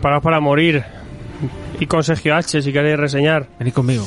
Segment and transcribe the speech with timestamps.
[0.00, 0.82] preparados para morir.
[1.78, 3.46] Y con Sergio H, si queréis reseñar.
[3.58, 4.06] Venid conmigo.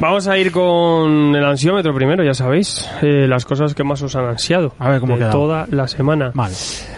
[0.00, 2.88] Vamos a ir con el ansiómetro primero, ya sabéis.
[3.00, 4.74] eh, las cosas que más os han ansiado.
[4.78, 6.32] A ver cómo de toda la semana.
[6.34, 6.52] Vale.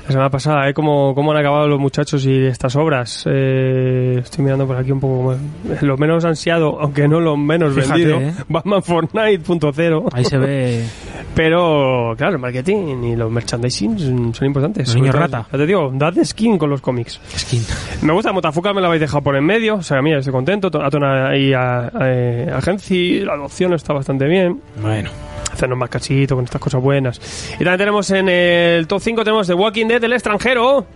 [0.06, 0.74] La semana pasada, ¿eh?
[0.74, 3.24] ¿Cómo, cómo han acabado los muchachos y estas obras?
[3.28, 5.22] Eh, estoy mirando por aquí un poco
[5.68, 5.82] más.
[5.82, 8.20] Lo menos ansiado, aunque no lo menos Fíjate, vendido.
[8.20, 8.32] ¿eh?
[8.48, 10.08] Batman Fortnite.0.
[10.12, 10.84] Ahí se ve.
[11.34, 14.94] Pero, claro, el marketing y los merchandising son, importantes.
[14.94, 15.46] Todo, rata.
[15.52, 17.20] Ya te digo, dad skin con los cómics.
[17.36, 17.62] Skin.
[18.02, 19.74] Me gusta Motafuca, me la habéis dejado por en medio.
[19.74, 20.70] O sea, mira, estoy contento.
[20.82, 24.60] A Tona y a, a, a La adopción está bastante bien.
[24.80, 25.10] Bueno.
[25.52, 27.18] Hacernos más cachito con estas cosas buenas.
[27.54, 30.86] Y también tenemos en el top 5 tenemos The Walking Dead del extranjero.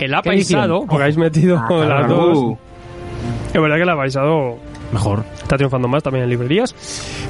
[0.00, 2.58] El apaisado, porque habéis metido Ah, las Uh, dos.
[3.54, 4.58] Es verdad que el apaisado
[4.92, 5.24] Mejor.
[5.42, 6.74] está triunfando más también en librerías.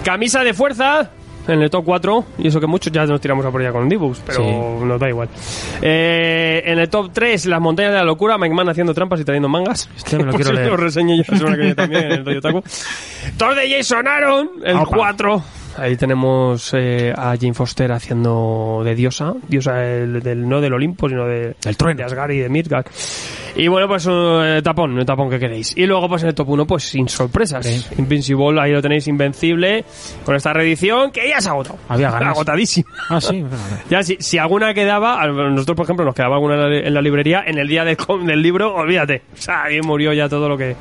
[0.05, 1.11] Camisa de fuerza
[1.49, 2.25] en el top 4.
[2.39, 4.85] Y eso que muchos ya nos tiramos a por ella con D-Books, pero Sí.
[4.85, 5.29] nos da igual.
[5.83, 8.37] Eh, en el top 3, las montañas de la locura.
[8.39, 9.89] Man haciendo trampas y trayendo mangas.
[9.97, 10.69] Este me lo quiero leer.
[10.69, 12.63] Lo reseño yo la semana que viene también en el Rollo Otaku.
[13.37, 14.97] Top de Jason Aaron, el Opa.
[14.97, 15.43] 4.
[15.79, 21.09] Ahí tenemos eh, a Jane Foster haciendo de diosa, diosa del, del- no del Olimpo,
[21.09, 21.99] sino de, Del trueno.
[21.99, 22.87] de Asgard y de Midgard.
[23.57, 25.75] Y bueno, pues un eh, tapón, un tapón que queréis.
[25.77, 27.65] Y luego, pues en el top 1, pues sin sorpresas.
[27.65, 27.87] Sí.
[27.99, 29.85] Invincible, ahí lo tenéis invencible,
[30.25, 31.79] con esta reedición que ya se ha agotado.
[31.89, 32.31] Había ganas.
[32.31, 32.91] Agotadísima.
[33.09, 33.45] Ah, sí.
[33.89, 37.45] Ya, si, si alguna quedaba, a nosotros, por ejemplo, nos quedaba alguna en la, librería,
[37.47, 39.23] en el día de com- del libro, olvídate.
[39.33, 40.77] O sea, ahí murió ya todo lo que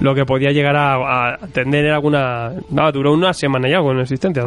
[0.00, 2.52] lo que podía llegar a, a tener alguna...
[2.70, 3.98] No, duró una semana ya con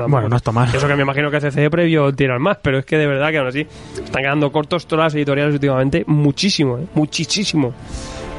[0.08, 0.70] Bueno, no está mal.
[0.74, 3.38] Eso que me imagino que CCE previo tiran más, pero es que de verdad que
[3.38, 3.68] aún así
[4.04, 6.86] están quedando cortos todas las editoriales últimamente muchísimo, ¿eh?
[6.94, 7.74] muchísimo.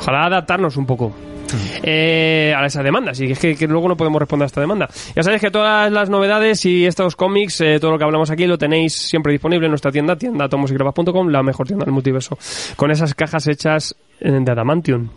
[0.01, 1.13] Ojalá adaptarnos un poco.
[1.83, 4.61] eh, a esa demanda, así que es que, que luego no podemos responder a esta
[4.61, 4.89] demanda.
[5.15, 8.47] Ya sabéis que todas las novedades y estos cómics, eh, todo lo que hablamos aquí,
[8.47, 12.39] lo tenéis siempre disponible en nuestra tienda, tienda tomosygravas.com, la mejor tienda del multiverso,
[12.77, 15.09] con esas cajas hechas eh, de adamantium.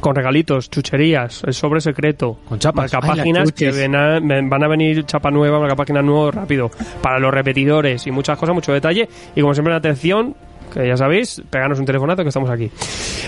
[0.00, 2.90] Con regalitos, chucherías, el sobre secreto, Con chapas.
[2.92, 6.70] páginas las que ven a- van a venir chapa nueva, página nueva rápido,
[7.00, 9.08] para los repetidores y muchas cosas, mucho detalle.
[9.34, 10.34] Y como siempre, atención,
[10.72, 12.70] que ya sabéis, pegarnos un telefonazo que estamos aquí.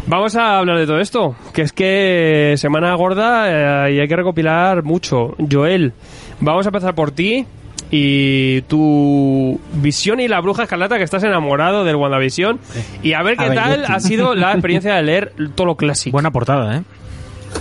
[0.07, 4.17] Vamos a hablar de todo esto, que es que semana gorda eh, y hay que
[4.17, 5.35] recopilar mucho.
[5.51, 5.93] Joel,
[6.41, 7.47] vamos a empezar por ti
[7.91, 12.59] y tu visión y la bruja escarlata que estás enamorado del WandaVision
[13.03, 16.13] y a ver qué A tal ha sido la experiencia de leer todo lo clásico.
[16.15, 16.83] Buena portada, ¿eh?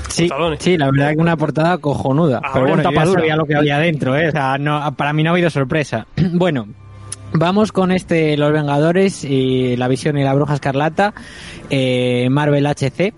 [0.10, 0.60] Sí, Portadones.
[0.62, 2.42] sí, la verdad que una portada cojonuda.
[2.44, 4.28] Ahora pero bueno, yo ya sabía lo que había dentro, ¿eh?
[4.28, 6.08] O sea, no, para mí no ha habido sorpresa.
[6.34, 6.68] bueno,
[7.32, 11.14] vamos con este Los Vengadores y la visión y la bruja escarlata,
[11.70, 13.14] eh, Marvel HC.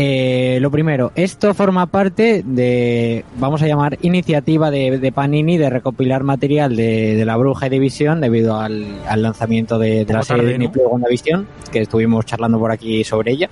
[0.00, 5.70] Eh, lo primero, esto forma parte de, vamos a llamar, iniciativa de, de Panini de
[5.70, 10.22] recopilar material de, de la Bruja y División debido al, al lanzamiento de, de la
[10.22, 10.88] serie de Disney ¿no?
[10.90, 13.50] WandaVision, que estuvimos charlando por aquí sobre ella.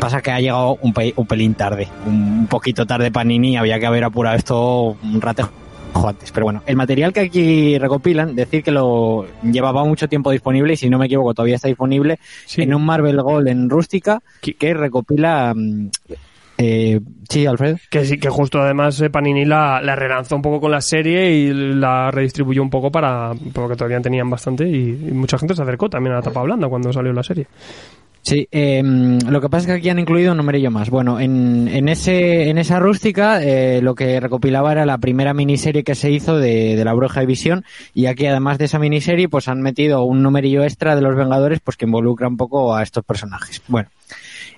[0.00, 3.86] Pasa que ha llegado un, pe- un pelín tarde, un poquito tarde Panini, había que
[3.86, 5.48] haber apurado esto un rato
[5.94, 6.32] antes.
[6.32, 10.76] Pero bueno, el material que aquí recopilan, decir que lo llevaba mucho tiempo disponible y
[10.76, 12.62] si no me equivoco todavía está disponible Sí.
[12.62, 15.52] en un Marvel Gold en rústica que recopila...
[15.54, 15.88] mm,
[16.58, 17.76] eh, sí, Alfredo.
[17.90, 21.30] Que sí, que justo además eh, Panini la, la relanzó un poco con la serie
[21.32, 25.62] y la redistribuyó un poco para porque todavía tenían bastante y, y mucha gente se
[25.62, 27.46] acercó también a la tapa blanda cuando salió la serie.
[28.22, 30.90] Sí, eh, lo que pasa es que aquí han incluido un numerillo más.
[30.90, 35.82] Bueno, en, en, ese, en esa rústica eh, lo que recopilaba era la primera miniserie
[35.82, 39.28] que se hizo de, de la Bruja de Visión y aquí además de esa miniserie
[39.28, 42.84] pues han metido un numerillo extra de los Vengadores pues que involucra un poco a
[42.84, 43.60] estos personajes.
[43.66, 43.90] Bueno,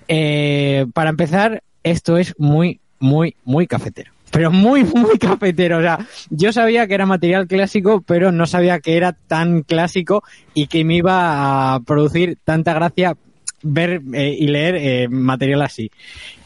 [0.07, 4.11] eh, para empezar, esto es muy, muy, muy cafetero.
[4.31, 5.79] Pero muy, muy cafetero.
[5.79, 10.23] O sea, yo sabía que era material clásico, pero no sabía que era tan clásico
[10.53, 13.15] y que me iba a producir tanta gracia
[13.65, 15.91] ver eh, y leer eh, material así.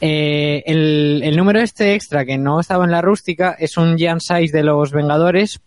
[0.01, 4.51] Eh, el, número este extra que no estaba en la rústica es un Jan 6
[4.51, 5.59] de los Vengadores,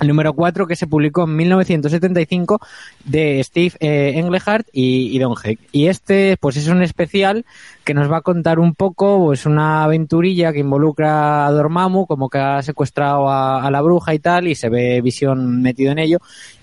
[0.00, 2.60] el número 4 que se publicó en 1975
[3.04, 5.60] de Steve eh, Englehart y, y Don Heck.
[5.72, 7.46] Y este pues es un especial
[7.84, 12.28] que nos va a contar un poco pues una aventurilla que involucra a Dormammu como
[12.28, 15.98] que ha secuestrado a, a la bruja y tal y se ve Visión metido en
[16.00, 16.18] ello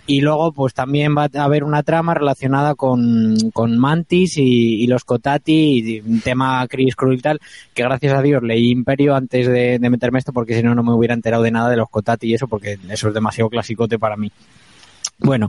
[0.08, 4.88] y luego pues también va a haber una trama relacionada con, con Mantis y, y
[4.88, 7.40] los Kotati y un tema Chris Cruel y tal
[7.74, 10.94] que gracias a Dios leí Imperio antes de, meterme esto porque si no no me
[10.94, 14.16] hubiera enterado de nada de los Kotati y eso porque eso es demasiado clasicote para
[14.18, 14.32] mí
[15.18, 15.48] bueno,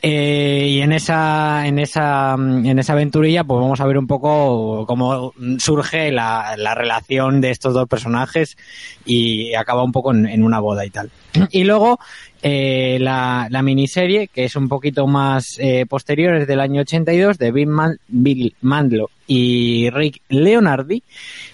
[0.00, 4.86] eh, y en esa, en esa, en esa aventurilla, pues vamos a ver un poco
[4.86, 8.56] cómo surge la, la relación de estos dos personajes
[9.04, 11.10] y acaba un poco en una boda y tal.
[11.50, 11.98] Y luego
[12.42, 17.38] eh, la, la, miniserie, que es un poquito más eh, posterior, es del año 82,
[17.38, 21.02] de Bill, Man Bill Mandlo y Rick Leonardi,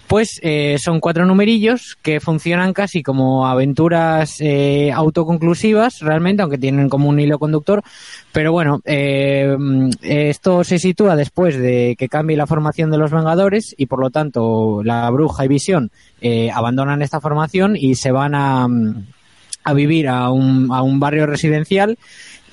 [0.07, 6.89] pues eh, son cuatro numerillos que funcionan casi como aventuras eh, autoconclusivas, realmente, aunque tienen
[6.89, 7.83] como un hilo conductor.
[8.31, 9.57] Pero bueno, eh,
[10.03, 14.11] esto se sitúa después de que cambie la formación de los Vengadores y por lo
[14.11, 18.69] tanto la Bruja y Visión eh, abandonan esta formación y se van a,
[19.65, 21.99] a vivir a un, a un barrio residencial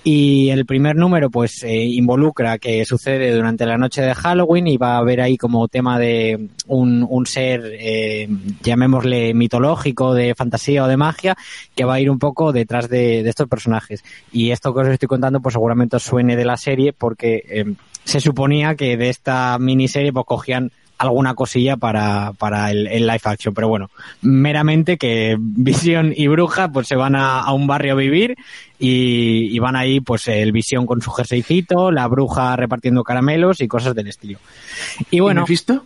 [0.03, 4.77] y el primer número pues eh, involucra que sucede durante la noche de Halloween y
[4.77, 8.27] va a haber ahí como tema de un, un ser eh,
[8.63, 11.37] llamémosle mitológico de fantasía o de magia
[11.75, 14.03] que va a ir un poco detrás de, de estos personajes.
[14.31, 17.65] Y esto que os estoy contando pues seguramente os suene de la serie porque eh,
[18.03, 20.71] se suponía que de esta miniserie pues cogían
[21.01, 23.53] alguna cosilla para, para el, el, live action.
[23.53, 23.89] Pero bueno,
[24.21, 28.35] meramente que Visión y Bruja pues se van a, a un barrio a vivir
[28.79, 33.67] y, y, van ahí pues el Visión con su jerseycito, la Bruja repartiendo caramelos y
[33.67, 34.39] cosas del estilo.
[35.09, 35.41] Y bueno...
[35.41, 35.85] ¿Y Mephisto?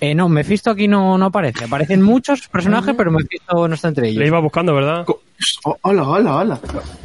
[0.00, 1.64] Eh, no, Mephisto aquí no, no aparece.
[1.64, 4.20] Aparecen muchos personajes, pero Mephisto no está entre ellos.
[4.20, 5.06] Le iba buscando, ¿verdad?
[5.64, 6.60] Oh, hola, hola, hola.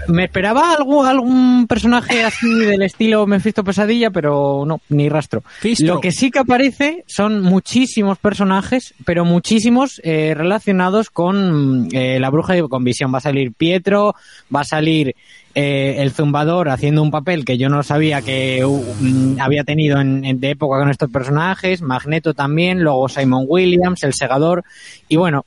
[0.08, 5.44] Me esperaba algún, algún personaje así del estilo Mephisto Pesadilla, pero no, ni rastro.
[5.60, 5.86] Fisto.
[5.86, 12.30] Lo que sí que aparece son muchísimos personajes, pero muchísimos eh, relacionados con eh, la
[12.30, 13.14] bruja y con visión.
[13.14, 14.16] Va a salir Pietro,
[14.54, 15.16] va a salir
[15.56, 20.24] eh, el zumbador haciendo un papel que yo no sabía que uh, había tenido en,
[20.24, 24.64] en, de época con estos personajes, Magneto también, luego Simon Williams, el segador,
[25.08, 25.46] y bueno,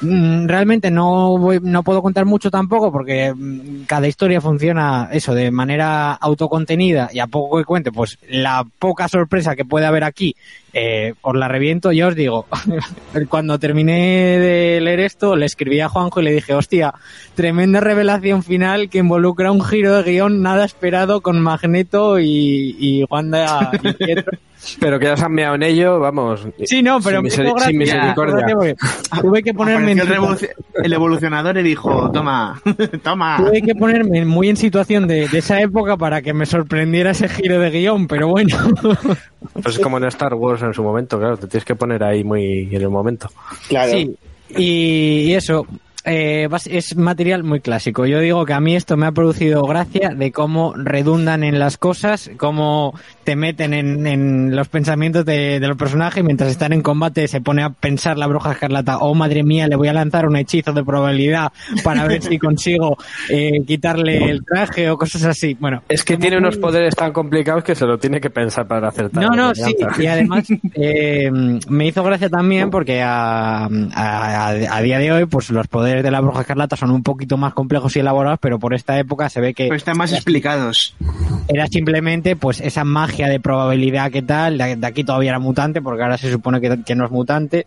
[0.00, 5.50] realmente no voy, no puedo contar mucho tampoco porque mm, cada historia funciona eso de
[5.50, 10.34] manera autocontenida y a poco que cuente pues la poca sorpresa que puede haber aquí
[10.72, 12.46] eh, os la reviento ya os digo
[13.28, 16.94] cuando terminé de leer esto le escribí a Juanjo y le dije hostia
[17.34, 23.04] tremenda revelación final que involucra un giro de guion nada esperado con Magneto y, y
[23.04, 24.38] Wanda y Pietro
[24.78, 26.46] pero que ya se han meado en ello, vamos.
[26.64, 27.66] Sí, no, pero sin, misericordia.
[27.66, 28.76] Sin misericordia.
[29.20, 30.00] Tuve que ponerme el,
[30.82, 32.60] el, evolucionador y dijo, toma,
[33.02, 33.36] toma.
[33.38, 37.28] Tuve que ponerme muy en situación de, de, esa época para que me sorprendiera ese
[37.28, 38.56] giro de guion, pero bueno.
[39.52, 42.22] Pues es como en Star Wars en su momento, claro, te tienes que poner ahí
[42.22, 43.28] muy en el momento.
[43.68, 43.92] Claro.
[43.92, 44.14] Sí,
[44.56, 45.66] y, y eso,
[46.04, 48.06] eh, es material muy clásico.
[48.06, 51.78] Yo digo que a mí esto me ha producido gracia de cómo redundan en las
[51.78, 56.82] cosas, cómo te meten en, en los pensamientos de, de, los personajes mientras están en
[56.82, 60.26] combate se pone a pensar la bruja escarlata, oh madre mía, le voy a lanzar
[60.26, 61.52] un hechizo de probabilidad
[61.84, 62.96] para ver si consigo
[63.28, 65.56] eh, quitarle el traje o cosas así.
[65.58, 68.88] Bueno, es que tiene unos poderes tan complicados que se lo tiene que pensar para
[68.88, 69.22] acertar.
[69.22, 71.30] No, no, sí, y además eh,
[71.68, 76.10] me hizo gracia también porque a, a, a, día de hoy pues los poderes de
[76.10, 79.40] la bruja escarlata son un poquito más complejos y elaborados, pero por esta época se
[79.40, 79.64] ve que...
[79.64, 80.96] Pero están más explicados.
[81.48, 86.02] Era simplemente pues esa magia de probabilidad que tal, de aquí todavía era mutante, porque
[86.02, 87.66] ahora se supone que, que no es mutante.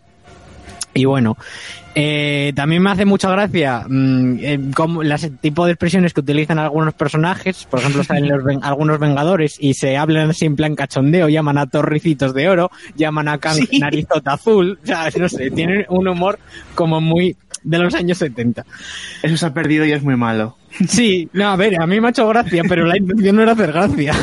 [0.94, 1.36] Y bueno,
[1.94, 6.58] eh, también me hace mucha gracia mmm, eh, como las tipo de expresiones que utilizan
[6.58, 7.64] algunos personajes.
[7.64, 11.58] Por ejemplo, salen los ven, algunos Vengadores y se hablan así en plan cachondeo, llaman
[11.58, 13.78] a Torricitos de Oro, llaman a Kang sí.
[13.78, 14.78] Narizota Azul.
[14.82, 16.38] O sea, no sé, tienen un humor
[16.74, 18.64] como muy de los años 70.
[19.22, 20.56] Eso se ha perdido y es muy malo.
[20.88, 23.52] Sí, no, a ver, a mí me ha hecho gracia, pero la intención no era
[23.52, 24.14] hacer gracia.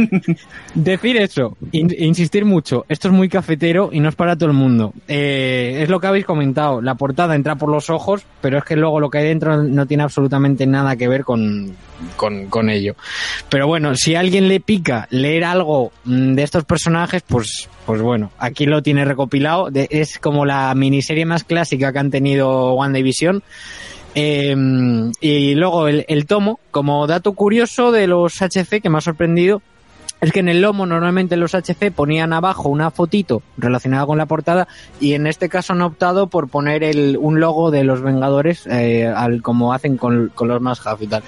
[0.74, 4.56] Decir eso, in, insistir mucho, esto es muy cafetero y no es para todo el
[4.56, 4.92] mundo.
[5.06, 8.76] Eh, es lo que habéis comentado, la portada entra por los ojos, pero es que
[8.76, 11.74] luego lo que hay dentro no tiene absolutamente nada que ver con,
[12.16, 12.96] con, con ello.
[13.48, 18.32] Pero bueno, si a alguien le pica leer algo de estos personajes, pues, pues bueno,
[18.38, 19.70] aquí lo tiene recopilado.
[19.70, 23.42] De, es como la miniserie más clásica que han tenido One Division.
[24.14, 24.54] Eh,
[25.20, 29.62] y luego el, el, tomo, como dato curioso de los HC que me ha sorprendido,
[30.22, 34.26] es que en el lomo normalmente los HC ponían abajo una fotito relacionada con la
[34.26, 34.68] portada
[35.00, 39.08] y en este caso han optado por poner el, un logo de los Vengadores eh,
[39.08, 41.24] al, como hacen con, los más half y tal.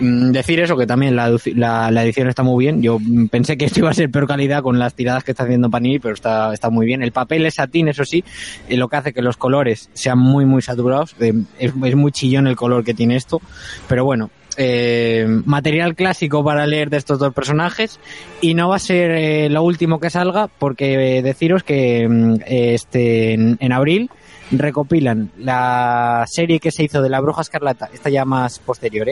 [0.00, 2.80] Mm, decir eso, que también la, edición está muy bien.
[2.80, 2.98] Yo
[3.30, 5.98] pensé que esto iba a ser peor calidad con las tiradas que está haciendo Panini,
[5.98, 7.02] pero está, está muy bien.
[7.02, 8.24] El papel es satín, eso sí,
[8.66, 11.14] y lo que hace que los colores sean muy, muy saturados.
[11.20, 13.42] Eh, es muy chillón el color que tiene esto,
[13.88, 18.00] pero bueno, eh, material clásico para leer de estos dos personajes
[18.40, 22.08] y no va a ser eh, lo último que salga porque eh, deciros que
[22.44, 24.10] este en, abril
[24.50, 29.08] recopilan la serie que se hizo de la Bruja Escarlata, esta ya más posterior,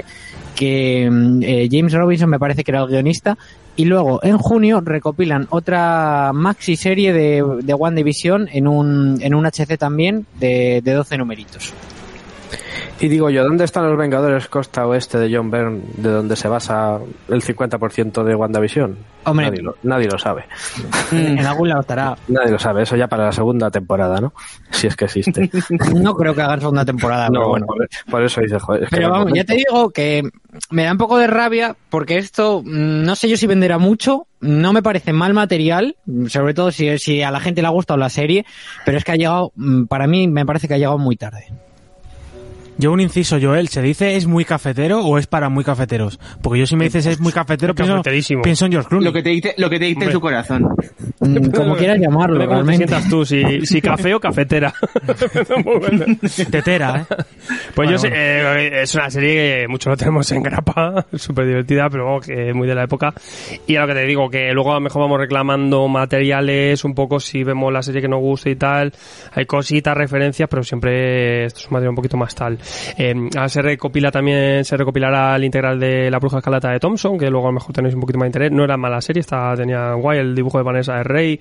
[0.56, 3.38] que eh, James Robinson me parece que era el guionista,
[3.76, 9.34] y luego en junio recopilan otra maxi serie de, de One Division en un, en
[9.34, 11.74] un HC también de, de 12 numeritos.
[12.98, 16.48] Y digo yo, ¿dónde están los Vengadores Costa Oeste de John Byrne, de donde se
[16.48, 16.98] basa
[17.28, 18.96] el 50% de WandaVision?
[19.24, 19.46] Hombre.
[19.46, 20.44] Nadie lo, nadie lo sabe.
[21.12, 22.16] en algún lado estará.
[22.28, 22.84] Nadie lo sabe.
[22.84, 24.32] Eso ya para la segunda temporada, ¿no?
[24.70, 25.50] Si es que existe.
[25.94, 27.66] No creo que hagan segunda temporada, pero no, bueno.
[27.66, 28.84] por, por eso dice, joder.
[28.84, 30.22] es Pero vamos, ya te digo que
[30.70, 34.26] me da un poco de rabia porque esto, mm, no sé yo si venderá mucho,
[34.40, 35.96] no me parece mal material,
[36.28, 38.46] sobre todo si, si a la gente le ha gustado la serie,
[38.84, 41.46] pero es que ha llegado, mm, para mí me parece que ha llegado muy tarde.
[42.78, 46.18] Yo un inciso, Joel, ¿se dice es muy cafetero o es para muy cafeteros?
[46.42, 48.02] Porque yo si me dices es muy cafetero, pienso,
[48.42, 49.06] pienso en George Clooney.
[49.06, 50.68] Lo que te dice, lo que te dice en su corazón.
[51.20, 52.86] Mm, Como quieras llamarlo, cómo te realmente.
[52.86, 54.74] sientas tú, si, si café o cafetera.
[56.50, 57.14] Tetera, ¿eh?
[57.74, 61.88] Pues yo sé, eh, es una serie que muchos lo tenemos en grapa, súper divertida,
[61.90, 63.14] pero vamos, que es muy de la época.
[63.66, 66.94] Y a lo que te digo, que luego a lo mejor vamos reclamando materiales, un
[66.94, 68.92] poco si vemos la serie que nos gusta y tal,
[69.32, 72.58] hay cositas, referencias, pero siempre esto es un material un poquito más tal.
[72.96, 73.14] Eh,
[73.48, 77.46] se recopila también, se recopilará el integral de La Bruja Escarlata de Thompson, que luego
[77.46, 78.52] a lo mejor tenéis un poquito más de interés.
[78.52, 81.40] No era mala serie, está, tenía guay el dibujo de Vanessa de Rey.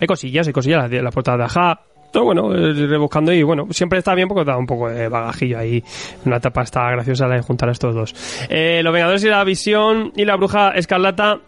[0.00, 1.80] Hay cosillas, hay cosillas, la, la portada de Aja.
[2.12, 5.58] Todo bueno, eh, rebuscando y bueno, siempre está bien porque da un poco de bagajillo
[5.58, 5.82] ahí.
[6.24, 8.46] Una etapa está graciosa la de juntar a estos dos.
[8.48, 11.40] Eh, Los Vengadores y la Visión y la Bruja Escarlata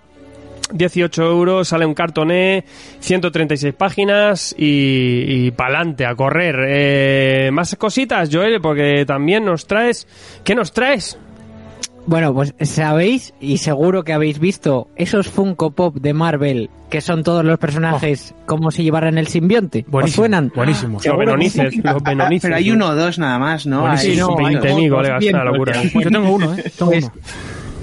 [0.72, 2.64] 18 euros, sale un cartoné,
[3.00, 6.56] 136 páginas y, y pa'lante, a correr.
[6.68, 10.06] Eh, más cositas, Joel, porque también nos traes...
[10.44, 11.18] ¿Qué nos traes?
[12.06, 17.22] Bueno, pues sabéis y seguro que habéis visto esos Funko Pop de Marvel que son
[17.22, 19.80] todos los personajes como si llevaran el simbionte.
[19.86, 20.50] ¿Os Buenísimo, suenan?
[20.56, 20.94] buenísimo.
[20.94, 21.82] Los Seguro que venonices, sí.
[21.84, 22.42] los venonices.
[22.48, 23.82] Pero hay uno o dos nada más, ¿no?
[23.82, 25.44] Buenísimo, Hay- Sí, no, hay 20 todos mil, colega, es una cientos.
[25.52, 25.82] locura.
[25.82, 26.72] Yo tengo uno, ¿eh?
[26.78, 27.12] Tengo Pues, uno.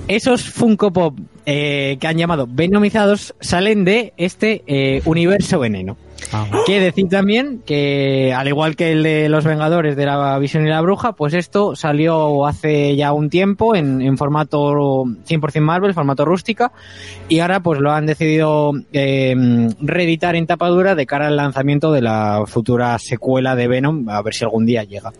[0.07, 5.97] Esos Funko Pop eh, que han llamado Venomizados salen de este eh, universo veneno.
[6.31, 10.65] Ah, Que decir también que, al igual que el de los Vengadores de la Visión
[10.65, 15.93] y la Bruja, pues esto salió hace ya un tiempo en, en formato 100% Marvel,
[15.93, 16.71] formato rústica,
[17.29, 19.35] y ahora pues lo han decidido eh,
[19.81, 24.33] reeditar en tapadura de cara al lanzamiento de la futura secuela de Venom, a ver
[24.33, 25.11] si algún día llega.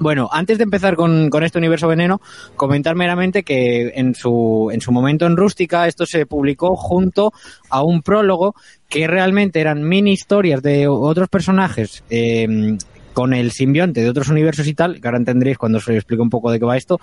[0.00, 2.20] Bueno, antes de empezar con, con este universo veneno,
[2.56, 7.32] comentar meramente que en su, en su momento en Rústica esto se publicó junto
[7.68, 8.54] a un prólogo
[8.88, 12.76] que realmente eran mini historias de otros personajes eh,
[13.12, 16.30] con el simbionte de otros universos y tal, que ahora entenderéis cuando os explico un
[16.30, 17.00] poco de qué va esto,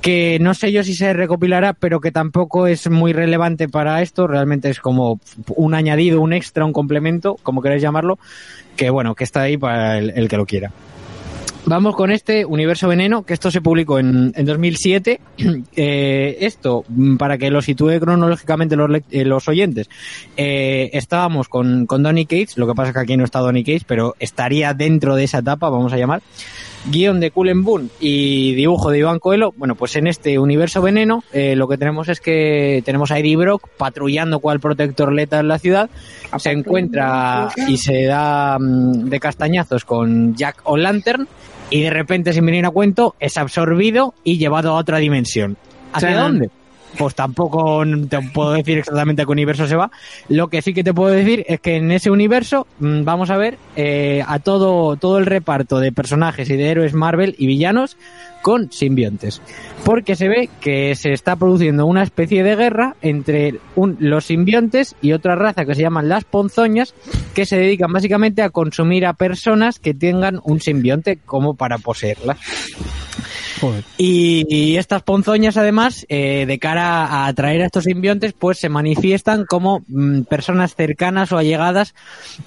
[0.00, 4.26] que no sé yo si se recopilará, pero que tampoco es muy relevante para esto,
[4.26, 5.20] realmente es como
[5.54, 8.18] un añadido, un extra, un complemento, como queráis llamarlo,
[8.74, 10.72] que bueno, que está ahí para el que lo quiera.
[11.66, 15.20] Vamos con este Universo Veneno, que esto se publicó en, en 2007.
[15.76, 19.88] Eh, esto, mm, para que lo sitúe cronológicamente los, eh, los oyentes,
[20.36, 23.64] eh, estábamos con, con Donny Cates, lo que pasa es que aquí no está Donny
[23.64, 26.22] Cates, pero estaría dentro de esa etapa, vamos a llamar.
[26.86, 29.52] Guión de Cullen Boone y dibujo de Iván Coelho.
[29.56, 33.36] Bueno, pues en este Universo Veneno eh, lo que tenemos es que tenemos a Eddie
[33.36, 35.88] Brock patrullando cual protector leta en la ciudad.
[36.38, 41.26] Se encuentra y se da mm, de castañazos con Jack O'Lantern
[41.70, 45.56] y de repente, sin venir a cuento, es absorbido y llevado a otra dimensión.
[45.92, 46.50] ¿Hacia dónde?
[46.98, 49.90] Pues tampoco te puedo decir exactamente a qué universo se va.
[50.28, 53.36] Lo que sí que te puedo decir es que en ese universo mm, vamos a
[53.36, 57.96] ver eh, a todo, todo el reparto de personajes y de héroes Marvel y villanos
[58.42, 59.40] con simbiontes.
[59.84, 65.12] Porque se ve que se está produciendo una especie de guerra entre los simbiontes y
[65.12, 66.94] otra raza que se llaman las ponzoñas,
[67.34, 72.38] que se dedican básicamente a consumir a personas que tengan un simbionte como para poseerlas.
[73.60, 73.84] Joder.
[73.98, 78.68] Y, y estas ponzoñas, además, eh, de cara a atraer a estos simbiontes, pues se
[78.68, 81.94] manifiestan como mm, personas cercanas o allegadas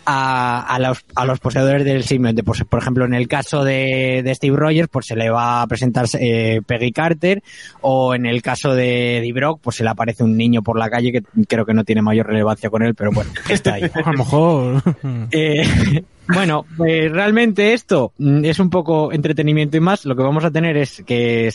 [0.06, 2.44] a, a los, a los poseedores del simbionte.
[2.44, 5.68] Pues, por ejemplo, en el caso de, de Steve Rogers, pues se le va a
[5.68, 7.44] presentar eh, Peggy Carter,
[7.82, 10.90] o en el caso de Eddie Brock, pues se le aparece un niño por la
[10.90, 13.84] calle que creo que no tiene mayor relevancia con él, pero bueno, está ahí.
[13.94, 14.84] A lo mejor.
[15.32, 20.06] Eh, bueno, pues realmente esto mm, es un poco entretenimiento y más.
[20.06, 21.50] Lo que vamos a tener es que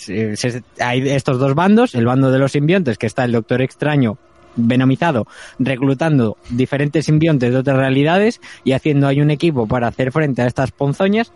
[0.81, 4.19] hay estos dos bandos, el bando de los simbiontes, que está el Doctor Extraño
[4.57, 5.27] venomizado,
[5.59, 10.47] reclutando diferentes simbiontes de otras realidades y haciendo ahí un equipo para hacer frente a
[10.47, 11.33] estas ponzoñas.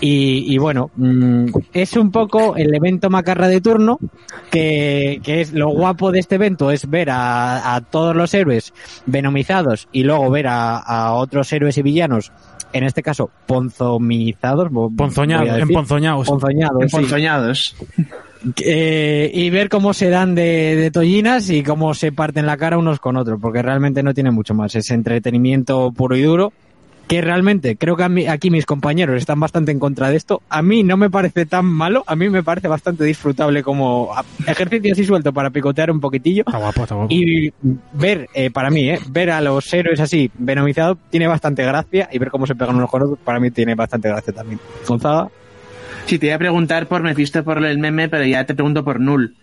[0.00, 3.98] Y, y bueno, mm, es un poco el evento macarra de turno,
[4.50, 8.72] que, que es lo guapo de este evento, es ver a, a todos los héroes
[9.06, 12.32] venomizados y luego ver a, a otros héroes y villanos,
[12.72, 15.60] en este caso ponzomizados, vo- voy a Ponzoñado, decir.
[15.62, 16.26] emponzoñados.
[16.26, 16.96] Ponzoñados, sí.
[16.96, 17.76] Emponzoñados.
[18.64, 22.76] Eh, y ver cómo se dan de, de tollinas y cómo se parten la cara
[22.76, 24.74] unos con otros, porque realmente no tiene mucho más.
[24.74, 26.52] Es entretenimiento puro y duro.
[27.08, 30.40] Que realmente creo que a mí- aquí mis compañeros están bastante en contra de esto.
[30.48, 34.10] A mí no me parece tan malo, a mí me parece bastante disfrutable como
[34.46, 36.44] ejercicio así suelto para picotear un poquitillo.
[36.46, 37.12] Está guapo, está guapo.
[37.12, 37.52] Y
[37.92, 42.18] ver, eh, para mí, eh, ver a los héroes así venomizados tiene bastante gracia y
[42.18, 44.58] ver cómo se pegan unos con otros para mí tiene bastante gracia también.
[44.86, 45.28] Gonzaga.
[46.06, 48.98] Sí, te iba a preguntar por Mephisto por el meme, pero ya te pregunto por
[49.00, 49.34] Null.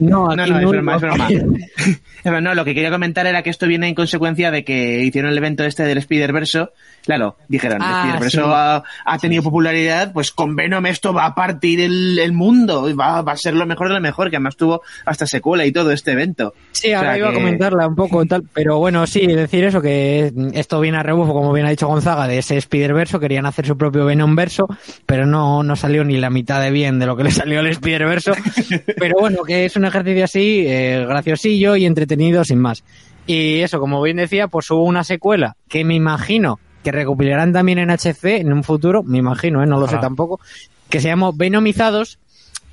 [0.00, 1.28] No, No, aquí no, es no- broma, es broma.
[2.22, 5.30] Pero no, lo que quería comentar era que esto viene en consecuencia de que hicieron
[5.30, 6.70] el evento este del Spider-Verso.
[7.02, 8.52] Claro, dijeron, Ah, el Spider-Verso sí.
[8.54, 13.22] ha, ha tenido popularidad, pues con Venom esto va a partir el, el mundo, va,
[13.22, 15.92] va a ser lo mejor de lo mejor, que además tuvo hasta secuela y todo
[15.92, 16.52] este evento.
[16.72, 19.80] Sí, ahora O sea iba a comentarla un poco tal, pero bueno, sí, decir eso,
[19.80, 23.66] que esto viene a rebufo, como bien ha dicho Gonzaga, de ese Spider-Verso, querían hacer
[23.66, 24.66] su propio Venom verso,
[25.06, 27.66] pero no, no salió ni la mitad de bien de lo que le salió al
[27.68, 28.32] Spider-Verso,
[28.98, 32.84] pero bueno, que es un ejercicio así, eh, graciosillo y entretenido sin más.
[33.26, 37.78] Y eso, como bien decía, pues hubo una secuela que me imagino que recopilarán también
[37.78, 39.66] en HC en un futuro, me imagino, ¿eh?
[39.66, 40.40] no lo sé tampoco,
[40.88, 42.18] que se llamó Venomizados,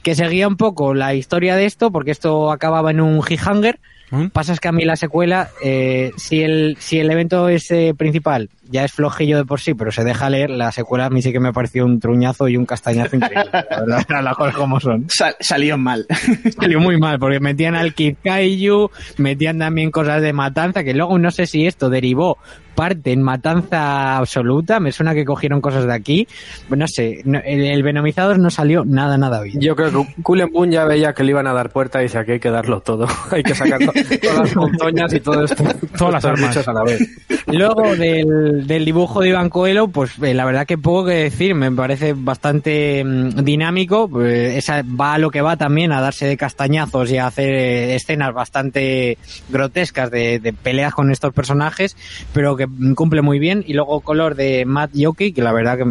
[0.02, 4.28] que seguía un poco la historia de esto, porque esto acababa en un cliffhanger, ¿Mm?
[4.28, 8.50] Pasa es que a mí la secuela, eh, si el si el evento ese principal
[8.70, 11.32] ya es flojillo de por sí, pero se deja leer, la secuela a mí sí
[11.34, 13.50] que me pareció un truñazo y un castañazo increíble.
[13.52, 15.06] La verdad, las cosas como son.
[15.10, 16.06] Sal- salió mal.
[16.60, 21.18] Salió muy mal, porque metían al Kid Kaiju, metían también cosas de matanza, que luego
[21.20, 22.38] no sé si esto derivó
[22.78, 26.28] parte en matanza absoluta, me suena que cogieron cosas de aquí,
[26.70, 29.60] no sé, no- el, el Venomizados no salió nada, nada bien.
[29.60, 32.20] Yo creo que Cullen Boon ya veía que le iban a dar puerta y dice
[32.20, 33.08] aquí hay que darlo todo.
[33.32, 33.92] hay que sacar to-
[34.22, 35.64] todas las montañas y todo esto.
[35.98, 36.68] Todas las armas.
[36.68, 37.02] a la vez.
[37.48, 41.56] Luego del, del dibujo de Iván Coelho, pues eh, la verdad que poco que decir,
[41.56, 46.28] me parece bastante mm, dinámico, pues, esa va a lo que va también a darse
[46.28, 49.18] de castañazos y a hacer eh, escenas bastante
[49.50, 51.96] grotescas de, de peleas con estos personajes,
[52.34, 53.63] pero que mm, cumple muy bien.
[53.67, 55.86] Y luego color de Matt Yoki, que la verdad que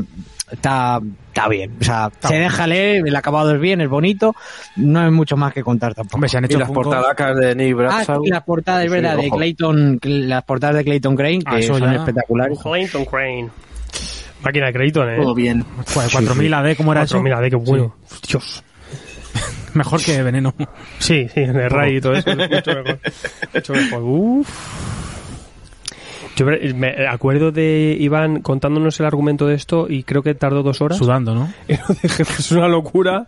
[0.52, 4.34] está, está bien, o sea, se deja leer, el acabado es bien, es bonito,
[4.76, 6.16] no hay mucho más que contar tampoco.
[6.16, 6.82] Hombre, se han Y hecho las Funko.
[6.82, 8.22] portadacas de Nick Ah, Bradshaw.
[8.24, 9.30] sí, las portadas, es Sí, verdad, de.
[9.30, 11.96] Clayton, las portadas de Clayton Crane, Ah, que eso son ya.
[11.98, 12.58] espectaculares.
[12.62, 13.48] Clayton Crane.
[14.42, 15.16] Máquina de crédito, ¿eh?
[15.20, 15.64] Todo bien.
[15.92, 17.14] Joder, 4000 AD, ¿cómo era eso?
[17.18, 17.96] 4000 AD, qué bueno.
[18.28, 18.62] Dios.
[19.74, 20.54] Mejor que Veneno.
[21.00, 22.30] Sí, sí, de Ray y todo eso.
[22.30, 22.98] es mucho mejor.
[23.54, 24.02] Mucho mejor.
[24.04, 24.48] Uf.
[26.36, 30.80] Yo me- acuerdo de Iván contándonos el argumento de esto y creo que tardó dos
[30.82, 30.98] horas.
[30.98, 31.52] Sudando, ¿no?
[31.68, 33.24] Es una locura.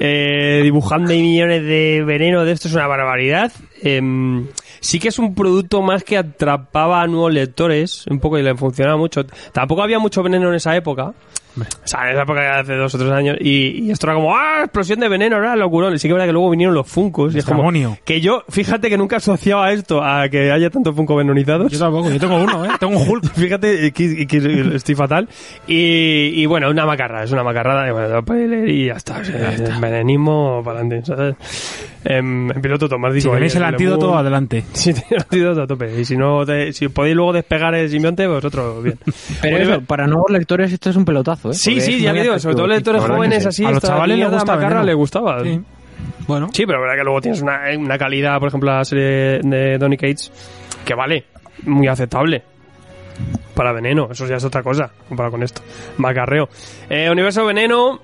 [0.00, 3.52] Eh, dibujando millones de veneno de esto es una barbaridad.
[3.82, 4.46] Em,
[4.80, 8.54] sí que es un producto más que atrapaba a nuevos lectores, un poco y le
[8.54, 9.24] funcionaba mucho.
[9.52, 11.12] Tampoco había mucho veneno en esa época.
[11.58, 13.36] O sea, en esa época hace dos o tres años.
[13.40, 14.60] Y, y esto era como, ¡ah!
[14.64, 15.94] Explosión de veneno, era locurón.
[15.94, 17.34] Y sí que es verdad que luego vinieron los funcos.
[17.34, 17.70] Y es como,
[18.04, 21.70] que yo, fíjate que nunca asociaba esto a que haya tantos funko venonizados.
[21.70, 22.70] Yo tampoco, yo tengo uno, ¿eh?
[22.80, 23.32] Tengo un Hulk.
[23.34, 25.28] Fíjate que, que estoy fatal.
[25.66, 27.88] Y, y bueno, una macarra, es una macarrada.
[27.88, 29.20] Y, bueno, y ya está.
[29.20, 31.06] Es Venenismo para adelante.
[31.06, 31.36] ¿sabes?
[32.04, 33.20] Em, en piloto automático.
[33.20, 34.18] Si tenéis el en antídoto, Lemur.
[34.18, 34.64] adelante.
[34.72, 36.00] Si tenéis el antídoto a tope.
[36.00, 38.98] Y si no, te- si podéis luego despegar el simbionte, vosotros bien.
[39.42, 41.54] Pero Bueno, eso, para nuevos lectores esto es un pelotazo, ¿eh?
[41.54, 44.08] Sí, Porque sí, es ya te digo, sobre todo lectores jóvenes así, A los chavales
[44.08, 44.86] les mierda gusta macarra Veneno.
[44.86, 45.42] les gustaba.
[45.44, 45.60] Sí.
[46.26, 46.48] Bueno.
[46.52, 49.78] Sí, pero la verdad que luego tienes una, una calidad, por ejemplo, la serie de
[49.78, 50.32] Donny Cates,
[50.84, 51.24] que vale,
[51.64, 52.42] muy aceptable.
[53.54, 55.62] Para Veneno, eso ya es otra cosa, comparado con esto.
[55.98, 56.48] Macarreo.
[56.88, 58.00] Eh, Universo Veneno,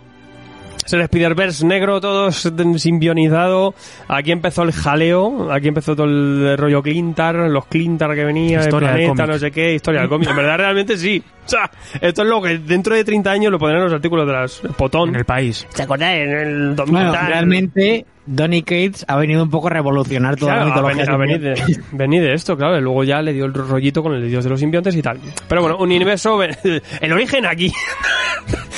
[0.84, 3.74] es el Spider-Verse negro, todo simbionizado.
[4.08, 8.90] Aquí empezó el jaleo, aquí empezó todo el rollo Clintar, los Clintar que venía, Historia
[8.90, 10.30] el planeta, no sé qué, historia del cómic.
[10.30, 11.22] En verdad, realmente sí.
[11.44, 14.26] O sea, esto es lo que dentro de 30 años lo pondrán en los artículos
[14.26, 15.10] de las Potón.
[15.10, 15.66] En el país.
[15.70, 16.10] ¿Se acuerdan?
[16.10, 20.68] En el 2000 Bueno, realmente Donny Cates ha venido un poco a revolucionar toda Claro,
[20.68, 21.16] la a mitología.
[21.16, 22.78] venir, a venir de, venir de esto, claro.
[22.78, 25.18] y Luego ya le dio el rollito con el dios de los simbiontes y tal.
[25.48, 26.38] Pero bueno, un universo...
[27.00, 27.72] El origen aquí.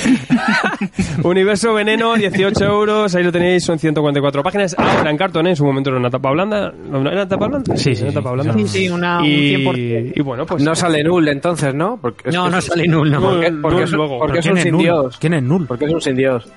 [1.23, 3.13] universo veneno, 18 euros.
[3.15, 4.75] Ahí lo tenéis, son 144 páginas.
[4.77, 5.51] Ahora en cartón, ¿eh?
[5.51, 6.71] en su momento era una tapa blanda.
[6.71, 7.75] ¿No ¿Era tapa blanda?
[7.77, 8.13] Sí, sí, sí.
[8.13, 8.53] tapa blanda.
[8.53, 10.13] Sí, sí, una, un y, 100%.
[10.15, 10.63] y bueno, pues...
[10.63, 11.97] No sale Null entonces, ¿no?
[12.01, 13.21] Porque No, no sale null, no.
[13.21, 14.19] Porque, porque es, luego.
[14.19, 14.77] porque es ¿Quién un es sin?
[14.77, 15.17] Dios.
[15.19, 15.67] ¿Quién es Null?
[15.67, 16.47] Porque es un sin Dios.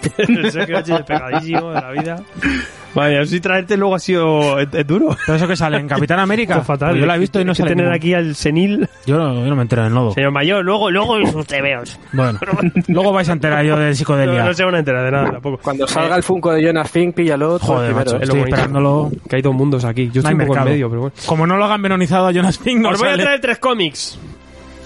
[0.50, 0.92] Sergio H.
[0.92, 2.22] despegadísimo de la vida.
[2.92, 4.58] Vaya, si traerte luego ha sido...
[4.58, 5.16] Es, es duro.
[5.24, 6.54] ¿Todo eso que sale en Capitán América?
[6.54, 6.90] Esto es fatal.
[6.90, 8.88] Pues yo la he visto y no sale tener ningún- aquí al senil...
[9.06, 10.12] Yo no, yo no me entero del nodo.
[10.12, 11.98] Señor mayor, luego, luego sus tebeos.
[12.12, 12.38] Bueno,
[12.88, 14.44] luego vais a enterar yo del No, psicodelia.
[14.44, 15.58] no se van a enterar de nada tampoco.
[15.62, 17.58] Cuando salga el Funko de Jonas Fink, píllalo.
[17.60, 18.16] Joder, macho, ¿eh?
[18.16, 18.56] es estoy bonito.
[18.56, 19.10] esperándolo.
[19.28, 20.06] Que hay dos mundos aquí.
[20.12, 21.16] Yo No estoy un poco en medio, pero bueno.
[21.26, 23.22] Como no lo hagan venonizado a Jonas Fink, no Os voy a sale.
[23.22, 24.18] traer tres cómics.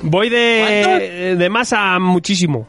[0.03, 2.69] Voy de, de más a muchísimo.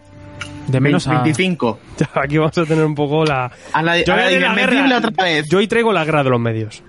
[0.68, 1.14] De menos a...
[1.22, 1.80] 25.
[2.16, 3.52] Aquí vamos a tener un poco la...
[3.74, 4.98] A la, Yo a voy la la guerra.
[4.98, 5.48] otra vez.
[5.50, 6.84] Yo hoy traigo la guerra de los medios.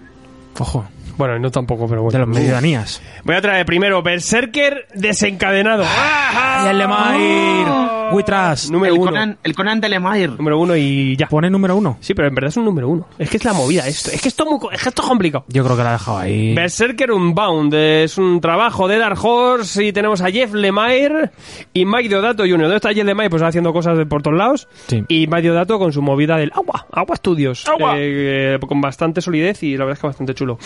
[0.59, 0.87] Ojo.
[1.17, 2.19] Bueno, no tampoco, pero De bueno.
[2.27, 3.03] las medianías.
[3.25, 5.85] Voy a traer primero Berserker desencadenado.
[5.85, 7.71] ¡Y el Lemire!
[8.13, 8.71] Witras.
[8.71, 9.11] Número el, uno.
[9.11, 10.29] Conan, el Conan de Lemire.
[10.29, 11.27] Número uno y ya.
[11.29, 11.99] Pone número uno.
[12.01, 13.09] Sí, pero en verdad es un número uno.
[13.19, 14.11] Es que es la movida esto.
[14.11, 15.45] Es que esto es, muy es que esto es complicado.
[15.49, 16.55] Yo creo que la ha dejado ahí.
[16.55, 21.31] Berserker Unbound es un trabajo de Dark Horse y tenemos a Jeff Lemire
[21.73, 22.61] y Mike Deodato Jr.
[22.61, 23.31] ¿Dónde está Jeff Lemire?
[23.31, 24.69] Pues haciendo cosas de por todos lados.
[24.87, 25.03] Sí.
[25.09, 27.67] Y Mike Deodato con su movida del agua, agua studios.
[27.69, 27.99] Agua.
[27.99, 30.59] Eh, eh, con bastante solidez y la verdad es que bastante chulo.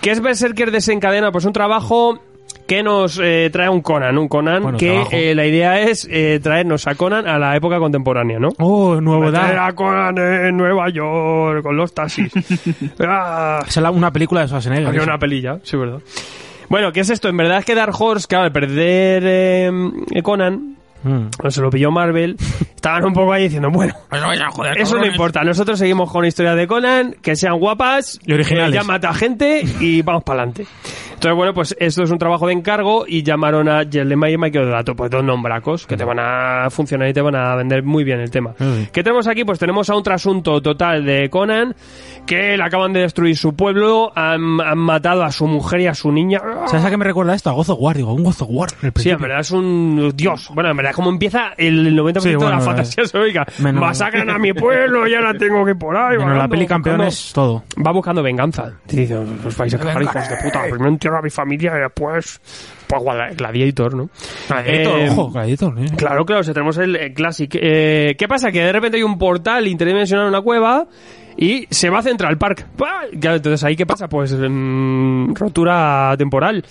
[0.00, 1.32] ¿Qué es Berserker desencadena?
[1.32, 2.20] Pues un trabajo
[2.70, 6.38] que nos eh, trae un Conan, un Conan Bueno, que eh, la idea es eh,
[6.40, 8.50] traernos a Conan a la época contemporánea, ¿no?
[8.60, 9.66] Oh, Traer novedad.
[9.66, 12.32] a Conan en Nueva York con los taxis.
[13.00, 13.58] Ah.
[13.66, 14.86] Es una película de Schwarzenegger.
[14.86, 15.98] Había una pelilla, sí, verdad.
[16.68, 17.28] Bueno, ¿qué es esto?
[17.28, 21.28] En verdad es que Dark Horse, claro, al perder eh, Conan, Mm.
[21.48, 22.36] se lo pilló Marvel,
[22.76, 23.94] estaban un poco ahí diciendo, bueno,
[24.76, 28.74] eso no importa, nosotros seguimos con historias de Conan, que sean guapas, Y originales.
[28.74, 30.66] ya mata gente y vamos para adelante.
[31.20, 34.64] Entonces, bueno, pues esto es un trabajo de encargo y llamaron a Jelema y Michael
[34.64, 38.04] Deodato, pues dos nombracos que te van a funcionar y te van a vender muy
[38.04, 38.54] bien el tema.
[38.58, 38.84] Mm.
[38.90, 39.44] ¿Qué tenemos aquí?
[39.44, 41.76] Pues tenemos a un trasunto total de Conan,
[42.24, 45.94] que le acaban de destruir su pueblo, han, han matado a su mujer y a
[45.94, 46.40] su niña.
[46.68, 47.50] ¿Sabes a qué me recuerda esto?
[47.50, 48.70] A Gozo War, digo, un Gozo War.
[48.80, 50.48] en el Sí, en verdad es un dios.
[50.54, 53.46] Bueno, en verdad, como empieza el 90% Sí, de bueno, la eh, fantasía heroica.
[53.58, 56.16] menos- Masacran a mi pueblo y ahora tengo que ir por ahí.
[56.16, 57.62] Menos la peli buscando- campeones, todo.
[57.86, 58.72] Va buscando venganza.
[58.88, 60.62] Dice, os vais a cagar, hijos de puta.
[60.62, 62.40] Primero a mi familia y después...
[62.86, 64.10] Pues Gladi- Gladiator, ¿no?
[64.48, 65.78] Gladiator, Eh, ojo, Gladiator.
[65.78, 65.86] eh.
[65.96, 67.50] Claro, claro, si tenemos el, eh, Classic.
[67.60, 68.50] Eh, ¿Qué pasa?
[68.50, 70.86] Que de repente hay un portal interdimensional en una cueva
[71.36, 72.66] y se va a Central Park.
[72.76, 73.02] ¡Pah!
[73.20, 74.08] Claro, entonces ahí, ¿qué pasa?
[74.08, 76.64] Pues mm, rotura temporal.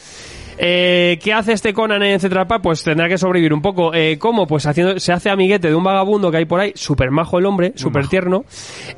[0.61, 2.61] Eh, ¿Qué hace este Conan en Central Park?
[2.61, 3.93] Pues tendrá que sobrevivir un poco.
[3.93, 4.45] Eh, ¿Cómo?
[4.45, 7.45] Pues haciendo, se hace amiguete de un vagabundo que hay por ahí, súper majo el
[7.45, 8.43] hombre, súper tierno.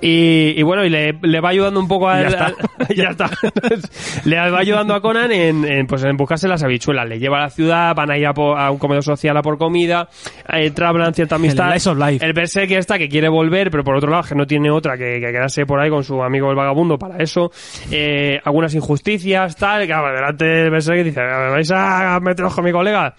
[0.02, 2.22] Y, y bueno, y le, le va ayudando un poco a...
[2.22, 2.46] Ya está.
[2.48, 2.54] a-
[2.96, 3.30] ya está.
[4.26, 7.08] le va ayudando a Conan en, en, pues en buscarse las habichuelas.
[7.08, 8.32] Le lleva a la ciudad, van a ir a,
[8.72, 10.10] un comedor social a por comida,
[10.52, 11.70] eh, trablan cierta amistad.
[11.72, 12.26] slice of life.
[12.26, 15.20] El Berserk está que quiere volver, pero por otro lado que no tiene otra que,
[15.20, 17.52] que quedarse por ahí con su amigo el vagabundo para eso.
[17.92, 22.72] Eh, algunas injusticias, tal, que adelante el Berserk dice, "¿Me vais a meteros con mi
[22.72, 23.14] colega?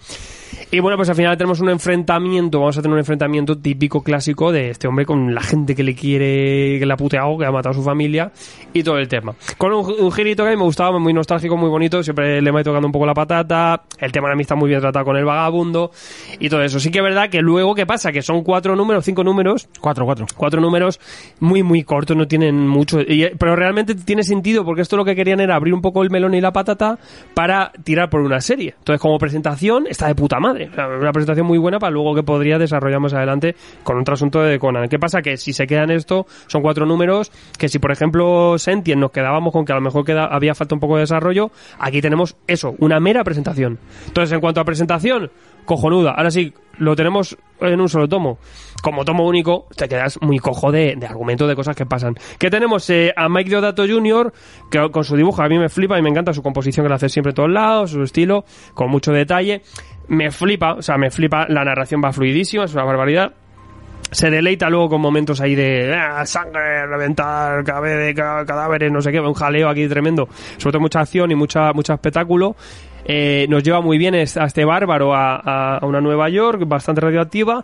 [0.71, 4.51] Y bueno, pues al final tenemos un enfrentamiento, vamos a tener un enfrentamiento típico clásico
[4.51, 7.51] de este hombre con la gente que le quiere, que le ha puteado, que ha
[7.51, 8.31] matado a su familia
[8.73, 9.33] y todo el tema.
[9.57, 12.51] Con un, un girito que a mí me gustaba, muy nostálgico, muy bonito, siempre le
[12.51, 15.15] va tocando un poco la patata, el tema de la amistad muy bien tratado con
[15.15, 15.91] el vagabundo
[16.39, 16.79] y todo eso.
[16.79, 18.11] Sí que es verdad que luego, ¿qué pasa?
[18.11, 20.25] Que son cuatro números, cinco números, Cuatro, cuatro.
[20.35, 20.99] cuatro números
[21.39, 25.15] muy muy cortos, no tienen mucho, y- pero realmente tiene sentido porque esto lo que
[25.15, 26.97] querían era abrir un poco el melón y la patata
[27.33, 28.73] para tirar por una serie.
[28.79, 30.69] Entonces, como presentación, está de puta madre.
[30.75, 34.59] Una presentación muy buena para luego que podría desarrollar más adelante con otro asunto de
[34.59, 34.87] Conan.
[34.89, 35.21] ¿Qué pasa?
[35.21, 39.11] Que si se queda en esto, son cuatro números, que si por ejemplo Sentient nos
[39.11, 42.75] quedábamos con que a lo mejor había falta un poco de desarrollo, aquí tenemos eso,
[42.79, 43.79] una mera presentación.
[44.07, 45.31] Entonces, en cuanto a presentación,
[45.65, 46.11] cojonuda.
[46.11, 48.37] Ahora sí, lo tenemos en un solo tomo.
[48.81, 52.15] Como tomo único, te quedas muy cojo de, argumentos de cosas que pasan.
[52.37, 54.33] Que tenemos eh, a Mike Deodato Jr.,
[54.69, 56.95] que con su dibujo a mí me flipa y me encanta su composición que la
[56.95, 59.61] hace siempre en todos lados, su estilo, con mucho detalle.
[60.07, 63.33] Me flipa, o sea, me flipa, la narración va fluidísima, es una barbaridad
[64.13, 69.33] se deleita luego con momentos ahí de ah, sangre, reventar cadáveres, no sé qué, un
[69.33, 70.27] jaleo aquí tremendo.
[70.57, 72.55] Sobre todo mucha acción y mucha, mucho espectáculo.
[73.05, 77.63] Eh, nos lleva muy bien a este bárbaro a, una Nueva York bastante radioactiva.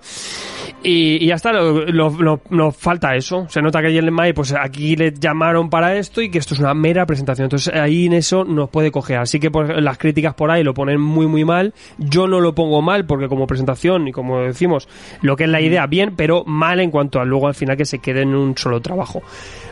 [0.82, 3.48] Y, y ya está, nos falta eso.
[3.50, 6.60] Se nota que Jelen May, pues aquí le llamaron para esto y que esto es
[6.60, 7.46] una mera presentación.
[7.46, 9.18] Entonces ahí en eso nos puede coger.
[9.18, 11.74] Así que pues, las críticas por ahí lo ponen muy, muy mal.
[11.98, 14.88] Yo no lo pongo mal porque como presentación y como decimos,
[15.22, 17.86] lo que es la idea, bien, pero mal en cuanto a luego al final que
[17.86, 19.22] se quede en un solo trabajo.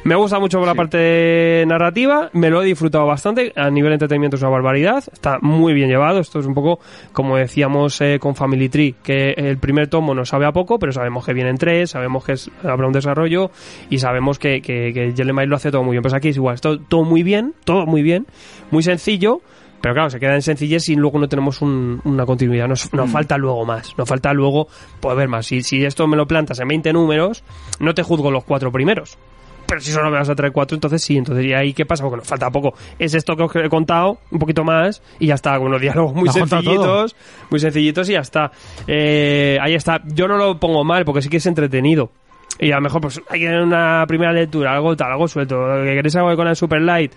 [0.04, 3.52] Me gusta mucho la parte narrativa, me lo he disfrutado bastante.
[3.56, 5.04] A nivel de entretenimiento es una barbaridad.
[5.12, 6.20] Está muy bien llevado.
[6.20, 6.80] Esto es un poco
[7.14, 10.92] como decíamos eh, con Family Tree, que el primer tomo nos sabe a poco, pero
[10.92, 13.52] sabemos que vienen tres, sabemos que es- habrá un desarrollo
[13.90, 16.02] y sabemos que, que, que Jellemai lo hace todo muy bien.
[16.02, 18.26] Pues aquí es igual, es todo, todo muy bien, todo muy bien,
[18.72, 19.42] muy sencillo.
[19.80, 22.68] Pero claro, se queda en sencillez y luego no tenemos un- una continuidad.
[22.68, 23.96] Nos, nos falta luego más.
[23.96, 24.68] Nos falta luego
[25.00, 25.46] poder ver más.
[25.46, 27.44] Si, si esto me lo plantas en 20 números,
[27.80, 29.20] no te juzgo los cuatro primeros.
[29.68, 31.18] Pero si solo me vas a traer cuatro, entonces sí.
[31.18, 32.04] Entonces, ¿y ahí qué pasa?
[32.04, 32.74] Porque nos falta poco.
[32.98, 35.58] Es esto que os he contado, un poquito más, y ya está.
[35.58, 37.16] Con unos diálogos muy sencillitos,
[37.50, 38.52] muy sencillitos y ya está.
[38.88, 40.02] Eh, ahí está.
[40.06, 42.12] Yo no lo pongo mal, porque sí que es entretenido.
[42.60, 45.56] Y a lo mejor pues hay que tener una primera lectura, algo tal, algo suelto,
[45.84, 47.12] que queréis algo con el Super Light,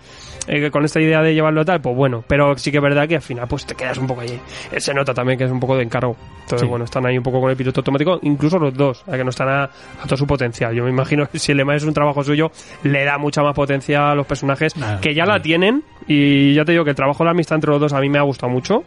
[0.47, 3.15] eh, con esta idea de llevarlo tal, pues bueno, pero sí que es verdad que
[3.15, 4.39] al final pues te quedas un poco allí.
[4.71, 6.15] Eh, Se nota también que es un poco de encargo.
[6.41, 6.67] Entonces, Sí.
[6.67, 9.29] bueno, están ahí un poco con el piloto automático, incluso los dos, eh, que no
[9.29, 10.73] están a, a todo su potencial.
[10.75, 12.51] Yo me imagino que si el EMA es un trabajo suyo,
[12.83, 16.73] le da mucha más potencia a los personajes que ya la tienen, y ya te
[16.73, 18.51] digo que el trabajo de la amistad entre los dos a mí me ha gustado
[18.51, 18.83] mucho,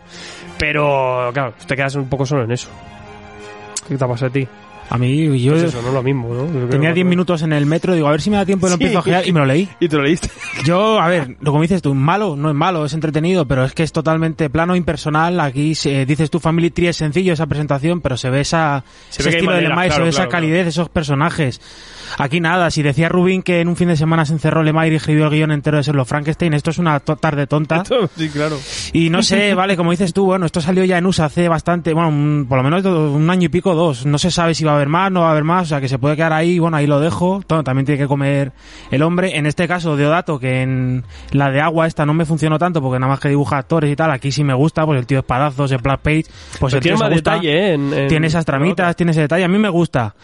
[0.58, 2.68] pero claro, te quedas un poco solo en eso.
[3.88, 4.46] ¿Qué te ha pasado a ti?
[4.90, 6.68] A mí, yo Pues eso, no es lo mismo, ¿no?
[6.68, 8.70] Tenía que- 10 minutos en el metro, digo, a ver si me da tiempo y
[8.70, 8.82] lo Sí.
[8.84, 9.68] empiezo a ojear y me lo leí.
[9.80, 10.28] ¿Y te lo leíste?
[10.64, 13.72] Yo, a ver, lo como dices tú, malo, no es malo, es entretenido, pero es
[13.72, 15.40] que es totalmente plano, impersonal.
[15.40, 19.22] Aquí se- dices tú, Family Tree es sencillo esa presentación, pero se ve esa, Se
[19.22, 21.60] ese ve estilo de manera, Lemay, se claro, ve esa claro, calidez, esos personajes.
[22.18, 24.96] Aquí nada, si decía Rubin que en un fin de semana se encerró Lemay y
[24.96, 27.82] escribió el guion entero de Serlo Frankenstein, esto es una to- tarde tonta.
[28.16, 28.58] sí, claro.
[28.92, 31.92] Y no sé, vale, como dices tú, bueno, esto salió ya en USA hace bastante,
[31.94, 34.04] bueno, un- por lo menos un año y pico, dos.
[34.06, 35.80] No se sabe si va a haber más, no va a haber más, o sea,
[35.80, 37.40] que se puede quedar ahí, bueno, ahí lo dejo.
[37.46, 38.52] Todo, también tiene que comer
[38.90, 39.36] el hombre.
[39.38, 42.98] En este caso, Deodato, que en la de agua esta no me funcionó tanto porque
[42.98, 45.70] nada más que dibuja actores y tal, aquí sí me gusta, pues el tío espadazos,
[45.72, 46.24] el Black Page,
[46.60, 47.30] pues Pero el tiene tío se más gusta.
[47.32, 47.74] detalle, ¿eh?
[47.74, 50.14] En- en- tiene esas tramitas, tiene ese detalle, a mí me gusta.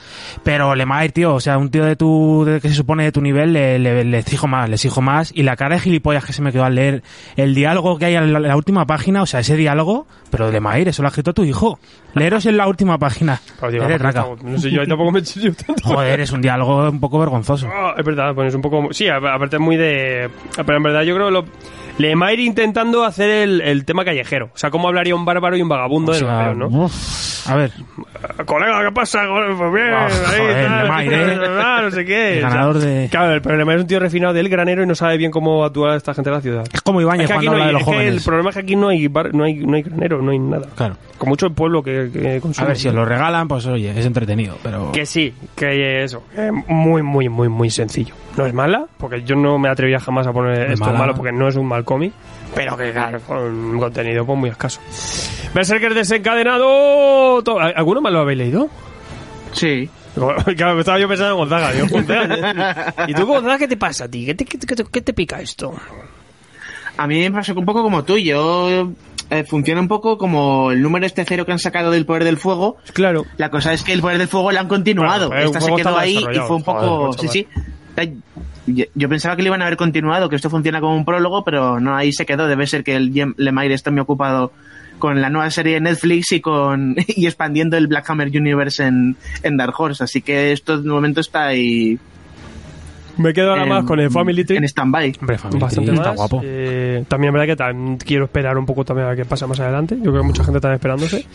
[0.42, 3.20] Pero Lemay, tío, o sea, un tío de tu, de- que se supone de tu
[3.20, 5.32] nivel, le, le, le exijo más, le exijo más.
[5.34, 7.02] Y la cara de gilipollas que se me quedó al leer
[7.36, 11.02] el diálogo que hay en la, última página, o sea, ese diálogo, pero Lemay, eso
[11.02, 11.78] lo ha escrito tu hijo.
[12.14, 13.40] Leeros en la última página.
[13.70, 15.22] Digo, No sé, yo ahí tampoco me he
[15.52, 15.82] tanto.
[15.82, 17.68] Joder, es un diálogo un poco vergonzoso.
[17.72, 18.88] Ah, es verdad, pues es un poco...
[18.92, 20.30] Sí, aparte es muy de...
[20.56, 21.44] Pero en verdad yo creo que lo...
[22.00, 24.46] Lemire intentando hacer el, el tema callejero.
[24.54, 26.66] O sea, cómo hablaría un bárbaro y un vagabundo O de los sea, feos, ¿no?
[26.68, 27.72] uf, a ver,
[28.46, 29.22] Colega, ¿qué pasa?
[29.56, 31.48] Pues bien, Ah, ahí, joder, tal, ¿eh?
[31.62, 32.32] ah, no sé qué.
[32.32, 34.86] El O sea, ganador de- Claro, el problema es un tío refinado del granero y
[34.86, 36.64] no sabe bien cómo actuar esta gente de la ciudad.
[36.72, 38.24] es como Ibañez Es que cuando no habla hay- de los es que el jóvenes.
[38.24, 40.66] problema es que aquí no hay, bar- no hay, no hay granero, no hay nada.
[40.76, 40.96] Claro.
[41.18, 42.64] Con mucho el pueblo que, que consume.
[42.64, 44.90] A ver, si os lo regalan, pues oye, es entretenido, pero...
[44.92, 48.14] Que sí, que eso, que muy, muy, muy, muy sencillo.
[48.36, 50.98] No es mala, porque yo no me atrevía jamás a poner es esto mala.
[50.98, 52.12] malo, porque no es un mal cómic,
[52.54, 54.80] pero que claro, con un contenido pues muy escaso.
[55.52, 57.42] Berserker desencadenado...
[57.74, 58.68] ¿Alguno más lo habéis leído?
[59.52, 59.88] Sí.
[60.56, 61.72] Claro, estaba yo pensando en Gonzaga.
[61.72, 64.26] Digo, Gonzaga, ¿Y tú, Gonzaga, qué te pasa a ti?
[64.26, 65.72] ¿Qué te, qué te- qué te- qué te pica esto?
[66.96, 68.18] A mí me pasó un poco como tú.
[68.18, 68.90] Yo
[69.30, 72.36] eh, funciona un poco como el número este cero que han sacado del poder del
[72.38, 72.76] fuego.
[72.92, 73.24] Claro.
[73.36, 75.28] La cosa es que el poder del fuego lo han continuado.
[75.28, 77.12] Bueno, Esta se quedó ahí y fue un poco.
[77.12, 77.48] Joder, sí, sí.
[78.66, 81.44] Yo, yo pensaba que lo iban a haber continuado, que esto funciona como un prólogo,
[81.44, 82.46] pero no, ahí se quedó.
[82.46, 84.52] Debe ser que el Jem- Lemire está muy ocupado
[84.98, 89.16] con la nueva serie de Netflix y con y expandiendo el Black Hammer Universe en,
[89.42, 90.04] en Dark Horse.
[90.04, 91.98] Así que esto de momento está ahí.
[93.16, 94.58] Me quedo ahora en- más con el Family Tree.
[94.58, 95.14] En stand-by.
[95.20, 96.00] Hombre, Family Bastante más.
[96.00, 96.40] está guapo.
[96.44, 99.96] Eh, también verdad que quiero esperar un poco también a qué pasa más adelante.
[99.96, 101.26] Yo creo que mucha gente está esperándose.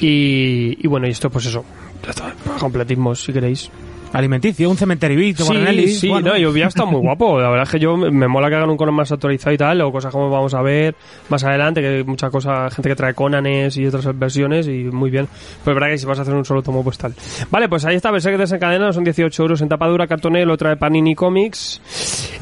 [0.00, 1.64] Y, y bueno, y esto pues eso.
[2.04, 2.32] Ya está.
[2.58, 3.70] Completismo, si queréis.
[4.12, 6.30] Alimenticio, un cementerio Sí, Bornelli, sí, bueno.
[6.30, 7.38] no, y hubiera estado muy guapo.
[7.40, 9.80] La verdad es que yo me mola que hagan un Conan más actualizado y tal,
[9.82, 10.94] o cosas como vamos a ver
[11.28, 15.10] más adelante, que hay mucha cosa, gente que trae Conanes y otras versiones, y muy
[15.10, 15.26] bien.
[15.26, 17.14] Pues es verdad que si vas a hacer un solo tomo, pues tal.
[17.50, 21.14] Vale, pues ahí está, Berserk desencadenado, son 18 euros en tapadura, cartonel, lo trae Panini
[21.14, 21.80] Comics,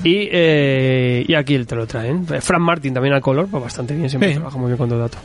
[0.04, 2.24] y, eh, y aquí te lo traen.
[2.26, 4.34] Frank Martin también al color, pues bastante bien, siempre Sí.
[4.36, 5.18] trabaja muy bien con todo dato.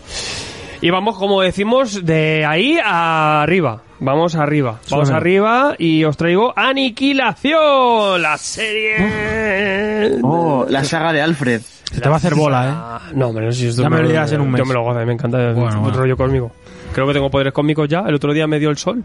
[0.83, 3.81] Y vamos, como decimos, de ahí a arriba.
[4.01, 4.79] Vamos arriba.
[4.89, 5.15] Vamos Suena.
[5.15, 10.19] arriba y os traigo Aniquilación, la serie.
[10.21, 11.61] Oh, la saga de Alfred.
[11.61, 12.71] Se te va a hacer bola, ¿eh?
[12.73, 14.59] Ah, No, hombre, no sé si esto Ya me lo dirás en un mes.
[14.59, 15.97] Yo me lo gozo, me encanta el Bueno, bueno.
[15.97, 16.51] rollo cósmico.
[16.93, 17.99] Creo que tengo poderes cósmicos ya.
[18.05, 19.01] El otro día me dio el sol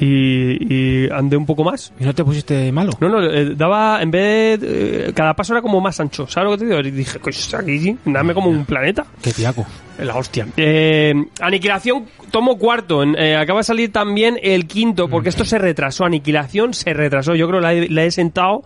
[0.00, 1.92] y, y andé un poco más.
[2.00, 2.92] ¿Y no te pusiste malo?
[3.00, 6.50] No, no, eh, daba, en vez de, eh, cada paso era como más ancho, ¿sabes
[6.50, 6.80] lo que te digo?
[6.80, 9.04] Y dije, pues aquí dame como un planeta.
[9.22, 9.66] Qué tiaco.
[9.98, 10.46] La hostia.
[10.56, 13.02] Eh, Aniquilación, tomo cuarto.
[13.02, 16.06] Eh, acaba de salir también el quinto, porque esto se retrasó.
[16.06, 17.34] Aniquilación se retrasó.
[17.34, 18.62] Yo creo que la he, la he sentado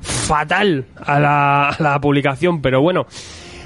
[0.00, 3.06] fatal a la, a la publicación, pero bueno.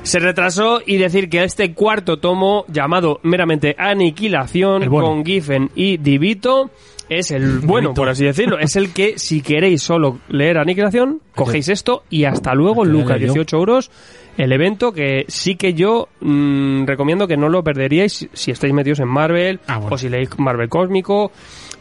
[0.03, 5.09] Se retrasó y decir que este cuarto tomo, llamado meramente Aniquilación, bueno.
[5.09, 6.70] con Giffen y Divito,
[7.08, 8.58] es el bueno, por así decirlo.
[8.58, 13.28] es el que, si queréis solo leer Aniquilación, cogéis esto y hasta luego, Lucas, leer
[13.28, 13.34] yo.
[13.34, 13.90] 18 euros
[14.36, 19.00] el evento que sí que yo mm, recomiendo que no lo perderíais si, estáis metidos
[19.00, 19.94] en Marvel Ah, bueno.
[19.94, 21.30] o si leéis Marvel Cósmico.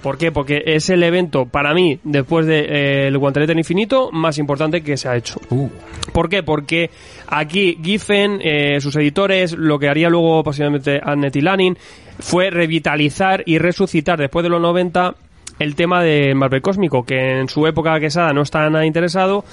[0.01, 0.33] ¿Por qué?
[0.33, 4.38] Porque es el evento, para mí, después del de, eh, el Guantelete del Infinito, más
[4.38, 5.39] importante que se ha hecho.
[5.49, 5.69] Uh,
[6.12, 6.43] ¿Por qué?
[6.43, 6.89] Porque
[7.27, 11.77] aquí Giffen, eh, sus editores, lo que haría luego posiblemente Annette y Lanning,
[12.19, 15.15] fue revitalizar y resucitar después de los 90
[15.60, 19.45] el tema de Marvel Cósmico, que en su época quesada no estaba nada interesado,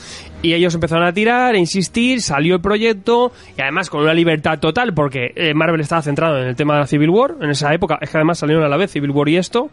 [0.42, 4.58] y ellos empezaron a tirar, a insistir, salió el proyecto, y además con una libertad
[4.58, 7.72] total, porque eh, Marvel estaba centrado en el tema de la Civil War, en esa
[7.74, 9.70] época, es que además salieron a la vez Civil War y esto,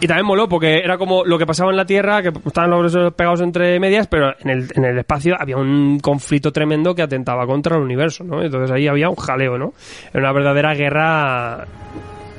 [0.00, 3.14] Y también moló porque era como lo que pasaba en la Tierra, que estaban los
[3.14, 7.46] pegados entre medias, pero en el, en el espacio había un conflicto tremendo que atentaba
[7.46, 8.42] contra el universo, ¿no?
[8.42, 9.72] Entonces ahí había un jaleo, ¿no?
[10.12, 11.66] Era una verdadera guerra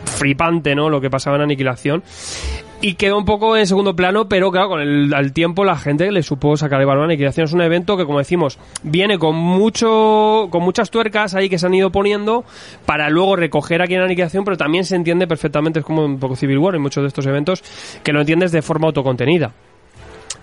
[0.06, 0.90] flipante, ¿no?
[0.90, 2.04] Lo que pasaba en Aniquilación.
[2.82, 6.12] Y quedó un poco en segundo plano, pero claro, con el al tiempo la gente
[6.12, 7.46] le supo sacar el a Aniquilación.
[7.46, 11.66] Es un evento que, como decimos, viene con mucho con muchas tuercas ahí que se
[11.66, 12.44] han ido poniendo
[12.86, 16.36] para luego recoger aquí en Aniquilación, pero también se entiende perfectamente, es como un poco
[16.36, 17.64] Civil War en muchos de estos eventos,
[18.04, 19.54] que lo entiendes de forma autocontenida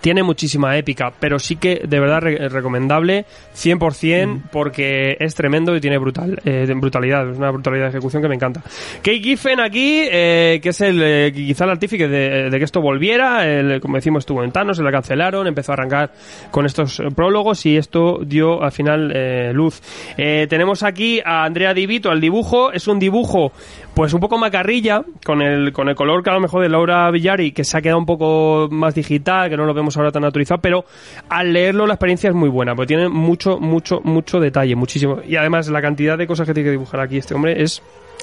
[0.01, 3.25] tiene muchísima épica, pero sí que de verdad re- recomendable
[3.55, 8.29] 100% porque es tremendo y tiene brutal eh, brutalidad, es una brutalidad de ejecución que
[8.29, 8.61] me encanta.
[8.97, 12.81] Kate Giffen aquí, eh, que es el eh, quizá el artífice de, de que esto
[12.81, 16.11] volviera, el- como decimos estuvo en Thanos, se la cancelaron, empezó a arrancar
[16.51, 19.81] con estos eh, prólogos y esto dio al final eh, luz.
[20.17, 23.51] Eh, tenemos aquí a Andrea Divito al dibujo, es un dibujo
[23.93, 27.11] pues un poco macarrilla, con el, con el color que a lo mejor de Laura
[27.11, 30.21] Villari, que se ha quedado un poco más digital, que no lo vemos ahora tan
[30.21, 30.85] naturalizado, pero
[31.29, 35.19] al leerlo la experiencia es muy buena, porque tiene mucho, mucho, mucho detalle, muchísimo.
[35.27, 37.81] Y además la cantidad de cosas que tiene que dibujar aquí este hombre es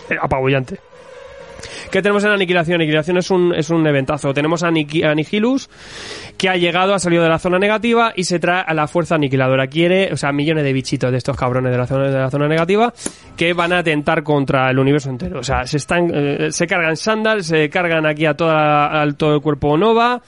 [0.08, 0.78] eh, apabullante.
[1.90, 2.76] ¿Qué tenemos en Aniquilación?
[2.76, 4.32] Aniquilación es un, es un eventazo.
[4.32, 5.68] Tenemos a, Aniki- a Nihilus,
[6.38, 9.16] que ha llegado, ha salido de la zona negativa y se trae a la fuerza
[9.16, 9.66] aniquiladora.
[9.66, 12.48] Quiere, o sea, millones de bichitos de estos cabrones de la zona, de la zona
[12.48, 12.94] negativa
[13.36, 15.40] que van a atentar contra el universo entero.
[15.40, 19.34] O sea, se están, eh, se cargan Sandal, se cargan aquí a, toda, a todo
[19.34, 20.22] el cuerpo Nova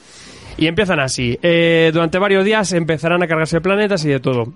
[0.56, 1.38] y empiezan así.
[1.42, 4.52] Eh, durante varios días empezarán a cargarse planetas y de todo.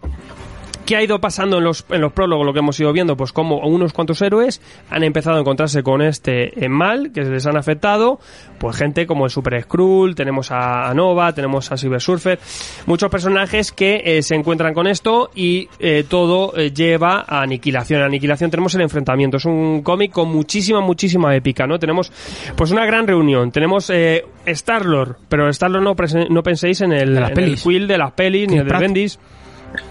[0.86, 2.46] ¿Qué ha ido pasando en los, en los prólogos?
[2.46, 6.00] Lo que hemos ido viendo, pues como unos cuantos héroes han empezado a encontrarse con
[6.00, 8.20] este eh, mal que les han afectado.
[8.58, 12.38] Pues gente como el Super Skrull, tenemos a, Nova, tenemos a Silver Surfer.
[12.86, 18.00] Muchos personajes que eh, se encuentran con esto y eh, todo eh, lleva a aniquilación.
[18.00, 19.38] En aniquilación tenemos el enfrentamiento.
[19.38, 21.78] Es un cómic con muchísima, muchísima épica, ¿no?
[21.78, 22.12] Tenemos
[22.56, 23.50] pues una gran reunión.
[23.50, 25.94] Tenemos eh, Star-Lord, pero Star-Lord no,
[26.30, 27.56] no penséis en el, De las en el.
[27.56, 28.78] Quill de las pelis ni el de.
[28.78, 29.18] Bendis.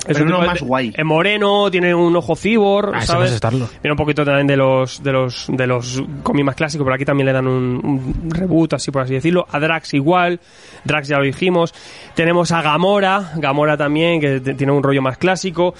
[0.05, 0.93] Pero un uno más de- guay.
[0.95, 3.29] Es moreno, tiene un ojo cibor, Ah, ¿sabes?
[3.29, 3.69] es Star-Lord.
[3.81, 7.05] Viene un poquito también de los de los de los cómics más clásicos, pero aquí
[7.05, 7.81] también le dan un,
[8.23, 9.45] un reboot, así por así decirlo.
[9.51, 10.39] A Drax igual,
[10.83, 11.73] Drax ya lo dijimos.
[12.15, 15.73] Tenemos a Gamora, Gamora también, que tiene un rollo más clásico.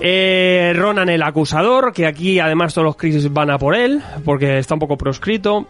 [0.00, 4.58] Eh, Ronan el acusador, que aquí además todos los crisis van a por él, porque
[4.58, 5.66] está un poco proscrito.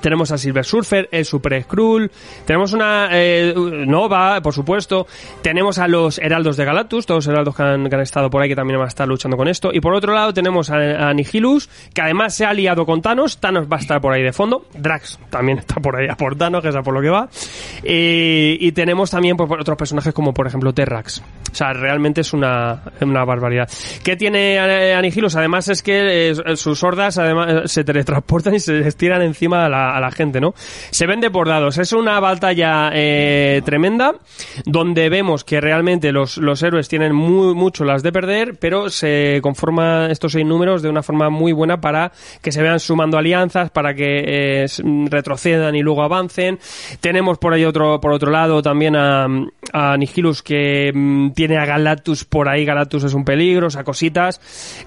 [0.00, 2.10] Tenemos a Silver Surfer, el Super Skrull,
[2.44, 3.54] tenemos una eh,
[3.86, 5.06] Nova, por supuesto,
[5.42, 8.56] tenemos a los Heraldos de Galactus, todos los heraldos que han, estado por ahí que
[8.56, 11.68] también van a estar luchando con esto, y por otro lado tenemos a, a Nihilus,
[11.92, 14.66] que además se ha aliado con Thanos, Thanos va a estar por ahí de fondo,
[14.74, 17.28] Drax también está por ahí a por Thanos, que es a por lo que va,
[17.84, 22.32] y, y tenemos también pues, otros personajes como por ejemplo Terrax, o sea, realmente es
[22.32, 23.68] una, una barbaridad.
[24.04, 25.34] ¿Qué tiene eh, Anihilus?
[25.36, 29.66] Además es que eh, sus hordas además eh, se teletransportan y se les tiran encima
[29.66, 30.54] a la, a la gente, ¿no?
[30.90, 31.78] Se ven desbordados.
[31.78, 34.14] Es una batalla eh, tremenda
[34.64, 39.40] donde vemos que realmente los, los héroes tienen muy, mucho las de perder, pero se
[39.42, 43.70] conforman estos seis números de una forma muy buena para que se vean sumando alianzas,
[43.70, 44.66] para que eh,
[45.08, 46.58] retrocedan y luego avancen.
[47.00, 49.26] Tenemos por ahí otro, por otro lado también a,
[49.72, 52.64] a Nihilus que mm, tiene a Galactus por ahí.
[52.64, 54.40] Galactus es un peligro, o sea, cositas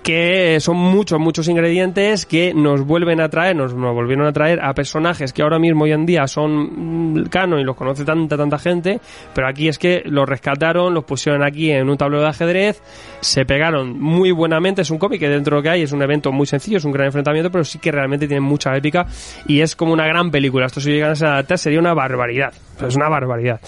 [0.03, 4.59] que son muchos, muchos ingredientes que nos vuelven a traer, nos, nos volvieron a traer
[4.61, 8.37] a personajes que ahora mismo hoy en día son mm, canon y los conoce tanta,
[8.37, 8.99] tanta gente,
[9.33, 12.79] pero aquí es que los rescataron, los pusieron aquí en un tablero de ajedrez,
[13.23, 16.01] se pegaron muy buenamente, es un cómic que dentro de lo que hay es un
[16.01, 19.07] evento muy sencillo, es un gran enfrentamiento, pero sí que realmente tiene mucha épica
[19.47, 20.65] y es como una gran película.
[20.65, 22.53] Esto si llegan a adaptar sería una barbaridad,
[22.85, 23.59] es una barbaridad.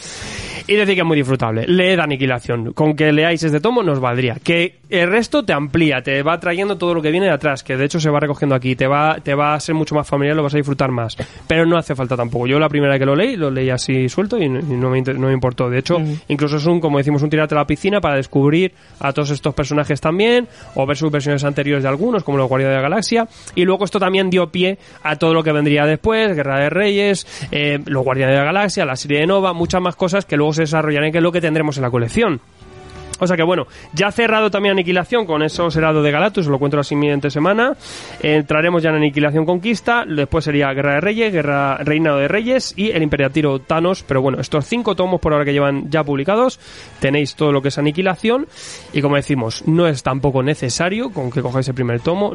[0.67, 1.67] Y decir que es muy disfrutable.
[1.67, 2.73] Leed Aniquilación.
[2.73, 4.37] Con que leáis este tomo nos valdría.
[4.43, 7.77] Que el resto te amplía, te va trayendo todo lo que viene de atrás, que
[7.77, 8.75] de hecho se va recogiendo aquí.
[8.75, 11.15] Te va, te va a ser mucho más familiar, lo vas a disfrutar más.
[11.47, 12.47] Pero no hace falta tampoco.
[12.47, 14.89] Yo la primera vez que lo leí, lo leí así suelto y no, y no
[14.89, 15.69] me, no me importó.
[15.69, 15.97] De hecho,
[16.29, 19.44] incluso es un, como decimos, un tirate a la piscina para descubrir a todos estos
[19.53, 23.27] personajes también, o ver sus versiones anteriores de algunos, como los Guardianes de la Galaxia.
[23.55, 27.27] Y luego esto también dio pie a todo lo que vendría después, Guerra de Reyes,
[27.51, 30.53] eh, los Guardianes de la Galaxia, la serie de Nova, muchas más cosas que luego
[30.53, 32.41] se desarrollarán, que es lo que tendremos en la colección.
[33.19, 36.59] O sea que bueno, ya cerrado también Aniquilación con esos helados de Galactus, os lo
[36.59, 37.73] cuento la siguiente semana.
[38.21, 42.91] Entraremos ya en Aniquilación Conquista, después sería Guerra de Reyes, Guerra Reinado de Reyes y
[42.91, 44.03] el Imperiatiro Thanos.
[44.03, 46.59] Pero bueno, estos cinco tomos por ahora que llevan ya publicados,
[46.99, 48.47] tenéis todo lo que es Aniquilación.
[48.93, 52.33] Y como decimos, no es tampoco necesario con que cojáis el primer tomo,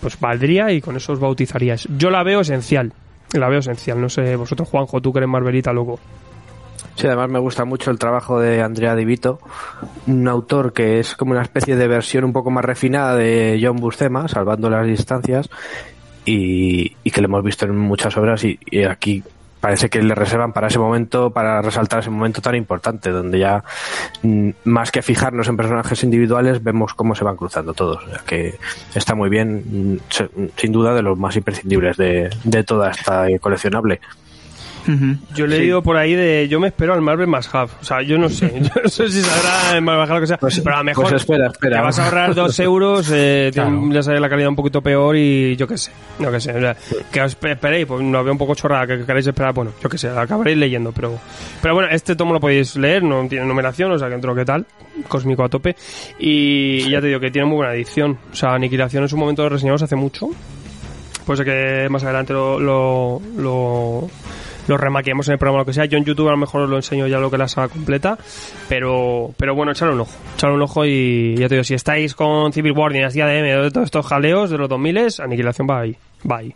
[0.00, 1.88] pues valdría y con eso os bautizaríais.
[1.96, 2.92] Yo la veo esencial.
[3.32, 5.98] La veo esencial, no sé, vosotros Juanjo, tú que eres Marvelita, loco.
[6.94, 9.38] Sí, además me gusta mucho el trabajo de Andrea Di Vito,
[10.06, 13.76] un autor que es como una especie de versión un poco más refinada de John
[13.76, 15.48] Buscema, salvando las distancias,
[16.24, 19.22] y, que lo hemos visto en muchas obras y, aquí
[19.60, 23.64] parece que le reservan para ese momento, para resaltar ese momento tan importante, donde ya
[24.22, 28.04] mm, más que fijarnos en personajes individuales, vemos cómo se van cruzando todos.
[28.04, 28.56] O sea, que
[28.94, 34.00] está muy bien, mm, sin duda de los más imprescindibles de, de toda esta coleccionable.
[34.88, 35.16] Ujú.
[35.34, 35.54] Yo he Sí.
[35.58, 37.70] leído por ahí de yo me espero al Marvel Must Have.
[37.80, 38.50] O sea, yo no sé.
[38.74, 40.38] Yo no sé si saldrá el Marvel lo que sea.
[40.38, 41.76] pero a lo mejor pues espera, espera.
[41.76, 45.56] te vas a ahorrar dos euros, eh, ya sale la calidad un poquito peor y
[45.56, 45.92] yo qué sé.
[46.18, 46.52] Yo qué sé.
[46.52, 46.76] o sea,
[47.12, 49.52] que os espe- esperéis, pues no veo un poco chorrada que queréis esperar.
[49.52, 50.90] Bueno, yo qué sé, la acabaréis leyendo.
[50.92, 51.18] Pero,
[51.60, 54.44] pero bueno, este tomo lo podéis leer, no tiene numeración, o sea que entro qué
[54.44, 54.64] tal.
[55.06, 55.76] Cósmico a tope.
[56.18, 58.18] Y ya te digo que tiene muy buena edición.
[58.32, 60.28] O sea, Aniquilación en su momento lo reseñamos hace mucho.
[61.26, 64.10] Pues que más adelante lo, lo, lo,
[64.68, 65.86] lo remaqueemos en el programa o lo que sea.
[65.86, 67.68] Yo en YouTube a lo mejor os lo enseño ya lo que es la saga
[67.68, 68.18] completa.
[68.68, 70.12] Pero, pero bueno, echarle un ojo.
[70.34, 73.62] Echarle un ojo y ya te digo, si estáis con Civil War, Dinastía de M,
[73.62, 75.96] de todos estos jaleos de los 2000, Aniquilación va ahí.
[76.30, 76.52] Va ahí.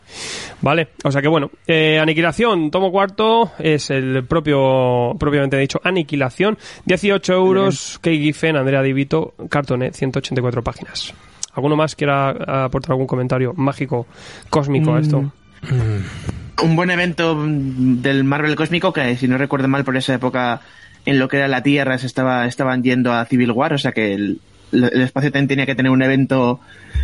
[0.60, 6.58] Vale, o sea que bueno, eh, Aniquilación, tomo cuarto, es el propio, propiamente dicho, Aniquilación,
[6.84, 11.14] 18 euros, Key Giffen, Andrea Divito, cartone, 184 páginas.
[11.54, 14.06] ¿Alguno más quiera aportar algún comentario mágico,
[14.50, 15.32] cósmico a esto?
[16.62, 20.60] Un buen evento del Marvel cósmico que si no recuerdo mal por esa época
[21.06, 23.92] en lo que era la Tierra se estaba estaban yendo a Civil War o sea
[23.92, 24.40] que el,
[24.72, 26.60] el espacio también tenía que tener un evento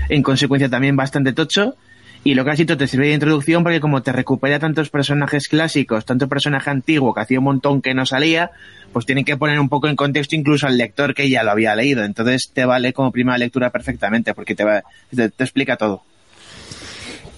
[0.09, 1.77] en consecuencia también bastante tocho.
[2.25, 5.47] Y lo que has dicho te sirve de introducción porque como te recupera tantos personajes
[5.47, 8.51] clásicos tanto personaje antiguo que hacía un montón que no salía
[8.93, 11.77] pues tienen que poner un poco en contexto incluso al lector que ya lo había
[11.77, 12.03] leído.
[12.05, 14.83] Entonces te vale como primera lectura perfectamente porque te, va,
[15.15, 16.03] te explica todo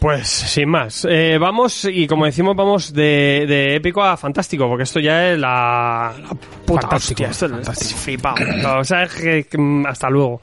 [0.01, 4.85] Pues sin más, eh, vamos y como decimos vamos de, de épico a fantástico, porque
[4.85, 6.29] esto ya es la, la
[6.65, 7.91] puta Fantástico, hostia, esto fantástico.
[7.91, 8.79] es flipado.
[8.81, 9.13] O sea, es
[9.47, 10.41] que, mm, hasta luego.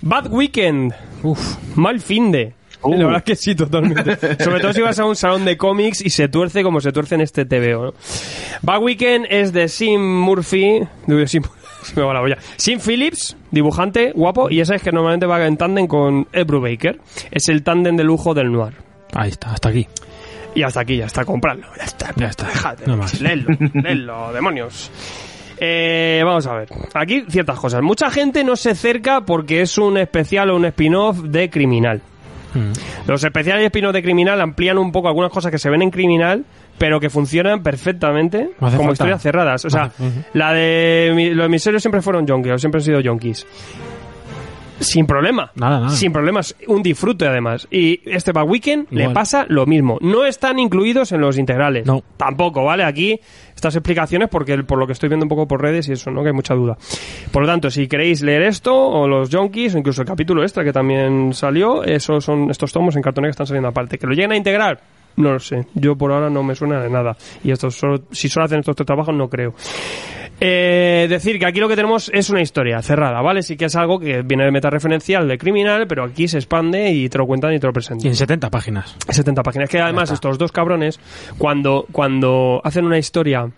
[0.00, 1.56] Bad Weekend, Uf.
[1.76, 2.54] mal fin de.
[2.80, 2.92] Uh.
[2.92, 4.16] La verdad es que sí, totalmente.
[4.44, 7.14] Sobre todo si vas a un salón de cómics y se tuerce como se tuerce
[7.14, 7.84] en este TVO.
[7.86, 7.94] ¿no?
[8.62, 10.80] Bad Weekend es de Sim Murphy.
[11.26, 11.42] Sim,
[11.96, 12.38] me va la olla.
[12.56, 17.00] Sim Phillips, dibujante, guapo, y ese es que normalmente va en tándem con Ed Brubaker.
[17.30, 18.72] Es el tándem de lujo del noir.
[19.14, 19.86] Ahí está, hasta aquí.
[20.54, 21.66] Y hasta aquí, ya está, comprarlo.
[21.76, 23.20] Ya está, Ya está, Déjate, no más.
[23.20, 24.90] Leedlo, leedlo, demonios.
[25.58, 26.68] Eh, vamos a ver.
[26.94, 27.82] Aquí ciertas cosas.
[27.82, 32.02] Mucha gente no se acerca porque es un especial o un spin-off de Criminal.
[32.54, 32.72] Mm.
[33.08, 35.90] Los especiales y spin-off de Criminal amplían un poco algunas cosas que se ven en
[35.90, 36.44] Criminal,
[36.78, 38.92] pero que funcionan perfectamente como falta.
[38.92, 39.64] historias cerradas.
[39.64, 39.90] O sea,
[40.34, 43.46] la de los miserios siempre fueron yonkis, o siempre han sido yonkis.
[44.86, 45.50] Sin problema.
[45.54, 45.90] Nada, nada.
[45.90, 46.54] Sin problemas.
[46.66, 47.66] Un disfrute además.
[47.70, 49.98] Y este Bad Weekend le pasa lo mismo.
[50.00, 51.86] No están incluidos en los integrales.
[51.86, 52.02] No.
[52.16, 52.84] Tampoco, ¿vale?
[52.84, 53.18] Aquí
[53.54, 56.22] estas explicaciones porque por lo que estoy viendo un poco por redes y eso, ¿no?
[56.22, 56.76] Que hay mucha duda.
[57.32, 60.64] Por lo tanto, si queréis leer esto o los Junkies o incluso el capítulo extra
[60.64, 63.98] que también salió, esos son estos tomos en cartones que están saliendo aparte.
[63.98, 64.80] ¿Que lo lleguen a integrar?
[65.16, 65.66] No lo sé.
[65.74, 67.16] Yo por ahora no me suena de nada.
[67.42, 69.54] Y esto solo, si solo hacen estos tres trabajos, no creo.
[70.40, 73.42] Eh, decir que aquí lo que tenemos es una historia cerrada, ¿vale?
[73.42, 77.08] Sí que es algo que viene de metareferencial de criminal, pero aquí se expande y
[77.08, 78.08] te lo cuentan y te lo Y presentan.
[78.08, 78.96] en 70 páginas.
[79.08, 79.68] 70 páginas.
[79.70, 80.98] Que además estos dos cabrones,
[81.38, 83.48] cuando, cuando hacen una historia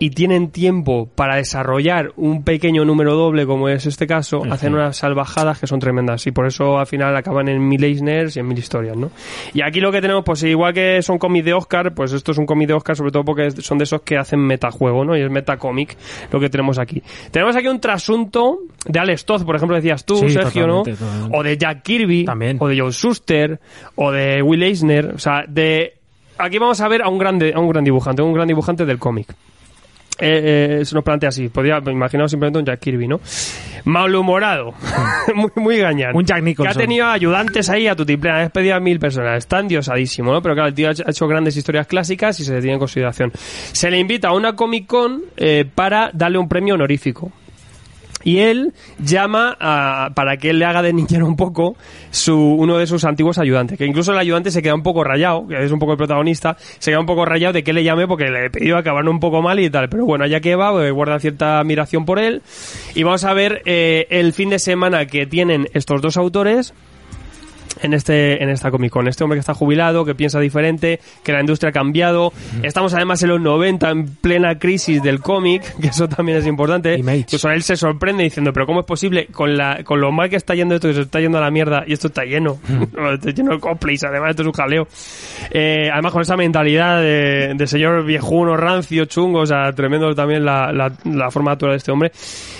[0.00, 4.96] y tienen tiempo para desarrollar un pequeño número doble, como es este caso, hacen unas
[4.96, 6.26] salvajadas que son tremendas.
[6.26, 9.10] Y por eso al final acaban en mil Eisners y en mil historias, ¿no?
[9.52, 12.38] Y aquí lo que tenemos, pues igual que son cómics de Oscar, pues esto es
[12.38, 15.14] un cómic de Oscar, sobre todo porque son de esos que hacen metajuego, ¿no?
[15.16, 15.98] Y es metacómic
[16.32, 17.02] lo que tenemos aquí.
[17.30, 20.82] Tenemos aquí un trasunto de Alex Toth, por ejemplo, decías tú, Sí, Sergio, ¿no?
[20.82, 21.36] totalmente.
[21.36, 22.56] O de Jack Kirby, También.
[22.58, 23.60] o de Joe Shuster,
[23.96, 25.98] o de Will Eisner, o sea, de...
[26.38, 28.98] Aquí vamos a ver a un, grande, a un gran dibujante, un gran dibujante del
[28.98, 29.34] cómic.
[30.20, 33.20] Eh, eh, se nos plantea así, podría imaginaros simplemente un Jack Kirby, ¿no?
[33.84, 34.74] Malhumorado,
[35.34, 36.14] muy, muy gañán.
[36.14, 36.76] Un Jack Que Nicholson.
[36.76, 40.42] ha tenido ayudantes ahí a tu triple, ha despedido a mil personas, está endiosadísimo, ¿no?
[40.42, 42.74] Pero claro, el tío ha hecho- ha hecho grandes historias clásicas y se le tiene
[42.74, 43.32] en consideración.
[43.34, 47.32] Se le invita a una Comic Con eh, para darle un premio honorífico.
[48.22, 50.92] Y él llama a- para que él le haga de
[51.22, 51.76] un poco
[52.10, 53.78] su, uno de sus antiguos ayudantes.
[53.78, 56.56] Que incluso el ayudante se queda un poco rayado, que es un poco el protagonista,
[56.78, 59.42] se queda un poco rayado de que le llame porque le pedido acabar un poco
[59.42, 59.88] mal y tal.
[59.88, 62.42] Pero bueno, allá que va, pues, guarda cierta admiración por él.
[62.94, 66.74] Y vamos a ver eh, el fin de semana que tienen estos dos autores
[67.82, 69.08] en este en esta Comic Con.
[69.08, 72.32] Este hombre que está jubilado, que piensa diferente, que la industria ha cambiado.
[72.62, 76.96] Estamos además en los 90 en plena crisis del cómic, que eso también es importante.
[76.96, 80.36] Incluso él se sorprende diciendo, pero ¿cómo es posible con la con lo mal que
[80.36, 82.58] está yendo esto, que se está yendo a la mierda y esto está lleno?
[83.14, 84.88] está lleno de cosplays, además esto es un jaleo.
[85.50, 90.44] Eh, además con esa mentalidad de, de señor viejuno, rancio, chungo, o sea, tremendo también
[90.44, 92.12] la, la, la forma natural de este hombre.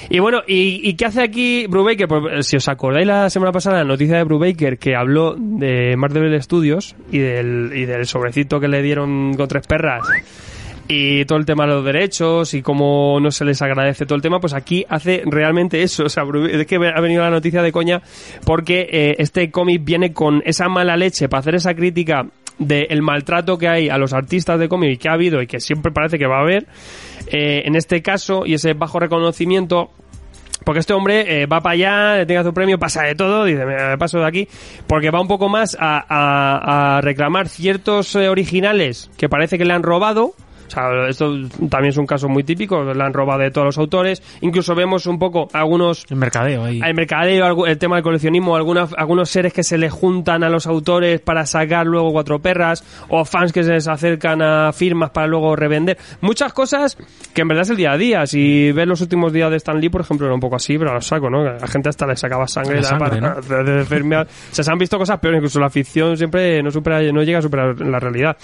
[0.09, 2.09] Y bueno, ¿y, y qué hace aquí Brubaker?
[2.09, 6.41] Pues si os acordáis la semana pasada la noticia de Brubaker, que habló de Marvel
[6.43, 10.03] Studios y del, y del sobrecito que le dieron con tres perras
[10.93, 14.23] y todo el tema de los derechos y cómo no se les agradece todo el
[14.23, 16.05] tema, pues aquí hace realmente eso.
[16.11, 18.03] O sea, es que ha venido la noticia de coña
[18.45, 22.27] porque eh, este cómic viene con esa mala leche para hacer esa crítica
[22.59, 25.61] del maltrato que hay a los artistas de cómic y que ha habido y que
[25.61, 26.67] siempre parece que va a haber.
[27.29, 29.93] Eh, en este caso, y ese bajo reconocimiento,
[30.65, 33.65] porque este hombre eh, va para allá, le tenga su premio, pasa de todo, dice,
[33.67, 34.49] me paso de aquí,
[34.87, 39.65] porque va un poco más a, a- a reclamar ciertos eh, originales que parece que
[39.65, 40.35] le han robado.
[40.71, 41.33] O sea, esto
[41.68, 44.23] también es un caso muy típico, le han robado de todos los autores.
[44.41, 46.81] Incluso vemos un poco algunos El mercadeo ahí.
[46.85, 50.66] el mercadeo, el tema del coleccionismo, algunas, algunos seres que se le juntan a los
[50.66, 55.27] autores para sacar luego cuatro perras, o fans que se les acercan a firmas para
[55.27, 55.99] luego revender.
[56.21, 56.97] Muchas cosas
[57.35, 58.27] que en verdad es el día a día.
[58.27, 60.91] Si ves los últimos días de Stan Lee, por ejemplo, era un poco así, pero
[60.91, 61.45] a lo saco, ¿no?
[61.45, 64.16] La gente hasta le sacaba sangre, La sangre, para, de- de.
[64.21, 67.39] O sea, se han visto cosas peores, incluso la ficción siempre no supera, no llega
[67.39, 68.37] a superar la realidad.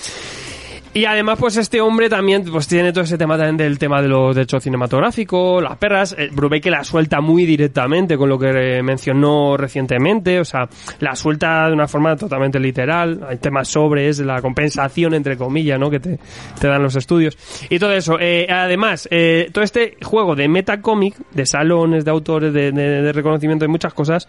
[0.96, 4.08] Y además, pues este hombre también pues tiene todo ese tema también del tema de
[4.08, 6.16] los derechos cinematográficos, las perras.
[6.18, 10.66] Eh, Brubaker la suelta muy directamente con lo que eh, mencionó recientemente, o sea,
[11.00, 13.20] la suelta de una forma totalmente literal.
[13.28, 15.90] Hay temas sobre es la compensación, entre comillas, ¿no?
[15.90, 16.18] Que te,
[16.58, 17.36] te dan los estudios.
[17.68, 18.16] Y todo eso.
[18.18, 23.12] Eh, además, eh, todo este juego de metacomic, de salones, de autores, de, de- de
[23.12, 24.26] reconocimiento de muchas cosas,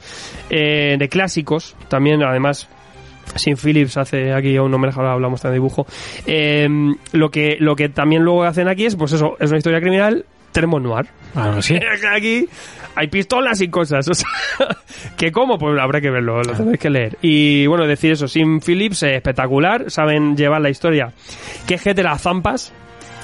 [0.49, 2.67] eh, de clásicos, también además
[3.35, 5.85] sin Phillips hace aquí un nombre ahora hablamos de dibujo.
[6.25, 6.67] Eh,
[7.11, 10.25] lo que lo que también luego hacen aquí es pues eso es una historia criminal
[10.51, 11.05] tenemos noir.
[11.61, 11.79] Sí.
[12.15, 12.47] aquí
[12.95, 14.27] hay pistolas y cosas o sea,
[15.17, 17.17] que cómo pues habrá que verlo lo tenéis que leer.
[17.21, 21.13] Y bueno decir eso sin Phillips espectacular saben llevar la historia.
[21.67, 22.73] Que es que te la zampas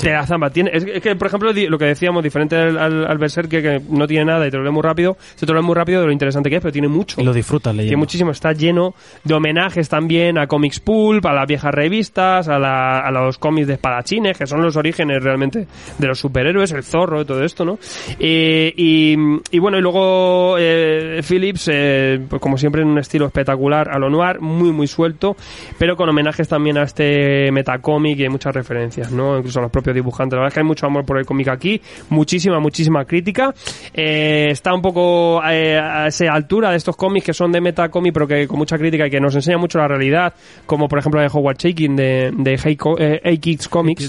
[0.03, 3.05] la zampas tiene es, que- es que por ejemplo lo que decíamos diferente al, al,
[3.05, 5.59] al Berserk que no tiene nada y te lo lee muy rápido se te lo
[5.59, 7.83] lee muy rápido de lo interesante que es pero tiene mucho Y lo disfrutas tiene
[7.83, 7.99] leyendo.
[7.99, 12.99] muchísimo, está lleno de homenajes también a Comics Pulp, a las viejas revistas, a, la-
[12.99, 15.67] a los cómics de espadachines, que son los orígenes realmente
[15.97, 17.77] de los superhéroes, el zorro y todo esto, ¿no?
[18.19, 19.15] Eh, y,
[19.51, 23.97] y bueno, y luego eh, Phillips, eh, pues como siempre en un estilo espectacular a
[23.99, 25.35] lo noir, muy muy suelto,
[25.77, 29.37] pero con homenajes también a este metacómic y hay muchas referencias, ¿no?
[29.37, 30.35] Incluso a los propios dibujantes.
[30.35, 33.53] La verdad es que hay mucho amor por el cómic aquí, muchísima, muchísima crítica.
[33.93, 38.13] Eh, está un poco eh, a esa altura de estos cómics que son de metacómic,
[38.13, 40.33] pero que con mucha crítica y que nos enseña mucho la realidad,
[40.65, 44.03] como por ejemplo de Howard Shaking de, de Hey, eh, Kids Comics.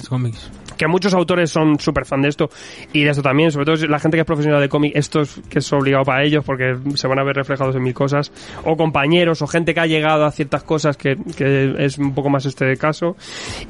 [0.76, 2.50] Que muchos autores son súper fan de esto
[2.92, 5.40] y de esto también, sobre todo la gente que es profesional de cómic, esto es
[5.48, 8.32] que es obligado para ellos porque se van a ver reflejados en mil cosas,
[8.64, 12.30] o compañeros, o gente que ha llegado a ciertas cosas que, que es un poco
[12.30, 13.16] más este caso,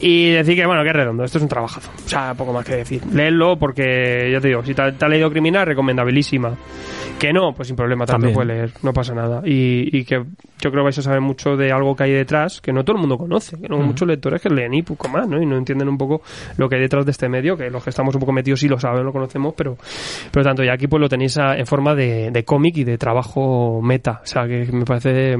[0.00, 2.64] y decir que bueno, que es redondo, esto es un trabajazo, o sea, poco más
[2.64, 6.56] que decir, léelo porque, ya te digo, si te, te ha leído Criminal, recomendabilísima,
[7.18, 8.48] que no, pues sin problema, también También.
[8.48, 11.56] puede leer, no pasa nada, y, y que yo creo que vais a saber mucho
[11.56, 14.40] de algo que hay detrás, que no todo el mundo conoce, que no muchos lectores
[14.40, 15.40] que leen y poco más, ¿no?
[15.42, 16.22] Y no entienden un poco
[16.56, 18.68] lo que hay detrás de este medio, que los que estamos un poco metidos sí
[18.68, 19.76] lo saben, lo conocemos, pero,
[20.30, 22.98] pero tanto, y aquí pues lo tenéis a- en forma de, de cómic y de
[22.98, 25.36] trabajo meta, o sea, que me parece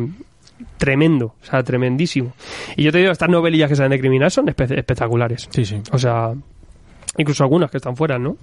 [0.78, 2.32] tremendo, o sea, tremendísimo.
[2.76, 5.48] Y yo te digo, estas novelillas que salen de criminal son espe- espectaculares.
[5.50, 5.80] Sí, sí.
[5.92, 6.32] O sea,
[7.16, 8.36] incluso algunas que están fuera, ¿no?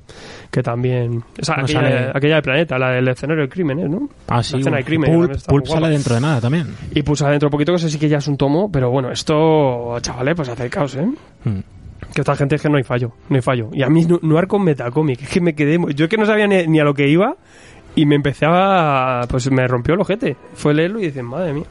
[0.50, 1.24] Que también...
[1.42, 3.90] O sea, aquella, sale- aquella del planeta, la del escenario del crimen, ¿eh?
[3.90, 4.10] ¿no?
[4.28, 4.54] Ah, sí.
[4.54, 4.86] La escena de bueno.
[4.86, 6.68] crimen, Pulp, Pulp sale dentro de nada también.
[6.94, 9.12] Y pulsa dentro un poquito, que eso sí que ya es un tomo, pero bueno,
[9.12, 11.08] esto, chavales, pues acercaos, ¿eh?
[11.46, 11.60] Mm.
[12.14, 13.70] Que esta gente es que no hay fallo, no hay fallo.
[13.74, 15.78] Y a mí, no- Noir con Metacómic, es que me quedé...
[15.96, 17.36] Yo es que no sabía ni, ni a lo que iba
[17.96, 19.22] y me empecé a...
[19.30, 20.36] Pues me rompió el ojete.
[20.54, 21.64] Fue leerlo y dices, madre mía.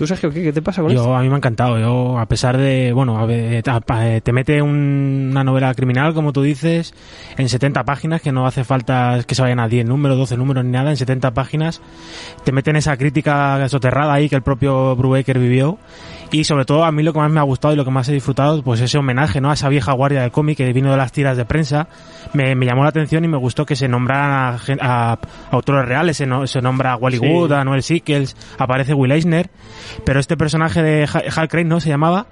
[0.00, 1.04] ¿Tú, Sergio, qué, qué te pasa con esto?
[1.04, 1.78] Yo, a mí me ha encantado.
[1.78, 6.14] Yo, a pesar de, bueno, a ver, pa- eh, te mete un- una novela criminal,
[6.14, 6.94] como tú dices,
[7.36, 10.64] en 70 páginas, que no hace falta que se vayan a 10 números, 12 números
[10.64, 11.82] ni nada, en 70 páginas.
[12.44, 15.76] Te meten esa crítica soterrada ahí que el propio Brubaker vivió.
[16.32, 18.08] Y sobre todo, a mí lo que más me ha gustado y lo que más
[18.08, 19.50] he disfrutado, pues ese homenaje, ¿no?
[19.50, 21.88] A esa vieja guardia del cómic que vino de las tiras de prensa.
[22.32, 25.18] Me, me llamó la atención y me gustó que se nombraran a,
[25.50, 26.16] autores reales.
[26.16, 27.26] Se, no- se nombra a Wally Sí.
[27.26, 29.50] Wood, a Noel Sickles, aparece Will Eisner.
[30.04, 31.80] Pero este personaje de Ha- Hal Crane, ¿no?
[31.80, 32.26] Se llamaba.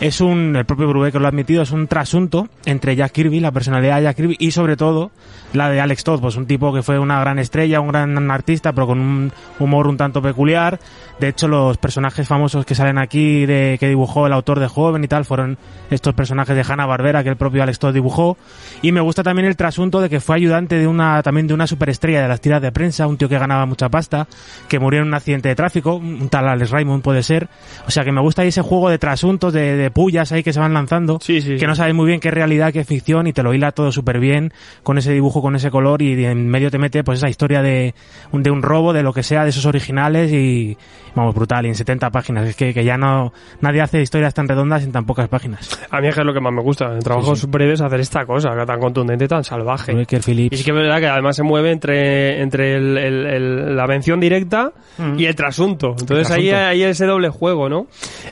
[0.00, 3.52] Es un, el propio Brubaker lo ha admitido, es un trasunto entre Jack Kirby, la
[3.52, 5.12] personalidad de Jack Kirby, y sobre todo
[5.52, 8.72] la de Alex Todd, pues un tipo que fue una gran estrella, un gran artista,
[8.72, 10.80] pero con un humor un tanto peculiar.
[11.20, 15.04] De hecho, los personajes famosos que salen aquí, de, que dibujó el autor de Joven
[15.04, 15.56] y tal, fueron
[15.90, 18.36] estos personajes de Hanna Barbera que el propio Alex Todd dibujó.
[18.80, 21.66] Y me gusta también el trasunto de que fue ayudante de una, también de una
[21.68, 24.26] superestrella de las tiras de prensa, un tío que ganaba mucha pasta,
[24.68, 27.48] que murió en un accidente de tráfico, un tal Alex Raymond, puede ser.
[27.86, 30.60] O sea que me gusta ese juego de trasuntos, de, de pullas ahí que se
[30.60, 31.66] van lanzando, Sí, sí, que sí.
[31.66, 34.52] no sabes muy bien qué realidad, qué ficción y te lo hila todo súper bien
[34.82, 37.94] con ese dibujo, con ese color y en medio te mete pues esa historia de,
[38.32, 40.76] un- de un robo, de lo que sea, de esos originales y
[41.14, 42.48] vamos, brutal, y en 70 páginas.
[42.48, 45.68] Es que, que ya no, nadie hace historias tan redondas en tan pocas páginas.
[45.90, 46.92] A mí es que es lo que más me gusta.
[46.94, 49.92] En trabajos breves hacer esta cosa, tan contundente, tan salvaje.
[50.52, 53.86] Y sí que es verdad que además se mueve entre, entre el- el- el- la
[53.86, 54.72] mención directa
[55.18, 55.94] y el trasunto.
[55.98, 56.50] Entonces ahí.
[56.84, 57.86] Hay ese doble juego, ¿no?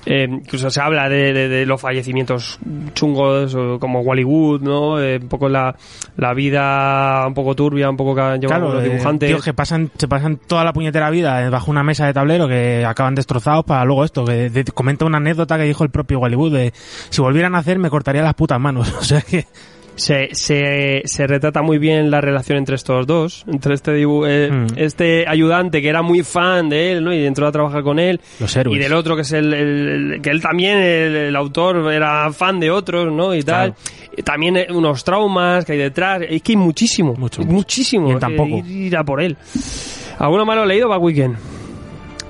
[0.07, 2.59] Eh, incluso se habla de, de- de los fallecimientos
[2.95, 5.01] chungos, como Wallywood, ¿no?
[5.01, 5.75] Eh, un poco la,
[6.17, 9.29] la vida un poco turbia, un poco que han llevado Claro, los eh, dibujantes.
[9.29, 12.49] tíos que pasan, se pasan toda la puñetera vida eh, bajo una mesa de tablero
[12.49, 14.25] que acaban destrozados para luego esto.
[14.25, 16.73] Que de- comenta una anécdota que dijo el propio Hollywood de
[17.11, 18.93] si volvieran a hacer me cortaría las putas manos.
[19.01, 19.47] O sea que
[19.97, 24.67] se, se, se retrata muy bien la relación entre estos dos, entre este eh, Mm.
[24.77, 27.13] este ayudante que era muy fan de él, ¿no?
[27.15, 28.21] Y entró a trabajar con él.
[28.39, 28.77] Los héroes.
[28.77, 32.33] Y del otro que es el, el- el- que él también, el, el autor, era
[32.33, 33.35] fan de otros, ¿no?
[33.35, 33.75] Y tal.
[34.25, 36.23] También eh, unos traumas que hay detrás.
[36.29, 37.15] Es que hay muchísimo.
[37.15, 38.09] Mucho, muchísimo.
[38.09, 38.57] Y en que tan poco.
[38.59, 39.37] Ir, ir a por él.
[40.19, 41.37] ¿Alguno más lo ha leído, Back Weekend?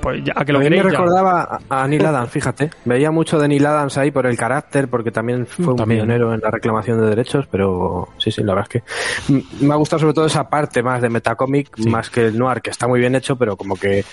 [0.01, 0.99] Pues ya, a que lo a mí me queréis ya.
[0.99, 2.71] recordaba a a Neil Adams, fíjate.
[2.85, 6.39] Veía mucho de Neil Adams ahí por el carácter, porque también fue un pionero en
[6.41, 8.81] la reclamación de derechos, pero sí, sí, la verdad es
[9.27, 12.37] que mm, me ha gustado sobre todo esa parte más de Metacomic, más que el
[12.37, 14.03] noir, que está muy bien hecho, pero como que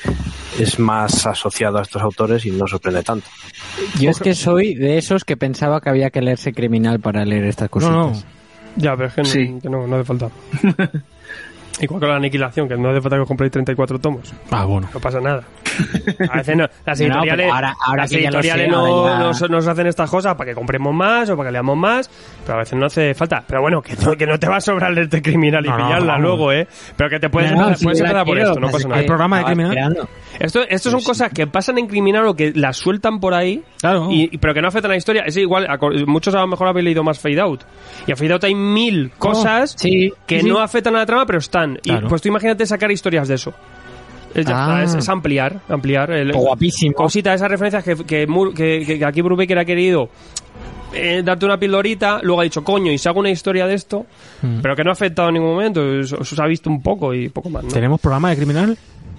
[0.59, 3.27] es más asociado a estos autores y no sorprende tanto.
[3.99, 7.45] Yo es que soy de esos que pensaba que había que leerse criminal para leer
[7.45, 7.95] estas no, cositas.
[7.97, 8.13] no.
[8.77, 9.59] Ya, pero es que, no- Sí.
[9.63, 10.29] que no, no hace falta.
[11.81, 14.33] Igual con la aniquilación, que no hace falta que os compréis 34 tomos.
[14.51, 14.89] Ah, bueno.
[14.93, 15.45] No pasa nada.
[16.31, 19.19] A veces no, las No, editoriales, pero ahora- ahora las editoriales sé, no, ahora ya-
[19.25, 22.11] nos, nos hacen estas cosas para que compremos más o para que leamos más,
[22.45, 23.45] pero a veces no hace falta.
[23.47, 25.87] Pero bueno, que no, que no te va a sobrar leerte criminal y No, no,
[25.87, 26.67] pillarla luego, ¿eh?
[26.97, 28.89] Pero que te puedes No, no, empezar, si puedes empezar por esto, no pues pasa
[28.89, 29.01] nada.
[29.01, 29.71] Hay programa de criminal.
[29.71, 30.09] esperando.
[30.41, 34.09] Esto, esto son cosas que pasan en criminal o que las sueltan por ahí, Claro.
[34.11, 35.23] y, y- pero que no afectan a la historia.
[35.27, 37.63] Es igual, a muchos a lo mejor habéis leído más Fade Out.
[38.07, 40.49] Y a Fade Out hay mil cosas sí, que sí, sí.
[40.51, 41.68] no afectan a la trama, pero están.
[41.77, 42.07] Claro.
[42.07, 43.53] Y pues tú imagínate sacar historias de eso.
[44.35, 44.81] Es, Ah.
[44.81, 46.11] está, es, es ampliar, ampliar.
[46.13, 46.95] El, Pues guapísimo.
[46.95, 50.09] Cositas, esas referencias que, que, Mur- que- que- que aquí Brubaker ha querido
[50.95, 54.07] eh, darte una pildorita, luego ha dicho, coño, y se hago una historia de esto,
[54.43, 54.61] Mm.
[54.63, 57.13] pero que no ha afectado en ningún momento, eso, eso se ha visto un poco
[57.13, 57.71] y poco más, ¿no?
[57.71, 58.77] ¿Tenemos programa de criminal?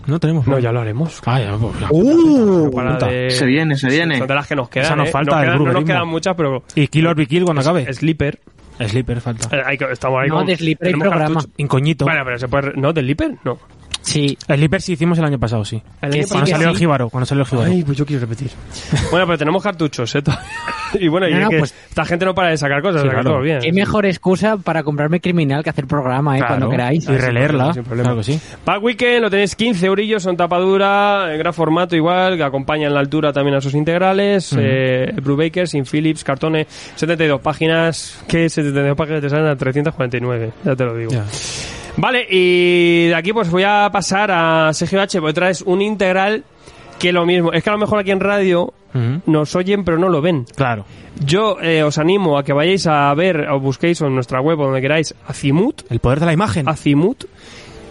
[0.08, 0.48] No tenemos.
[0.48, 1.22] No, ya lo haremos.
[1.28, 1.76] Ah, ya, pues.
[1.92, 3.08] Uh, Para puta.
[3.08, 4.18] de- Se viene, se viene.
[4.18, 4.86] Son de las que nos quedan.
[4.88, 5.12] Esa nos ¿eh?
[5.12, 6.64] falta del quedan- no nos quedan muchas, pero.
[6.74, 7.94] Y Kill or Be Kill cuando acabe.
[7.94, 8.40] Sleeper.
[8.88, 9.56] Sleeper falta.
[9.58, 11.34] Eh, hay que- estamos ahí No, con- de Sleeper hay tenemos programa.
[11.36, 11.54] cartuchos.
[11.58, 12.06] Incoñito.
[12.06, 12.74] Bueno, pero se puede.
[12.76, 12.94] ¿No?
[12.94, 13.36] ¿Del Sleeper?
[13.44, 13.58] No.
[14.02, 14.38] Sí.
[14.46, 15.82] Sleeper sí hicimos el año pasado, sí.
[16.02, 16.80] El año sí, Cuando salió el sí.
[16.80, 17.10] Jíbaro.
[17.10, 17.72] Cuando salió el Jíbaro.
[17.72, 18.50] Ay, pues yo quiero repetir.
[19.12, 20.22] bueno, pero tenemos cartuchos, ¿eh?
[21.00, 23.02] y bueno, y No, es no, que pues- esta gente no para de sacar cosas,
[23.04, 23.42] Sí, claro.
[23.42, 23.60] bien.
[23.60, 26.40] Qué mejor excusa para comprarme criminal que hacer programa, ¿eh?
[26.40, 26.56] Claro.
[26.56, 27.08] Cuando queráis.
[27.08, 27.74] Y releerla.
[27.74, 28.10] sin problema.
[28.10, 28.40] Claro que sí.
[28.64, 33.02] Pack Weekend lo tenéis 15 eurillos, son tapadura, en gran formato igual, que acompañan la
[33.02, 34.56] altura también a sus integrales.
[34.58, 40.76] eh, Brubaker, sin Philips, cartones, 72 páginas, que 72 páginas te salen a 349, ya
[40.76, 41.12] te lo digo.
[41.12, 41.26] Ya.
[41.98, 46.44] Vale, y de aquí pues voy a pasar a CGH, porque traes un integral
[46.98, 47.52] que lo mismo.
[47.54, 48.74] Es que a lo mejor aquí en radio
[49.26, 50.46] nos oyen pero no lo ven.
[50.56, 50.86] Claro.
[51.24, 54.66] Yo eh, os animo a que vayáis a ver o busquéis en nuestra web o
[54.66, 56.68] donde queráis Azimut, El poder de la imagen.
[56.68, 57.26] Azimut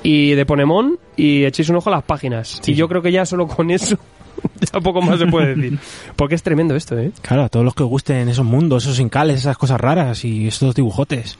[0.02, 2.60] y de Ponemon y echéis un ojo a las páginas.
[2.62, 3.98] Sí, y yo creo que ya solo con eso
[4.72, 5.78] ya poco más se puede decir.
[6.16, 7.12] Porque es tremendo esto, ¿eh?
[7.22, 10.48] Claro, a todos los que os gusten esos mundos, esos incales, esas cosas raras y
[10.48, 11.38] estos dibujotes.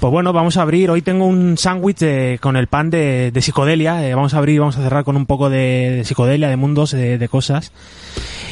[0.00, 0.90] Pues bueno, vamos a abrir.
[0.90, 4.06] Hoy tengo un sándwich eh, con el pan de, de psicodelia.
[4.06, 6.56] Eh, vamos a abrir y vamos a cerrar con un poco de, de psicodelia, de
[6.56, 7.72] mundos, de, de cosas.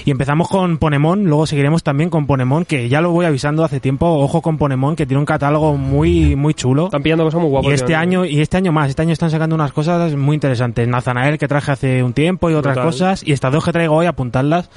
[0.05, 3.81] Y empezamos con Ponemon, luego seguiremos también con Ponemon, que ya lo voy avisando hace
[3.81, 4.07] tiempo.
[4.07, 6.85] Ojo con Ponemon, que tiene un catálogo muy, muy chulo.
[6.85, 7.71] Están pillando cosas muy guapas.
[7.71, 10.87] Y este año, y este año más, este año están sacando unas cosas muy interesantes.
[10.87, 12.93] Nazanael que traje hace un tiempo y otras Brutal.
[12.93, 13.23] cosas.
[13.27, 14.69] Y estas dos que traigo hoy, apuntarlas,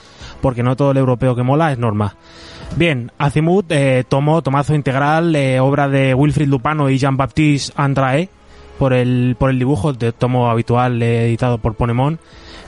[0.42, 2.16] porque no todo el europeo que mola es norma.
[2.76, 8.30] Bien, Azimut eh, tomó tomazo integral, eh, obra de Wilfried Lupano y Jean-Baptiste Andrae,
[8.78, 12.20] por el, por el dibujo de tomo habitual eh, editado por Ponemon,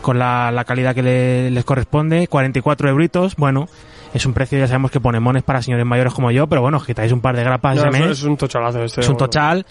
[0.01, 3.67] con la, la calidad que le- les corresponde, 44 euritos, bueno,
[4.13, 6.77] es un precio, ya sabemos que Ponemon es para señores mayores como yo, pero bueno,
[6.77, 9.01] os quitáis un par de grapas No, ese es, mes es un tochalazo este.
[9.01, 9.65] Es un tochal.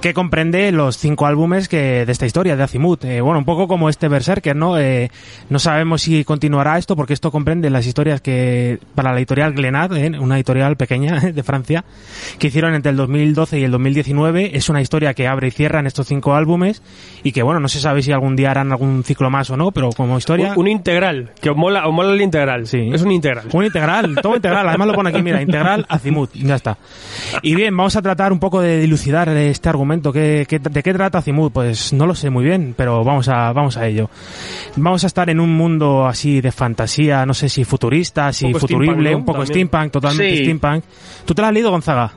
[0.00, 3.04] que comprende los cinco álbumes que de esta historia de Azimut.
[3.04, 4.78] Eh, bueno, un poco como este Berserker, ¿no?
[4.78, 5.10] Eh,
[5.48, 9.96] no sabemos si continuará esto porque esto comprende las historias que para la editorial Glenad,
[9.96, 11.84] eh, una editorial pequeña de Francia,
[12.38, 14.56] que hicieron entre el 2012 y el 2019.
[14.56, 16.82] Es una historia que abre y cierra en estos cinco álbumes
[17.22, 19.70] y que, bueno, no se sabe si algún día harán algún ciclo más o no,
[19.72, 20.52] pero como historia...
[20.52, 22.66] Un, un integral, que os mola, os mola el integral.
[22.66, 22.90] Sí.
[22.92, 23.46] Es un integral.
[23.52, 23.77] Un integral,
[24.22, 24.68] todo integral.
[24.68, 26.78] Además lo pone aquí, mira, integral Azimut, ya está.
[27.42, 30.12] Y bien, vamos a tratar un poco de dilucidar este argumento.
[30.12, 31.52] ¿Qué, qué- de qué trata Azimut?
[31.52, 34.10] Pues no lo sé muy bien, pero vamos a, vamos a ello.
[34.76, 38.52] Vamos a estar en un mundo así de fantasía, no sé si futurista, si Un
[38.52, 39.18] poco futurible, steampunk, ¿no?
[39.18, 40.42] un poco steampunk, totalmente Sí.
[40.44, 40.84] steampunk.
[41.24, 42.12] ¿Tú te lo has leído, Gonzaga?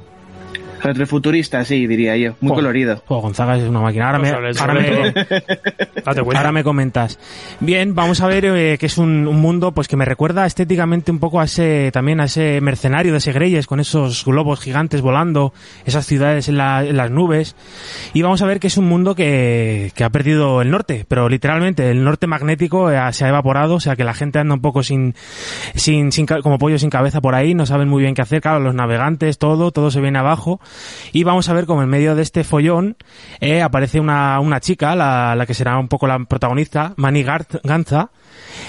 [0.84, 2.34] Retrofuturista, sí, diría yo.
[2.42, 3.02] Muy colorido.
[3.06, 4.08] jo, Gonzaga es una máquina.
[4.08, 5.04] Ahora me, Pues ahora me- todo.
[6.06, 6.40] Date cuenta.
[6.40, 7.20] Ahora me comentas.
[7.60, 11.12] Bien, vamos a ver eh, que es un, un mundo pues que me recuerda estéticamente
[11.12, 15.02] un poco a ese también a ese mercenario de ese Greyes con esos globos gigantes
[15.02, 15.54] volando,
[15.86, 17.56] esas ciudades en, la- en las nubes.
[18.14, 21.30] Y vamos a ver que es un mundo que, que ha perdido el norte, pero
[21.30, 24.62] literalmente el norte magnético eh, se ha evaporado, o sea que la gente anda un
[24.62, 25.16] poco sin,
[25.76, 28.60] sin, sin como pollo sin cabeza por ahí, no saben muy bien qué hacer, claro,
[28.60, 30.60] los navegantes, todo, todo se viene abajo.
[31.12, 32.96] Y vamos a ver como en medio de este follón
[33.40, 37.62] eh, aparece una, una chica, la, la que será un poco la protagonista, Mani Gar-
[37.64, 38.10] Ganza,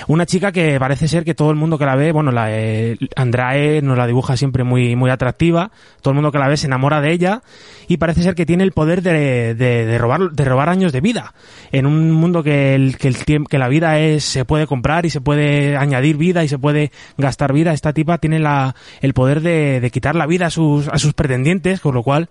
[0.08, 2.96] una chica que parece ser que todo el mundo que la ve, bueno, la, eh,
[3.16, 6.66] Andrae nos la dibuja siempre muy, muy atractiva, todo el mundo que la ve se
[6.66, 7.42] enamora de ella
[7.88, 11.00] y parece ser que tiene el poder de, de, de robar, de robar años de
[11.00, 11.34] vida.
[11.72, 13.16] En un mundo que, el, que, el
[13.48, 16.92] que la vida es, se puede comprar y se puede añadir vida y se puede
[17.18, 20.88] gastar vida, esta tipa tiene la, el poder de, de quitar la vida a sus,
[20.88, 22.28] a sus pretendientes, con lo cual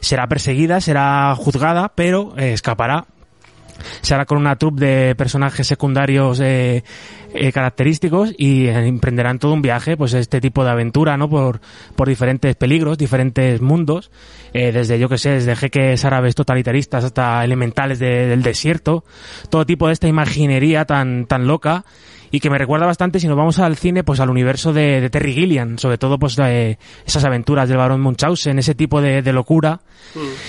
[0.00, 3.06] será perseguida, será juzgada, pero eh, escapará
[4.00, 6.84] se hará con una troupe de personajes secundarios eh,
[7.34, 11.28] eh, característicos y eh, emprenderán todo un viaje, pues este tipo de aventura, ¿no?
[11.28, 11.60] Por,
[11.96, 14.10] por diferentes peligros, diferentes mundos,
[14.52, 19.04] eh, desde yo que sé, desde jeques árabes totalitaristas hasta elementales de- del desierto,
[19.50, 21.84] todo tipo de esta imaginería tan, tan loca
[22.34, 25.08] y que me recuerda bastante si nos vamos al cine pues al universo de, de
[25.08, 29.32] Terry Gilliam sobre todo pues eh, esas aventuras del barón Munchausen ese tipo de, de
[29.32, 29.80] locura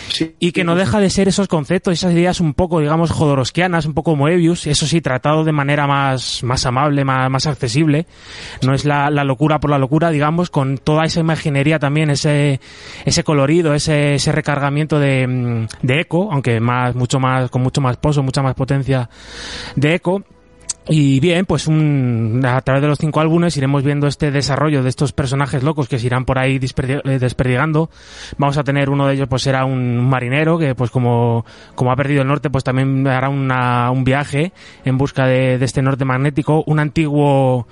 [0.08, 0.36] Sí.
[0.40, 3.94] y que no deja de ser esos conceptos, esas ideas un poco, digamos, jodorowskianas, un
[3.94, 8.06] poco Moebius, eso sí, tratado de manera más, más amable, más, más accesible.
[8.62, 12.60] No es la, la locura por la locura, digamos, con toda esa imaginería también, ese,
[13.06, 17.82] ese colorido, ese, ese recargamiento de, mm, de eco, aunque más, mucho más, con mucho
[17.82, 19.10] más pozo, mucha más potencia
[19.76, 20.24] de eco.
[20.88, 24.90] Y bien, pues un, a través de los cinco álbumes iremos viendo este desarrollo de
[24.90, 27.90] estos personajes locos que se irán por ahí eh, desperdigando.
[28.38, 31.96] Vamos a tener uno de ellos, pues será un marinero que, pues como, como ha
[31.96, 36.64] perdido el norte, pues también hará una, un viaje en busca de, este norte magnético.
[36.68, 37.68] Un antiguo,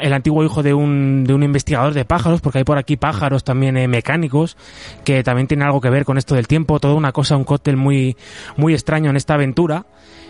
[0.00, 3.44] el antiguo hijo de un, de un investigador de pájaros, porque hay por aquí pájaros
[3.44, 4.56] también eh, mecánicos
[5.04, 6.80] que también tienen algo que ver con esto del tiempo.
[6.80, 8.16] Toda una cosa, un cóctel muy,
[8.56, 9.86] muy extraño en esta aventura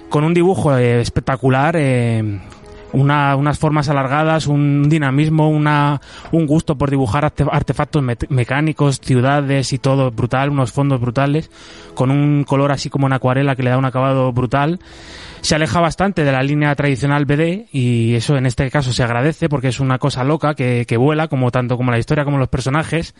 [0.09, 2.41] con un dibujo eh, espectacular, eh,
[2.93, 6.01] una- unas formas alargadas, un dinamismo, una,
[6.33, 11.51] un gusto por dibujar arte- artefactos me- mecánicos, ciudades y todo brutal, unos fondos brutales,
[11.95, 14.81] con un color así como en acuarela que le da un acabado brutal.
[15.41, 19.49] Se aleja bastante de la línea tradicional BD y eso en este caso se agradece
[19.49, 22.49] porque es una cosa loca que, que vuela como tanto como la historia como los
[22.49, 23.15] personajes.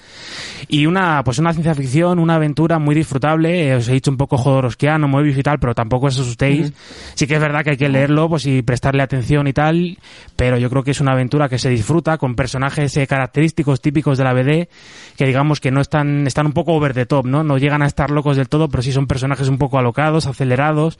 [0.69, 4.17] Y una pues una ciencia ficción, una aventura muy disfrutable, eh, os he dicho un
[4.17, 6.73] poco jodorowskiano, Moebius y tal, pero tampoco os asustéis.
[7.15, 9.99] Sí que es verdad que hay que leerlo pues y prestarle atención y tal,
[10.37, 14.19] pero yo creo que es una aventura que se disfruta con personajes eh, característicos típicos
[14.19, 14.69] de la BD
[15.17, 17.45] que digamos que no están están un poco over the top, ¿no?
[17.45, 20.99] No llegan a estar locos del todo, pero sí son personajes un poco alocados, acelerados.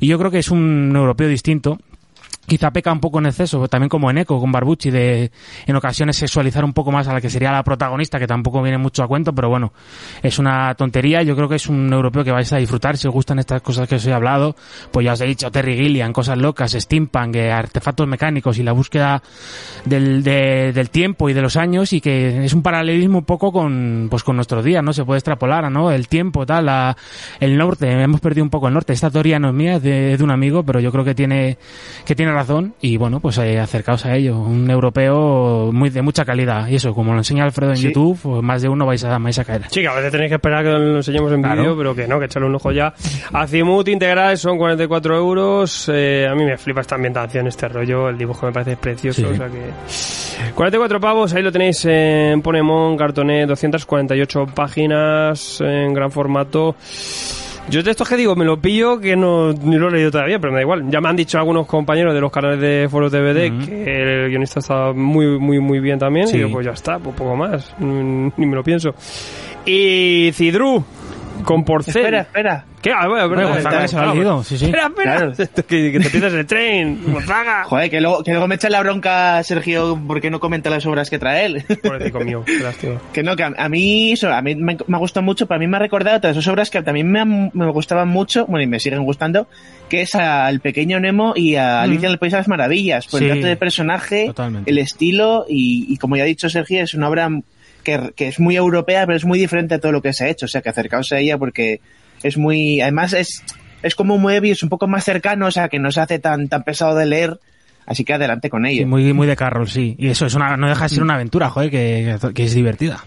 [0.00, 1.78] Y yo creo que es un europeo distinto
[2.46, 5.30] quizá peca un poco en exceso, también como en Eco, con Barbucci, de
[5.66, 8.78] en ocasiones sexualizar un poco más a la que sería la protagonista, que tampoco viene
[8.78, 9.72] mucho a cuento, pero bueno,
[10.22, 11.22] es una tontería.
[11.22, 13.88] Yo creo que es un europeo que vais a disfrutar si os gustan estas cosas
[13.88, 14.54] que os he hablado.
[14.90, 18.72] Pues ya os he dicho, Terry Gilliam, cosas locas, steampunk, eh, artefactos mecánicos y la
[18.72, 19.22] búsqueda
[19.84, 23.52] del, de- del tiempo y de los años y que es un paralelismo un poco
[23.52, 24.92] con, pues con nuestros días, ¿no?
[24.92, 25.90] Se puede extrapolar, ¿no?
[25.90, 26.96] El tiempo, tal, la-
[27.40, 28.92] el norte, hemos perdido un poco el norte.
[28.92, 31.14] Esta teoría no es mía, es de, es de un amigo, pero yo creo que
[31.14, 31.56] tiene,
[32.04, 34.38] que tiene razón y bueno, pues eh, acercaos a ello.
[34.38, 37.84] Un europeo muy de mucha calidad y eso, como lo enseña Alfredo en Sí.
[37.88, 39.62] YouTube, pues más de uno vais a, vais a caer.
[39.70, 41.60] Sí, que a veces tenéis que esperar que lo enseñemos en Claro.
[41.62, 42.92] vídeo, pero que no, que echarle un ojo ya.
[43.32, 45.90] Azimut integral son 44 euros.
[45.92, 48.08] Eh, a mí me flipa esta ambientación, este rollo.
[48.08, 49.22] El dibujo me parece precioso.
[49.22, 49.26] Sí.
[49.32, 50.52] O sea que...
[50.54, 56.74] 44 pavos, ahí lo tenéis en Ponemon, Cartoné, 248 páginas en gran formato.
[57.70, 60.38] Yo de estos que digo, me lo pillo que no ni lo he leído todavía,
[60.38, 60.90] pero me da igual.
[60.90, 63.66] Ya me han dicho algunos compañeros de los canales de foros DVD Ujú.
[63.66, 63.84] que
[64.24, 66.26] el guionista está muy, muy, muy bien también.
[66.26, 66.36] Sí.
[66.36, 67.72] Y yo, pues ya está, pues poco más.
[67.78, 68.94] Ni me lo pienso.
[69.64, 70.84] Y Cidru,
[71.44, 71.96] con porcel.
[71.96, 72.64] Espera, espera.
[72.82, 72.90] ¿Qué?
[72.90, 74.64] Ah, bueno, Bueno, se ha sí, sí.
[74.64, 75.16] Espera, espera.
[75.16, 75.32] Claro.
[75.68, 77.64] que, que te pierdes el tren, Gonzaga.
[77.64, 81.08] Joder, que luego, que luego me echa la bronca Sergio porque no comenta las obras
[81.08, 81.64] que trae él.
[81.82, 83.00] Pobrecito mío, lástima.
[83.12, 85.60] que no, que a, a mí, eso, a mí me, me ha gustado mucho, para
[85.60, 88.64] mí me ha recordado otras dos obras que también me, han- me gustaban mucho, bueno,
[88.64, 89.46] y me siguen gustando,
[89.88, 93.06] que es al Pequeño Nemo y a Alicia en el País de las Maravillas.
[93.06, 94.68] Por Sí, el trato de personaje, totalmente.
[94.70, 97.28] el estilo, y, y como ya ha dicho Sergio, es una obra
[97.82, 100.28] que, que es muy europea, pero es muy diferente a todo lo que se ha
[100.28, 100.46] hecho.
[100.46, 101.80] O sea, que acercaos a ella porque
[102.22, 103.42] es muy, además es,
[103.82, 106.48] es como un Moebius un poco más cercano, o sea, que no se hace tan,
[106.48, 107.38] tan pesado de leer.
[107.84, 108.82] Así que adelante con ello.
[108.82, 109.96] Sí, muy, muy de Carroll, sí.
[109.98, 113.04] Y eso es una, no deja de ser una aventura, joder, que, que es divertida.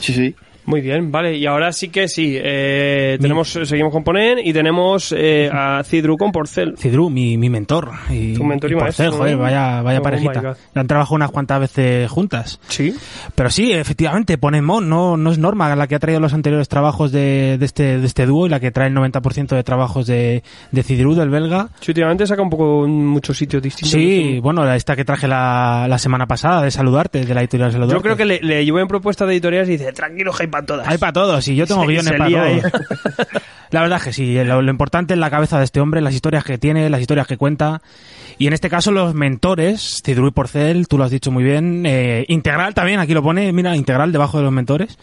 [0.00, 0.34] Sí, sí.
[0.66, 1.36] Muy bien, vale.
[1.36, 2.36] Y ahora sí que sí.
[2.38, 6.76] Eh, tenemos, seguimos con Ponen y tenemos eh, a Cidru con Porcel.
[6.76, 7.90] Cidru, mi, mi mentor.
[8.10, 10.40] Y, Tu mentor y Porcel, maestro, joder, vaya, vaya Oh, parejita.
[10.40, 10.56] God.
[10.74, 12.60] Han trabajado unas cuantas veces juntas.
[12.68, 12.94] Sí.
[13.34, 17.12] Pero sí, efectivamente, Ponemon no, no es Norma la que ha traído los anteriores trabajos
[17.12, 20.42] de, de este, de este dúo y la que trae el 90% de trabajos de,
[20.72, 21.68] de Cidru, del belga.
[21.80, 23.92] Sí, últimamente saca un poco muchos sitios distintos.
[23.92, 27.94] Sí, bueno, esta que traje la, la semana pasada de Saludarte, de la editorial Saludarte.
[27.94, 30.66] Yo creo que le, le llevo en propuestas de editoriales y dice, tranquilo, hay para
[30.66, 30.88] todas.
[30.88, 32.72] Hay para todos, y yo tengo Se- guiones se para todos.
[33.70, 36.14] La verdad es que sí, lo, lo importante es la cabeza de este hombre, las
[36.14, 37.82] historias que tiene, las historias que cuenta.
[38.38, 41.84] Y en este caso los mentores, Cidru y Porcel, tú lo has dicho muy bien,
[41.86, 44.98] eh, integral también, aquí lo pone, mira, integral debajo de los mentores,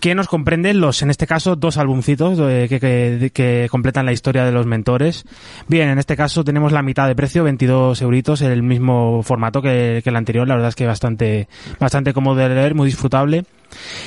[0.00, 4.12] que nos comprenden los, en este caso, dos albumcitos eh, que, que, que completan la
[4.12, 5.24] historia de los mentores.
[5.68, 10.00] Bien, en este caso tenemos la mitad de precio, 22 euritos, el mismo formato que,
[10.02, 11.48] que el anterior, la verdad es que bastante,
[11.78, 13.44] bastante cómodo de leer, muy disfrutable.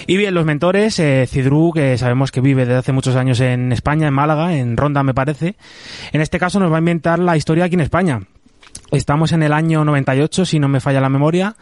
[0.08, 3.72] Y bien, los mentores, eh, Cidru, que sabemos que vive desde hace muchos años en
[3.72, 5.56] España, en Málaga, en Ronda me parece,
[6.12, 8.22] en este caso nos va a inventar la historia aquí en España.
[8.92, 11.56] Estamos en el año 98, si no me falla la memoria,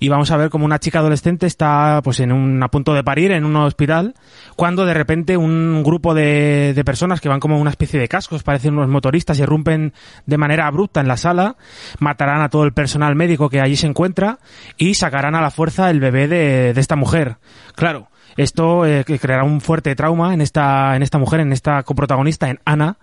[0.00, 3.04] y vamos a ver como una chica adolescente está pues en un a punto de
[3.04, 4.14] parir en un hospital
[4.56, 8.42] cuando de repente un grupo de, de personas que van como una especie de cascos
[8.42, 9.94] parecen unos motoristas irrumpen
[10.26, 11.56] de manera abrupta en la sala
[11.98, 14.38] matarán a todo el personal médico que allí se encuentra
[14.76, 17.36] y sacarán a la fuerza el bebé de, de esta mujer.
[17.74, 22.50] Claro esto eh, creará un fuerte trauma en esta en esta mujer en esta coprotagonista
[22.50, 22.98] en Ana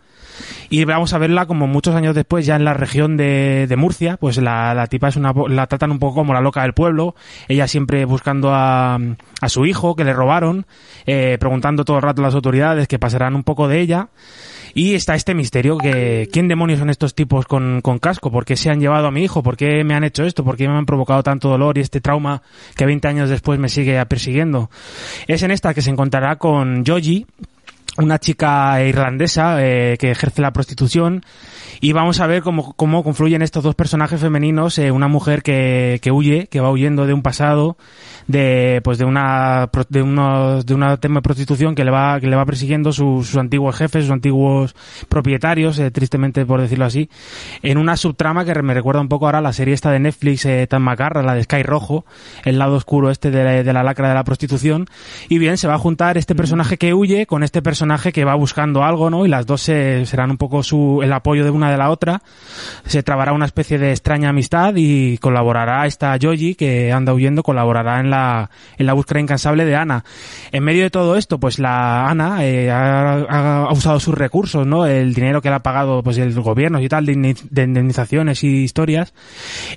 [0.70, 4.38] y vamos a verla como muchos años después ya en la región de, Murcia pues
[4.38, 7.16] la, tipa es una la tratan un poco como la loca del pueblo.
[7.48, 9.00] Ella siempre buscando a,
[9.42, 10.66] a su hijo que le robaron
[11.06, 14.10] eh, preguntando todo el rato a las autoridades que pasarán un poco de ella.
[14.76, 18.72] Y está este misterio que quién demonios son estos tipos con, casco, por qué se
[18.72, 20.88] han llevado a mi hijo, por qué me han hecho esto, por qué me han
[20.88, 22.42] provocado tanto dolor y este trauma
[22.76, 24.72] que 20 años después me sigue persiguiendo.
[25.28, 27.28] Es en esta que se encontrará con Joji,
[27.98, 31.24] una chica irlandesa eh, que ejerce la prostitución
[31.80, 36.00] y vamos a ver cómo, cómo confluyen estos dos personajes femeninos, eh, una mujer que,
[36.02, 37.78] que huye, que va huyendo de un pasado,
[38.28, 42.28] de pues de una de unos de una tema de prostitución que le va que
[42.28, 44.76] le va persiguiendo sus, sus antiguos jefes, sus antiguos
[45.10, 47.10] propietarios, eh, tristemente por decirlo así,
[47.62, 50.46] en una subtrama que me recuerda un poco ahora a la serie esta de Netflix
[50.46, 52.06] eh, tan macarra, la de Sky Rojo,
[52.46, 54.88] el lado oscuro este de la, de la lacra de la prostitución
[55.30, 57.83] y bien se va a juntar este personaje que huye con este personaje
[58.14, 59.26] que va buscando algo, ¿no?
[59.26, 62.22] Y las dos se- serán un poco su el apoyo de una de la otra.
[62.86, 68.00] Se trabará una especie de extraña amistad y colaborará esta Yoji que anda huyendo, colaborará
[68.00, 70.04] en la en la búsqueda incansable de Ana.
[70.52, 74.86] En medio de todo esto, pues la Ana eh, ha, ha usado sus recursos, ¿no?
[74.86, 78.44] El dinero que le ha pagado pues el gobierno y tal de indemni- de indemnizaciones
[78.44, 79.14] y historias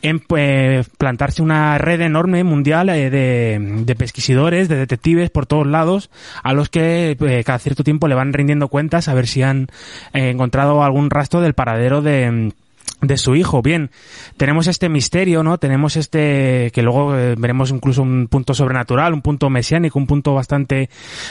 [0.03, 5.67] en pues, plantarse una red enorme mundial eh, de, de pesquisidores, de detectives por todos
[5.67, 6.11] lados,
[6.43, 9.69] a los que eh, cada cierto tiempo le van rindiendo cuentas a ver si han
[10.13, 12.53] eh, encontrado algún rastro del paradero de
[13.01, 13.63] de su hijo.
[13.63, 13.91] Bien,
[14.37, 15.59] tenemos este misterio, ¿no?
[15.59, 20.35] Tenemos este que luego eh, veremos incluso un punto sobrenatural, un punto mesiánico, un punto
[20.35, 20.89] bastante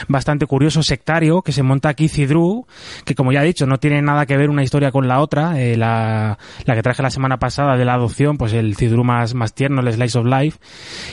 [0.08, 2.66] bastante curioso sectario que se monta aquí Cidru,
[3.04, 5.60] que como ya he dicho no tiene nada que ver una historia con la otra,
[5.60, 9.34] eh, la, la que traje la semana pasada de la adopción, pues el Cidru más
[9.34, 10.58] más tierno, el Slice of Life.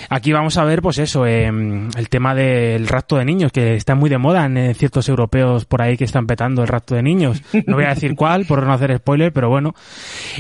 [0.10, 3.95] Aquí vamos a ver pues eso, eh, el tema del rapto de niños que está
[3.95, 7.41] muy de moda en ciertos europeos por ahí que están petando el rapto de niños.
[7.66, 9.74] No voy a decir cuál por no hacer spoiler, pero bueno.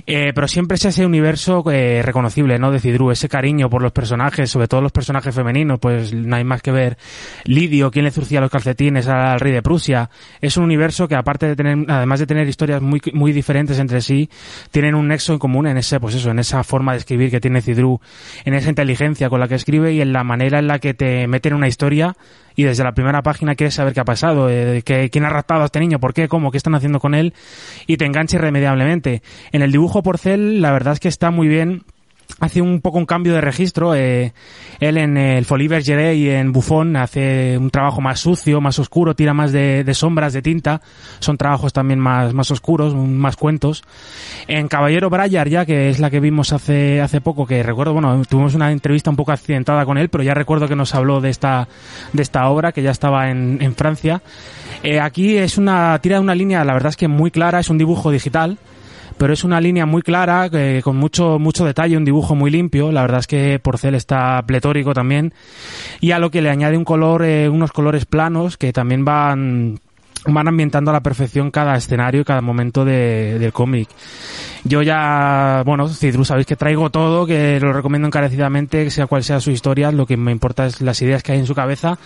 [0.05, 2.71] Eh, pero siempre es ese universo eh, reconocible, ¿no?
[2.71, 6.43] De Cidru, ese cariño por los personajes, sobre todo los personajes femeninos, pues no hay
[6.43, 6.97] más que ver
[7.45, 10.09] Lidio, quien le zurcía los calcetines al rey de Prusia.
[10.41, 14.01] Es un universo que aparte de tener, además de tener historias muy, muy diferentes entre
[14.01, 14.29] sí,
[14.71, 17.39] tienen un nexo en común en ese, pues eso, en esa forma de escribir que
[17.39, 18.01] tiene Cidru,
[18.43, 21.27] en esa inteligencia con la que escribe y en la manera en la que te
[21.27, 22.15] mete en una historia
[22.55, 25.65] y desde la primera página quieres saber qué ha pasado, eh, quién ha raptado a
[25.65, 27.33] este niño, por qué, cómo, qué están haciendo con él
[27.87, 29.21] y te engancha irremediablemente.
[29.51, 31.83] En el dibujo porcel la verdad es que está muy bien
[32.43, 33.95] hace un poco un cambio de registro.
[33.95, 34.33] Eh,
[34.79, 39.15] él en el Foliver Jedi y en Buffon hace un trabajo más sucio, más oscuro,
[39.15, 40.81] tira más de, de, sombras, de tinta.
[41.19, 43.83] Son trabajos también más, más oscuros, más cuentos.
[44.47, 48.21] En Caballero Brayar ya, que es la que vimos hace, hace poco, que recuerdo, bueno,
[48.27, 51.29] tuvimos una entrevista un poco accidentada con él, pero ya recuerdo que nos habló de
[51.29, 51.69] esta,
[52.11, 54.21] de esta obra, que ya estaba en, en Francia.
[54.83, 57.77] Eh, aquí es una, tira una línea, la verdad es que muy clara, es un
[57.77, 58.57] dibujo digital
[59.23, 62.91] pero es una línea muy clara, eh, con mucho, mucho detalle, un dibujo muy limpio.
[62.91, 65.33] La verdad es que Porcel está pletórico también.
[66.01, 69.79] Y a lo que le añade un color, eh, unos colores planos que también van
[70.25, 73.87] van ambientando a la perfección cada escenario y cada momento de, del cómic.
[74.65, 79.41] Yo ya, bueno, Cidru, sabéis que traigo todo, que lo recomiendo encarecidamente, sea cual sea
[79.41, 81.97] su historia, lo que me importa es las ideas que hay en su cabeza.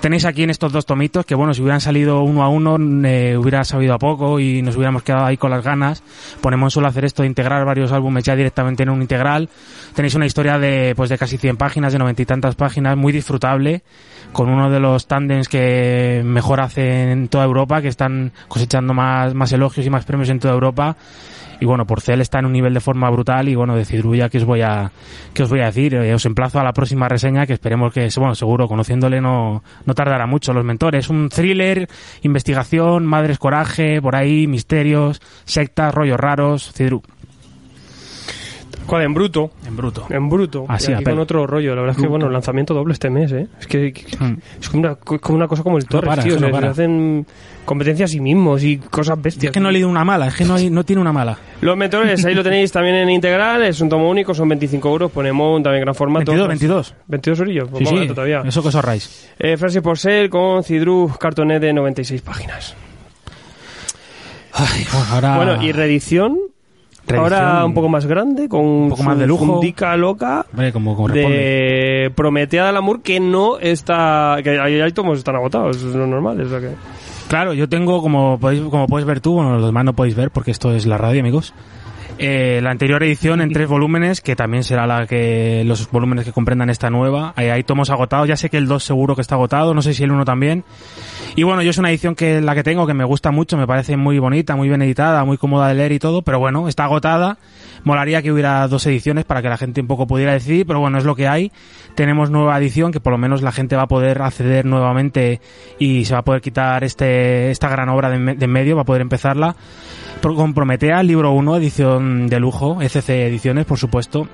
[0.00, 3.36] Tenéis aquí en estos dos tomitos, que bueno, si hubieran salido uno a uno, eh,
[3.36, 6.02] hubiera sabido a poco y nos hubiéramos quedado ahí con las ganas.
[6.40, 9.50] Ponemos solo hacer esto de integrar varios álbumes ya directamente en un integral.
[9.94, 13.12] Tenéis una historia de, pues de casi 100 páginas, de noventa y tantas páginas, muy
[13.12, 13.82] disfrutable,
[14.32, 19.34] con uno de los tandems que mejor hacen en toda Europa, que están cosechando más,
[19.34, 20.96] más elogios y más premios en toda Europa
[21.60, 24.38] y bueno, Porcel está en un nivel de forma brutal y bueno, de Cidrulla que
[24.38, 24.90] os voy a,
[25.34, 28.08] que os voy a decir, eh, os emplazo a la próxima reseña que esperemos que,
[28.16, 30.52] bueno, seguro, conociéndole no, no tardará mucho.
[30.52, 31.88] Los mentores, un thriller,
[32.22, 37.02] investigación, madres coraje, por ahí, misterios, sectas, rollos raros, Cidru.
[38.86, 39.02] ¿Cuál?
[39.02, 39.50] En bruto.
[39.66, 40.06] En bruto.
[40.08, 40.64] En bruto.
[40.66, 41.74] Así, y aquí con otro rollo.
[41.74, 43.46] La verdad es que, bueno, lanzamiento doble este mes, ¿eh?
[43.60, 44.38] Es que, que Mm.
[44.60, 46.38] es como una, como una cosa como el Torres, para, tío.
[46.40, 47.26] no se- se hacen
[47.68, 49.50] competencia a sí mismos y cosas bestias.
[49.50, 51.36] Es que no he leído una mala, es que no, hay- no tiene una mala.
[51.60, 55.12] Los mentores, ahí lo tenéis también en integral, es un tomo único, son 25 euros,
[55.12, 56.32] ponemos también gran formato.
[56.32, 56.94] 22, Pues, 22.
[57.08, 58.42] 22 orillos, pues Sí, sí, todavía.
[58.46, 59.28] eso que os ahorráis.
[59.38, 62.74] Eh, Francis Porcel con Cidru Cartonet de 96 páginas.
[64.52, 65.36] Ay, bueno, ahora...
[65.36, 66.38] Bueno, y reedición,
[67.06, 69.44] Reedición, ahora un poco más grande, con un poco más de lujo.
[69.46, 71.36] fundica loca Hombre, como corresponde.
[71.38, 74.36] de Prometea del Amor que no está...
[74.42, 76.70] que hay, hay tomos están agotados, es lo normal, es lo que...
[77.28, 80.30] Claro, yo tengo, como podéis, como puedes ver tú, bueno, los demás no podéis ver
[80.30, 81.52] porque esto es la radio, amigos.
[82.18, 86.32] Eh, la anterior edición en tres volúmenes, que también será la que los volúmenes que
[86.32, 87.34] comprendan esta nueva.
[87.36, 89.92] Hay, hay tomos agotados, ya sé que el 2 seguro que está agotado, no sé
[89.92, 90.64] si el 1 también.
[91.38, 93.64] Y bueno, yo es una edición que la que tengo que me gusta mucho, me
[93.64, 96.82] parece muy bonita, muy bien editada, muy cómoda de leer y todo, pero bueno, está
[96.82, 97.38] agotada.
[97.84, 100.98] Molaría que hubiera dos ediciones para que la gente un poco pudiera decidir, pero bueno,
[100.98, 101.52] es lo que hay.
[101.94, 105.40] Tenemos nueva edición que por lo menos la gente va a poder acceder nuevamente
[105.78, 108.84] y se va a poder quitar este esta gran obra de, en medio, va a
[108.84, 109.54] poder empezarla.
[110.20, 114.26] Con Prometea, libro 1, edición de lujo, ECC Ediciones, por supuesto.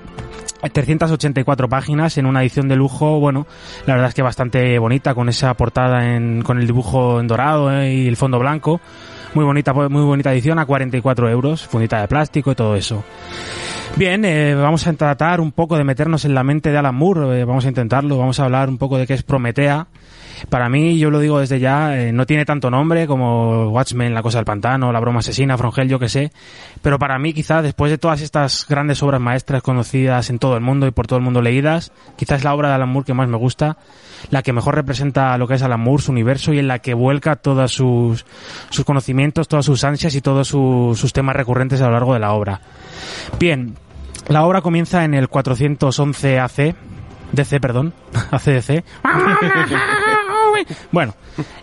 [0.71, 3.47] 384 páginas en una edición de lujo, bueno,
[3.85, 7.71] la verdad es que bastante bonita, con esa portada en, con el dibujo en dorado
[7.71, 8.81] eh, y el fondo blanco.
[9.33, 13.03] Muy bonita, muy bonita edición a 44 euros, fundita de plástico y todo eso.
[13.97, 17.41] Bien, eh, vamos a tratar un poco de meternos en la mente de Alan Moore,
[17.41, 19.87] eh, vamos a intentarlo, vamos a hablar un poco de qué es Prometea.
[20.49, 24.21] Para mí, yo lo digo desde ya, eh, no tiene tanto nombre como Watchmen, La
[24.21, 26.31] Cosa del Pantano, La Broma Asesina, Frongel, yo que sé,
[26.81, 30.61] pero para mí quizá después de todas estas grandes obras maestras conocidas en todo el
[30.61, 33.13] mundo y por todo el mundo leídas, quizás es la obra de Alan Moore que
[33.13, 33.77] más me gusta,
[34.29, 36.93] la que mejor representa lo que es Alan Moore, su universo y en la que
[36.93, 38.25] vuelca todos sus,
[38.69, 42.33] sus conocimientos, todas sus ansias y todos sus temas recurrentes a lo largo de la
[42.33, 42.61] obra.
[43.39, 43.75] Bien,
[44.27, 46.75] la obra comienza en el 411 AC,
[47.31, 47.93] DC, perdón,
[48.31, 48.83] ACDC.
[50.91, 51.15] bueno,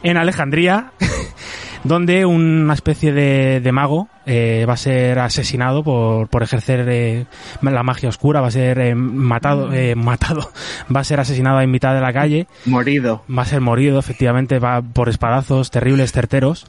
[0.03, 0.93] en Alejandría,
[1.85, 7.27] donde una especie de, de mago eh, va a ser asesinado por, por ejercer eh,
[7.61, 10.51] la magia oscura, va a ser eh, matado, eh, matado,
[10.95, 13.25] va a ser asesinado en mitad de la calle Morido.
[13.29, 16.67] va a ser morido, efectivamente, va por espadazos terribles, certeros.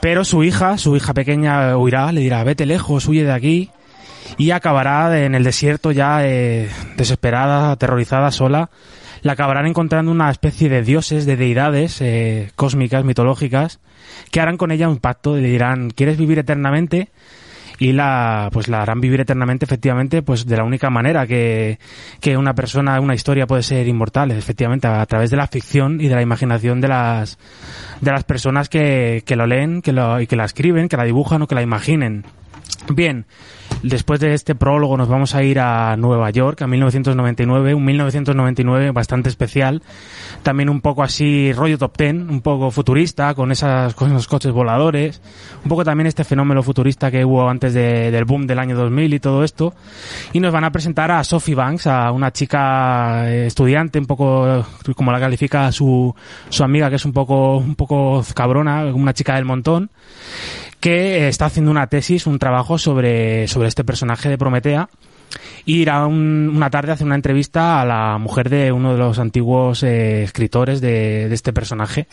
[0.00, 3.70] Pero su hija, su hija pequeña huirá, le dirá, vete lejos, huye de aquí.
[4.38, 6.18] Y acabará en el desierto ya
[6.96, 8.70] desesperada, aterrorizada, sola.
[9.22, 13.80] La acabarán encontrando una especie de dioses, de deidades eh, cósmicas, mitológicas,
[14.30, 17.10] que harán con ella un pacto y le dirán, ¿quieres vivir eternamente?
[17.80, 21.78] y la pues la harán vivir eternamente efectivamente pues de la única manera que,
[22.20, 26.08] que una persona una historia puede ser inmortal efectivamente a, través de la ficción y
[26.08, 27.38] de la imaginación de las
[28.02, 31.04] de las personas que, que lo leen que lo, y que la escriben que la
[31.04, 32.26] dibujan o que la imaginen
[32.94, 33.26] bien
[33.82, 38.90] después de este prólogo nos vamos a ir a Nueva York a 1999 un 1999
[38.90, 39.82] bastante especial.
[40.42, 44.52] También un poco así rollo top ten, un poco futurista, con esas con esos coches
[44.52, 45.20] voladores,
[45.62, 49.14] un poco también este fenómeno futurista que hubo antes de- del boom del año 2000
[49.14, 49.74] y todo esto.
[50.32, 54.66] Y nos van a presentar a Sophie Banks, a una chica eh, estudiante, un poco
[54.96, 56.14] como la califica su,
[56.48, 59.90] su amiga, que es un poco, un poco cabrona, una chica del montón
[60.80, 64.88] que eh, está haciendo una tesis, un trabajo sobre, sobre este personaje de Prometea
[65.64, 68.98] y irá un- una tarde a hacer una entrevista a la mujer de uno de
[68.98, 72.08] los antiguos eh, escritores de, de este personaje.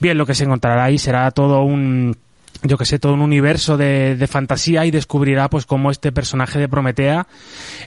[0.00, 2.16] Bien, lo que se encontrará ahí será todo un
[2.62, 6.58] yo que sé, todo un universo de, de fantasía y descubrirá pues cómo este personaje
[6.58, 7.26] de Prometea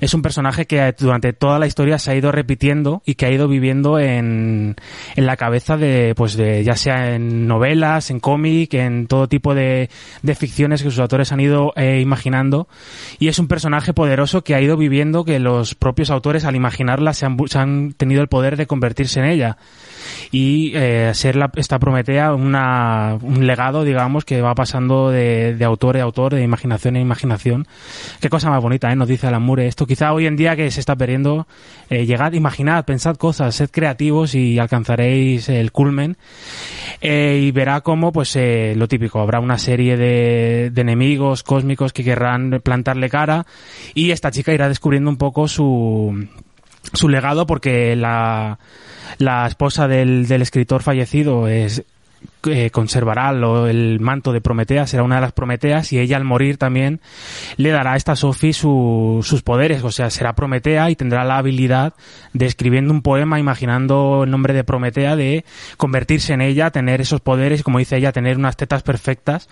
[0.02, 3.32] es un personaje que durante toda la historia se ha ido repitiendo y que ha
[3.32, 4.76] ido viviendo en,
[5.16, 9.56] en la cabeza de, pues de, ya sea en novelas, en cómic, en todo tipo
[9.56, 9.90] de,
[10.22, 12.68] de ficciones que sus autores han ido eh, imaginando.
[13.20, 17.14] Y es un personaje poderoso que ha ido viviendo que los propios autores al imaginarla
[17.14, 19.58] se han, se han tenido el poder de convertirse en ella
[20.32, 25.96] y eh, ser la, esta Prometea una, un legado, digamos, que va pasando de, autor
[25.96, 27.68] a autor, de imaginación a imaginación.
[28.20, 28.96] Qué cosa más bonita, ¿eh?
[28.96, 29.68] Nos dice Alan Moore.
[29.68, 31.46] Esto quizá hoy en día que se está perdiendo,
[31.92, 36.18] eh, llegad, imaginad, pensad cosas, sed creativos y alcanzaréis el culmen.
[37.00, 41.94] Eh, y verá cómo, pues, eh, lo típico, habrá una serie de, de enemigos cósmicos
[41.94, 43.46] que querrán plantarle cara
[43.94, 46.28] y esta chica irá descubriendo un poco su,
[46.92, 48.58] su legado porque la,
[49.20, 51.86] la esposa del, del escritor fallecido es
[52.48, 56.24] eh, conservará lo- el manto de Prometea, será una de las Prometeas y ella al
[56.24, 57.00] morir también
[57.58, 61.38] le dará a esta Sophie su- sus poderes, o sea, será Prometea y tendrá la
[61.38, 61.94] habilidad
[62.34, 65.46] de escribiendo un poema imaginando el nombre de Prometea de
[65.78, 69.50] convertirse en ella, tener esos poderes, como dice ella, tener unas tetas perfectas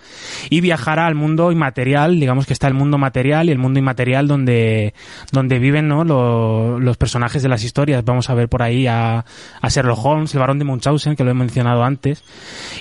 [0.50, 4.26] y viajará al mundo inmaterial, digamos que está el mundo material y el mundo inmaterial
[4.28, 4.94] donde,
[5.32, 6.04] donde viven ¿no?
[6.04, 8.04] Lo- los personajes de las historias.
[8.04, 9.24] Vamos a ver por ahí a,
[9.60, 12.22] a Sherlock Holmes, el barón de Munchausen, que lo he mencionado antes,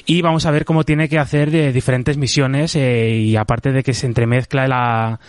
[0.06, 3.84] y vamos a ver cómo tiene que hacer de diferentes misiones eh, y aparte de
[3.84, 5.20] que se entremezcla la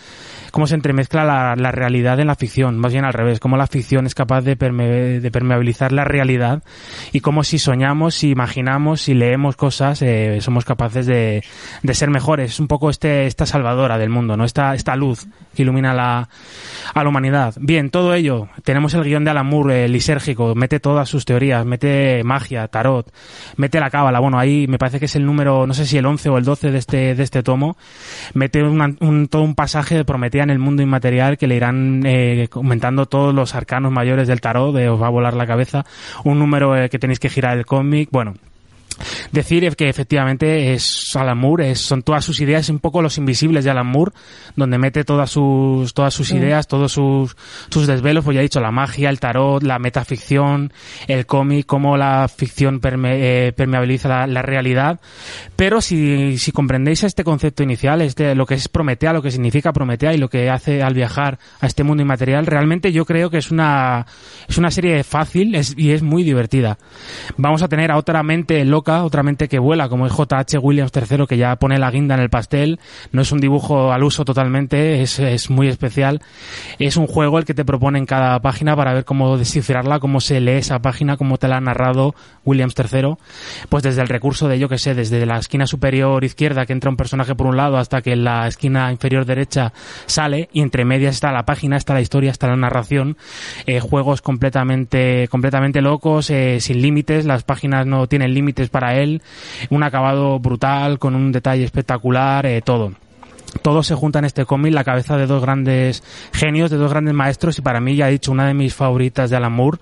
[0.55, 4.05] cómo se entremezcla la, realidad en la ficción, más bien al revés, cómo la ficción
[4.05, 6.63] es capaz de, perme- de permeabilizar la realidad
[7.11, 11.43] y cómo si soñamos, si imaginamos, si leemos cosas, eh, somos capaces de,
[11.91, 12.51] ser mejores.
[12.51, 14.45] Es un poco este, esta salvadora del mundo, ¿no?
[14.45, 17.53] Esta, esta luz que ilumina a la humanidad.
[17.59, 21.65] Bien, todo ello, tenemos el guion de Alan Moore, eh, lisérgico, mete todas sus teorías,
[21.65, 23.11] mete magia, tarot,
[23.57, 26.05] mete la cábala, bueno, ahí me parece que es el número, no sé si el
[26.05, 27.75] 11 o el 12 de este, de este tomo,
[28.33, 32.47] mete un, todo un pasaje de Prometea en el mundo inmaterial que le irán eh,
[32.49, 35.85] comentando todos los arcanos mayores del tarot, de os va a volar la cabeza,
[36.23, 38.35] un número eh, que tenéis que girar el cómic, bueno,
[39.31, 43.63] decir que efectivamente es Alan Moore, es, son todas sus ideas, un poco los invisibles
[43.63, 44.11] de Alan Moore,
[44.55, 47.35] donde mete todas sus, todas sus ideas, todos sus,
[47.69, 50.71] sus desvelos, pues ya he dicho, la magia, el tarot, la metaficción,
[51.07, 54.99] el cómic, cómo la ficción perme- eh, permeabiliza la, la realidad.
[55.55, 59.73] Pero si, si comprendéis este concepto inicial, este, lo que es Prometea, lo que significa
[59.73, 63.37] Prometea y lo que hace al viajar a este mundo inmaterial, realmente yo creo que
[63.37, 64.05] es una,
[64.47, 66.77] es una serie fácil es- y es muy divertida.
[67.37, 70.57] Vamos a tener a otra mente loca, otra mente que vuela, como es J.H.
[70.57, 72.79] Williams III, que ya pone la guinda en el pastel.
[73.11, 76.21] No es un dibujo al uso totalmente, es, es muy especial.
[76.79, 80.21] Es un juego el que te propone en cada página para ver cómo descifrarla, cómo
[80.21, 83.15] se lee esa página, cómo te la ha narrado Williams III.
[83.69, 86.89] Pues desde el recurso de, yo que sé, desde la esquina superior izquierda que entra
[86.89, 89.73] un personaje por un lado hasta que la esquina inferior derecha
[90.05, 93.17] sale y entre medias está la página, está la historia, está la narración.
[93.65, 99.21] Eh, juegos completamente, completamente locos, eh, sin límites, las páginas no tienen límites para él,
[99.69, 102.91] un acabado brutal, con un detalle espectacular, eh, todo
[103.61, 106.03] todo se junta en este cómic, la cabeza de dos grandes
[106.33, 109.29] genios, de dos grandes maestros, y para mí, ya he dicho, una de mis favoritas
[109.29, 109.79] de Alan Moore.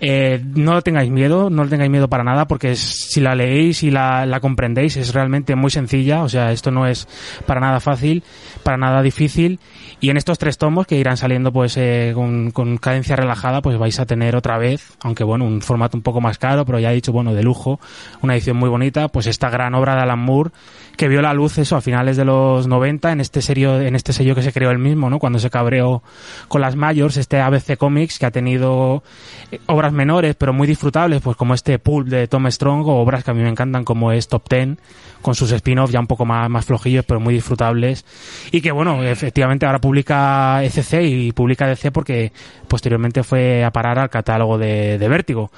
[0.00, 2.80] Eh, no tengáis miedo, no lo tengáis miedo para nada, porque es-
[3.10, 6.86] si la leéis y la, la comprendéis, es realmente muy sencilla, o sea, esto no
[6.86, 7.08] es
[7.46, 8.22] para nada fácil,
[8.62, 9.60] para nada difícil,
[10.00, 13.78] y en estos tres tomos que irán saliendo pues eh, con, con cadencia relajada, pues
[13.78, 16.92] vais a tener otra vez, aunque bueno, un formato un poco más caro, pero ya
[16.92, 17.80] he dicho, bueno, de lujo,
[18.22, 20.50] una edición muy bonita, pues esta gran obra de Alan Moore,
[20.96, 24.12] que vio la luz eso a finales de los 90 en este serio en este
[24.12, 25.18] sello que se creó él mismo, ¿no?
[25.18, 26.02] Cuando se cabreó
[26.48, 29.02] con las Mayors, este ABC Comics que ha tenido
[29.50, 33.24] eh, obras menores pero muy disfrutables, pues como este Pulp de Tom Strong o obras
[33.24, 34.78] que a mí me encantan como es Top Ten
[35.22, 38.04] con sus spin-offs ya un poco más, más flojillos pero muy disfrutables
[38.52, 42.32] y que bueno, efectivamente ahora publica ECC y publica DC porque
[42.68, 45.50] posteriormente fue a parar al catálogo de, de Vértigo.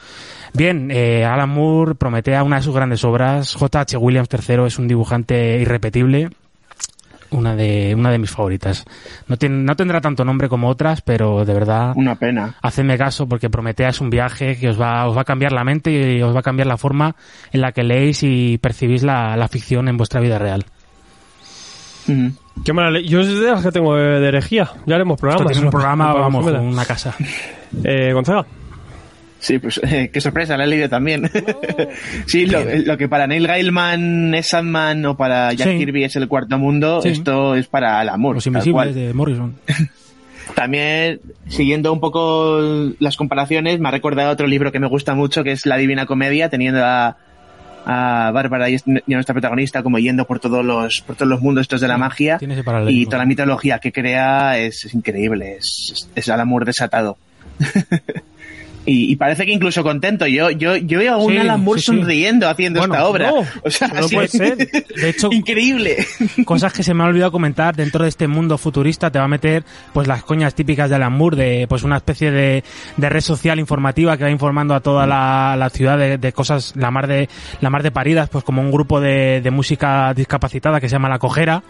[0.52, 3.54] Bien, eh, Alan Moore prometea una de sus grandes obras.
[3.54, 3.96] J.H.
[3.96, 6.30] Williams III es un dibujante irrepetible.
[7.32, 8.84] Una de, una de mis favoritas.
[9.28, 12.54] No, tiene, no tendrá tanto nombre como otras, pero de verdad, Una pena.
[12.60, 15.62] hacedme caso porque Prometea es un viaje que os va, os va a cambiar la
[15.62, 17.14] mente y os va a cambiar la forma
[17.52, 20.64] en la que leéis y percibís la, la ficción en vuestra vida real.
[22.64, 23.06] Qué mala ley.
[23.06, 24.68] Yo es de las que tengo de herejía.
[24.86, 25.52] Ya haremos Esto programas.
[25.52, 27.14] tiene un programa, vamos, una casa.
[27.84, 28.44] Eh, Gonzaga.
[29.40, 31.28] Sí, pues eh, qué sorpresa, la he leído también.
[32.26, 35.78] sí, lo, lo que para Neil Gaiman es Sandman o para Jack Sí.
[35.78, 37.08] Kirby es el cuarto mundo, Sí.
[37.08, 38.36] esto es para el amor.
[38.36, 39.56] Los invisibles de Morrison.
[40.54, 42.60] También, siguiendo un poco
[42.98, 46.06] las comparaciones, me ha recordado otro libro que me gusta mucho, que es La Divina
[46.06, 47.16] Comedia, teniendo a,
[47.86, 51.62] a Bárbara y, a nuestra protagonista como yendo por todos los, por todos los mundos
[51.62, 52.38] estos de la magia.
[52.38, 53.00] Tiene ese paralelismo.
[53.00, 57.16] Y toda la mitología que crea es, es increíble, es, es, el amor desatado.
[58.86, 60.26] Y, y, parece que incluso contento.
[60.26, 61.96] Yo, yo, yo veo a un Sí, Alan Moore sí, sí.
[61.98, 63.30] sonriendo haciendo Bueno, esta obra.
[63.30, 64.56] no, o sea, no puede ser.
[64.56, 65.96] De hecho, increíble.
[66.46, 69.28] cosas que se me ha olvidado comentar dentro de este mundo futurista te va a
[69.28, 72.64] meter pues las coñas típicas de Alan Moore de pues una especie de,
[72.96, 76.74] de red social informativa que va informando a toda la, la ciudad de, de cosas
[76.76, 77.28] la mar de
[77.60, 81.08] la mar de paridas pues como un grupo de, de música discapacitada que se llama
[81.08, 81.62] La Cojera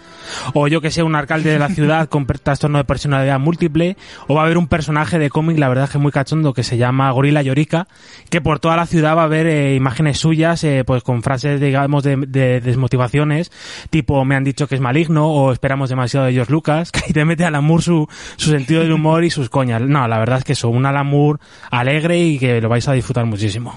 [0.54, 3.96] o yo que sé un alcalde de la ciudad con trastorno de personalidad múltiple
[4.28, 6.62] o va a haber un personaje de cómic la verdad es que muy cachondo que
[6.62, 7.88] se llama Gorila Llorica
[8.28, 11.60] que por toda la ciudad va a haber eh, imágenes suyas eh, pues con frases
[11.60, 13.50] digamos de, de desmotivaciones
[13.90, 17.24] tipo me han dicho que es maligno o esperamos demasiado de George Lucas que te
[17.24, 19.80] mete Alan Moore su, su sentido del humor y sus coñas.
[19.80, 21.38] No la verdad es que eso un Alan Moore
[21.70, 23.74] alegre y que lo vais a disfrutar muchísimo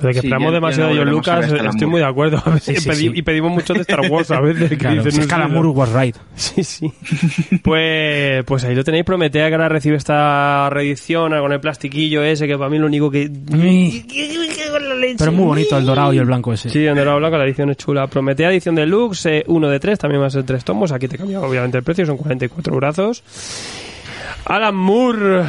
[0.00, 2.42] de que Sí, esperamos ya- demasiado de ya John Lucas, estoy mu- muy de acuerdo.
[2.60, 3.12] Sí, sí, pedi- sí.
[3.14, 4.68] Y pedimos mucho de Star Wars a veces.
[4.70, 6.92] que claro, dicen, si es no que sé, Moore was right Sí, sí.
[7.62, 9.04] Pues, pues ahí lo tenéis.
[9.04, 13.10] Prometea que ahora recibe esta reedición con el plastiquillo ese, que para mí lo único
[13.10, 13.30] que...
[15.18, 17.38] pero es muy bonito el dorado y el blanco ese Sí, donde lo habla con
[17.38, 18.06] la edición es chula.
[18.06, 20.92] Prometea edición deluxe, eh, uno de tres, también va a ser tres tomos.
[20.92, 23.22] Aquí te cambia obviamente el precio, son 44 brazos.
[24.46, 25.42] Alan Moore,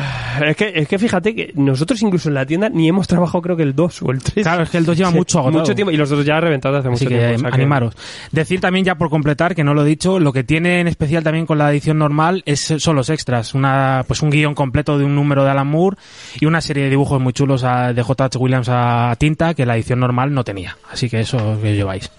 [0.48, 3.58] es que, es que fíjate que nosotros incluso en la tienda ni hemos trabajado creo
[3.58, 4.44] que el 2 o el 3.
[4.46, 5.60] Claro, es que el 2 lleva mucho agotado.
[5.60, 7.36] Mucho tiempo y los otros ya reventados hace mucho Así que, tiempo.
[7.36, 7.94] o sea que- animaros.
[8.32, 11.24] Decir también ya por completar, que no lo he dicho, lo que tiene en especial
[11.24, 13.54] también con la edición normal es, son los extras.
[13.54, 15.98] Una, pues un guion completo de un número de Alan Moore
[16.40, 18.38] y una serie de dibujos muy chulos a- de J.H.
[18.38, 20.78] Williams a tinta que la edición normal no tenía.
[20.90, 22.10] Así que eso que lleváis.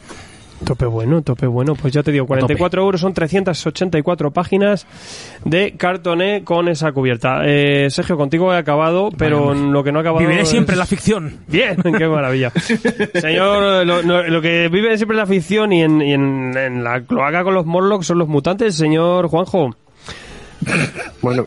[0.64, 1.74] Tope bueno, tope bueno.
[1.74, 4.86] Pues ya te digo, 44 euros son 384 páginas
[5.44, 7.42] de cartoné con esa cubierta.
[7.44, 9.60] Eh, Sergio, contigo he acabado, pero Vale.
[9.70, 10.20] lo que no he acabado.
[10.24, 11.40] Viviré es- siempre la ficción.
[11.46, 12.50] Bien, qué maravilla.
[13.14, 16.82] Señor, lo, lo- lo que vive siempre en la ficción y en, y en- en
[16.84, 19.70] la cloaca con los Morlocks son los mutantes, señor Juanjo.
[21.22, 21.44] Bueno,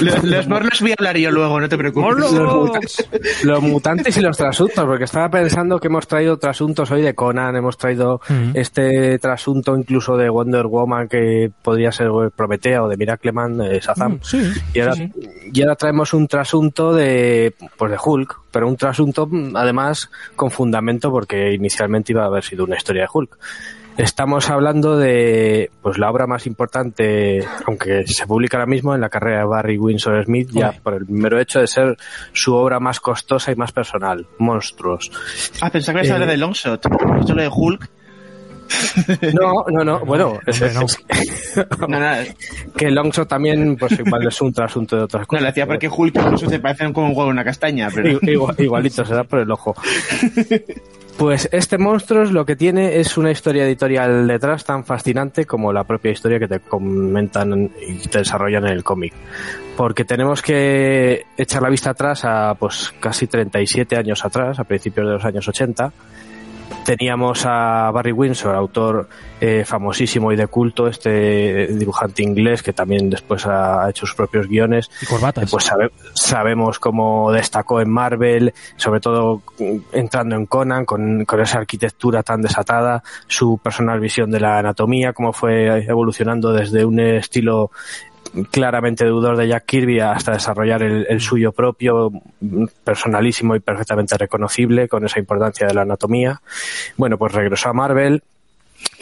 [0.00, 3.08] Los, los Morlocks voy a hablar yo luego, no te preocupes.
[3.44, 7.54] Los mutantes y los trasuntos, porque estaba pensando que hemos traído trasuntos hoy de Conan,
[7.56, 8.20] hemos traído
[8.54, 14.14] este trasunto incluso de Wonder Woman que podría ser Prometea o de Miracleman, de Shazam.
[14.14, 15.12] Mm, sí, y, ahora, sí,
[15.52, 20.50] y ahora traemos un trasunto de, pues de Hulk, pero un trasunto mm, además con
[20.50, 23.38] fundamento porque inicialmente iba a haber sido una historia de Hulk.
[23.96, 29.10] Estamos hablando de pues la obra más importante, aunque se publica ahora mismo en la
[29.10, 31.96] carrera de Barry Windsor Smith, ya por el mero hecho de ser
[32.32, 35.10] su obra más costosa y más personal, Monstruos.
[35.60, 36.86] Ah, pensaba que ibas a hablar Eh, de Longshot.
[37.20, 37.90] Esto lo de Hulk.
[39.34, 40.82] No, no, no, bueno, es, no.
[40.82, 41.04] es-
[41.80, 42.24] No, nada,
[42.76, 45.42] que Longshot también pues igual es un trasunto de otras no, cosas.
[45.42, 48.18] lo decía porque Hulk incluso se parecen como un huevo una castaña, pero...
[48.22, 49.74] Igual- igualito, se da por el ojo.
[51.16, 55.84] Pues este Monstruos lo que tiene es una historia editorial detrás tan fascinante como la
[55.84, 59.12] propia historia que te comentan y te desarrollan en el cómic.
[59.76, 65.06] Porque tenemos que echar la vista atrás a pues casi 37 años atrás, a principios
[65.06, 65.92] de los años 80.
[66.84, 69.08] Teníamos a Barry Windsor, autor
[69.40, 74.48] eh, famosísimo y de culto, este dibujante inglés que también después ha hecho sus propios
[74.48, 75.50] guiones Y corbatas.
[75.50, 79.42] pues sabe- sabemos cómo destacó en Marvel, sobre todo
[79.92, 85.12] entrando en Conan, con, con esa arquitectura tan desatada, su personal visión de la anatomía,
[85.12, 87.70] cómo fue evolucionando desde un estilo
[88.50, 92.10] claramente deudor de Jack Kirby hasta desarrollar el, el suyo propio,
[92.84, 96.40] personalísimo y perfectamente reconocible, con esa importancia de la anatomía.
[96.96, 98.22] Bueno, pues regresó a Marvel,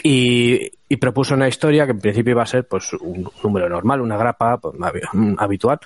[0.03, 4.01] y, y propuso una historia que en principio iba a ser pues un número normal,
[4.01, 4.75] una grapa pues,
[5.13, 5.79] mm, habitual,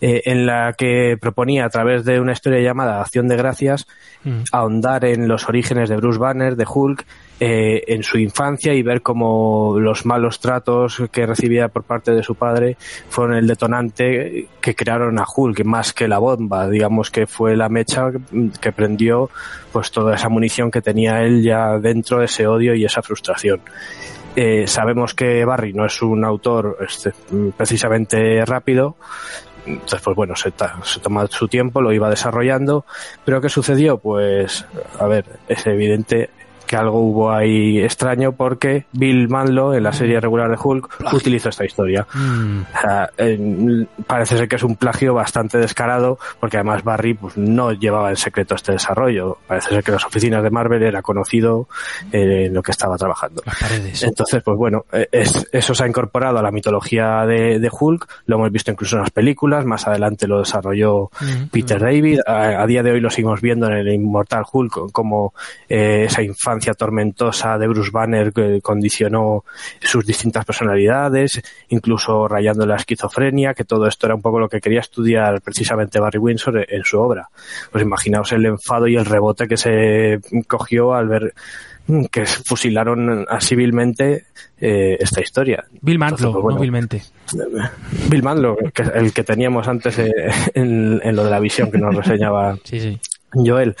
[0.00, 3.86] eh, en la que proponía a través de una historia llamada Acción de Gracias
[4.24, 4.44] Mm.
[4.52, 7.04] ahondar en los orígenes de Bruce Banner, de Hulk,
[7.40, 12.22] eh, en su infancia y ver cómo los malos tratos que recibía por parte de
[12.22, 12.76] su padre
[13.08, 17.68] fueron el detonante que crearon a Hulk, más que la bomba, digamos que fue la
[17.68, 18.10] mecha
[18.60, 19.30] que prendió
[19.72, 23.60] pues toda esa munición que tenía él ya dentro, ese odio y esa frustración.
[24.36, 27.12] Eh, sabemos que Barry no es un autor este,
[27.56, 28.96] precisamente rápido,
[29.66, 32.84] entonces, pues bueno, se, ta- se toma su tiempo, lo iba desarrollando,
[33.24, 33.96] pero ¿qué sucedió?
[33.98, 34.66] Pues,
[34.98, 36.30] a ver, es evidente
[36.66, 41.48] que algo hubo ahí extraño porque Bill Manlo en la serie regular de Hulk utilizó
[41.48, 42.06] esta historia.
[42.14, 42.60] Mm.
[42.76, 47.36] O sea, eh, parece ser que es un plagio bastante descarado porque además Barry pues,
[47.36, 49.38] no llevaba en secreto este desarrollo.
[49.46, 51.68] Parece ser que las oficinas de Marvel era conocido
[52.12, 53.42] eh, en lo que estaba trabajando.
[54.08, 58.06] Entonces, pues bueno, eh, es- eso se ha incorporado a la mitología de, de Hulk,
[58.26, 61.48] lo hemos visto incluso en las películas, más adelante lo desarrolló Mm.
[61.50, 65.32] Peter David, a, a día de hoy lo seguimos viendo en el Inmortal Hulk, como
[65.68, 69.44] eh, esa infancia tormentosa de Bruce Banner que condicionó
[69.80, 74.62] sus distintas personalidades, incluso rayando la esquizofrenia, que todo esto era un poco lo que
[74.62, 77.28] quería estudiar precisamente Barry Windsor en, su obra.
[77.70, 81.34] Pues imaginaos el enfado y el rebote que se cogió al ver
[82.10, 84.24] que fusilaron así vilmente
[84.58, 85.64] eh, esta historia.
[85.82, 87.02] Bill Mantlo, pues, bueno, no vilmente.
[88.08, 90.12] Bill Manlo, que el que teníamos antes eh,
[90.54, 93.00] en, en lo de la visión que nos reseñaba Sí, sí.
[93.34, 93.76] Joel.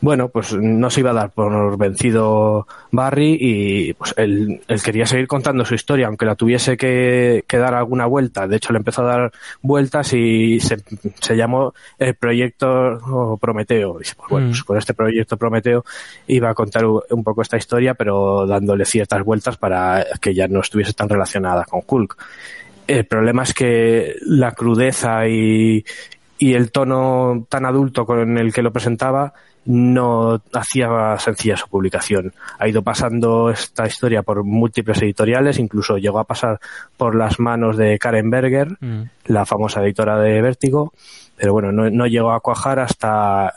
[0.00, 5.06] Bueno, pues no se iba a dar por vencido Barry y pues él, él quería
[5.06, 8.46] seguir contando su historia, aunque la tuviese que, que dar alguna vuelta.
[8.46, 10.76] De hecho, le empezó a dar vueltas y se,
[11.20, 14.00] se llamó el proyecto Prometeo.
[14.00, 14.50] Y pues bueno, Mm.
[14.50, 15.84] pues con este proyecto Prometeo
[16.28, 20.60] iba a contar un poco esta historia, pero dándole ciertas vueltas para que ya no
[20.60, 22.16] estuviese tan relacionada con Hulk.
[22.86, 25.84] El problema es que la crudeza y,
[26.38, 29.32] y el tono tan adulto con el que lo presentaba
[29.64, 32.32] no hacía sencilla su publicación.
[32.58, 36.58] Ha ido pasando esta historia por múltiples editoriales, incluso llegó a pasar
[36.96, 39.02] por las manos de Karen Berger, Mm.
[39.26, 40.94] la famosa editora de Vértigo,
[41.36, 43.52] pero bueno, no, no llegó a cuajar hasta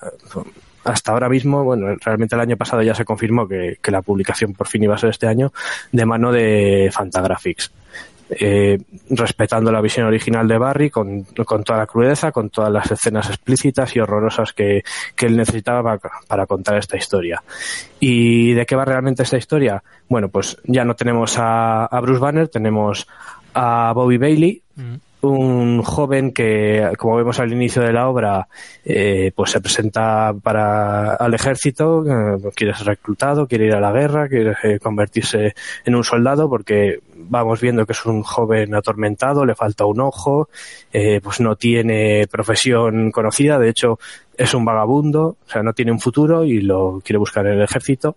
[0.83, 4.53] hasta ahora mismo, bueno, realmente el año pasado ya se confirmó que, que la publicación
[4.53, 5.53] por fin iba a ser este año,
[5.91, 7.71] de mano de Fantagraphics.
[8.39, 8.79] Eh,
[9.09, 13.27] respetando la visión original de Barry con, con toda la crudeza, con todas las escenas
[13.27, 14.83] explícitas y horrorosas que,
[15.15, 15.97] que él necesitaba
[16.27, 17.43] para, contar esta historia.
[17.99, 19.83] ¿Y de qué va realmente esta historia?
[20.07, 23.05] Bueno, pues ya no tenemos a, a Bruce Banner, tenemos
[23.53, 24.95] a Bobby Bailey, Mm.
[25.22, 28.48] Un joven que, como vemos al inicio de la obra,
[28.84, 33.91] eh, pues se presenta para al ejército, eh, quiere ser reclutado, quiere ir a la
[33.91, 35.53] guerra, quiere eh, convertirse
[35.85, 40.49] en un soldado, porque vamos viendo que es un joven atormentado, le falta un ojo,
[40.91, 43.99] eh, pues no tiene profesión conocida, de hecho
[44.38, 47.61] es un vagabundo, o sea, no tiene un futuro y lo quiere buscar en el
[47.61, 48.15] ejército.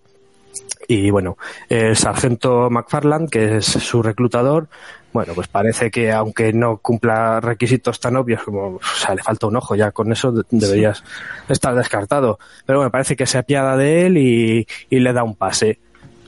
[0.88, 1.36] Y bueno,
[1.68, 4.68] el sargento McFarland, que es su reclutador,
[5.12, 9.46] bueno, pues parece que aunque no cumpla requisitos tan obvios como, o sea, le falta
[9.46, 11.04] un ojo, ya con eso de- deberías
[11.48, 12.38] estar descartado.
[12.66, 15.78] Pero bueno, parece que se apiada de él y, y le da un pase.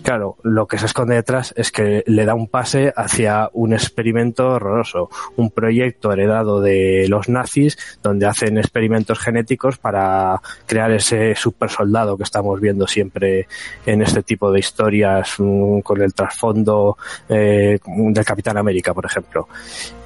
[0.06, 4.50] Claro, lo que se esconde detrás es que le da un pase hacia un experimento
[4.50, 11.70] horroroso, un proyecto heredado de los nazis donde hacen experimentos genéticos para crear ese super
[11.70, 13.48] soldado que estamos viendo siempre
[13.84, 16.96] en este tipo de historias mm, con el trasfondo
[17.28, 19.48] eh, del Capitán América, por ejemplo.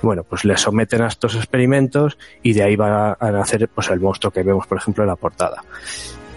[0.01, 4.01] Bueno, pues le someten a estos experimentos y de ahí va a nacer pues el
[4.01, 5.63] monstruo que vemos, por ejemplo, en la portada.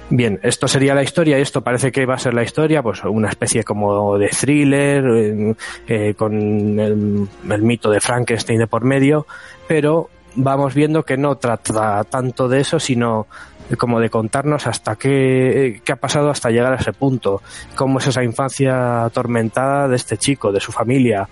[0.10, 3.04] Bien, esto sería la historia y esto parece que va a ser la historia, pues
[3.04, 5.56] una especie como de thriller, eh,
[5.88, 9.26] eh, con el, el mito de Frankenstein de por medio,
[9.68, 13.28] pero vamos viendo que no trata tanto de eso, sino
[13.78, 17.42] como de contarnos hasta qué, qué ha pasado hasta llegar a ese punto,
[17.76, 21.28] cómo es esa infancia atormentada de este chico, de su familia,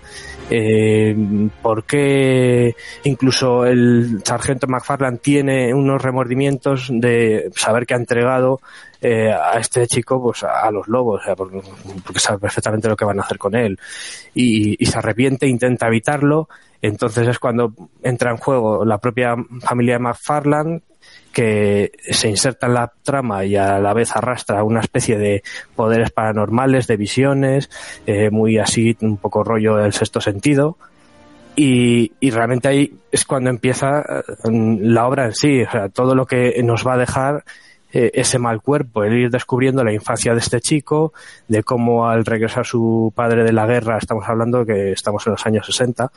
[0.50, 1.14] eh,
[1.62, 8.60] por qué incluso el sargento McFarland tiene unos remordimientos de saber que ha entregado
[9.00, 13.22] eh, a este chico pues a, los lobos, porque sabe perfectamente lo que van a
[13.22, 13.78] hacer con él.
[14.34, 16.48] Y, y se arrepiente, intenta evitarlo,
[16.80, 17.72] entonces es cuando
[18.02, 20.82] entra en juego la propia familia de McFarland
[21.32, 25.42] que se inserta en la trama y a la vez arrastra una especie de
[25.74, 27.70] poderes paranormales, de visiones,
[28.06, 30.76] eh, muy así, un poco rollo del sexto sentido.
[31.54, 34.22] Y, y realmente ahí es cuando empieza eh,
[34.80, 37.44] la obra en sí, o sea, todo lo que nos va a dejar
[37.94, 41.12] eh, ese mal cuerpo, el ir descubriendo la infancia de este chico,
[41.46, 45.44] de cómo al regresar su padre de la guerra, estamos hablando que estamos en los
[45.44, 46.10] años 60,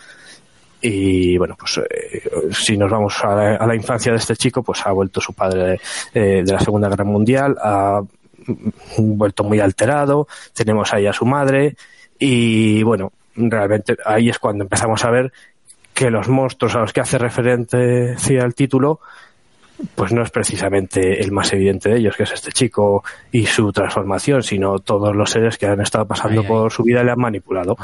[0.88, 2.22] y bueno, pues eh,
[2.52, 5.80] si nos vamos a la, infancia de este chico, pues ha vuelto su padre
[6.14, 8.02] eh, de la Segunda Guerra Mundial, ha
[9.00, 11.76] vuelto muy alterado, tenemos ahí a su madre
[12.20, 15.34] y bueno, realmente ahí es cuando empezamos a ver
[15.92, 19.00] que los monstruos a los que hace referencia el título
[19.96, 23.72] pues no es precisamente el más evidente de ellos, que es este chico y su
[23.72, 26.48] transformación, sino todos los seres que han estado pasando Ay, ay.
[26.48, 27.78] por su vida y le han manipulado.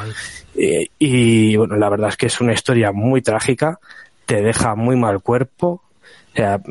[0.56, 3.80] Eh, y bueno, la verdad es que es una historia muy trágica,
[4.26, 5.84] te deja muy mal cuerpo,
[6.32, 6.62] O sea,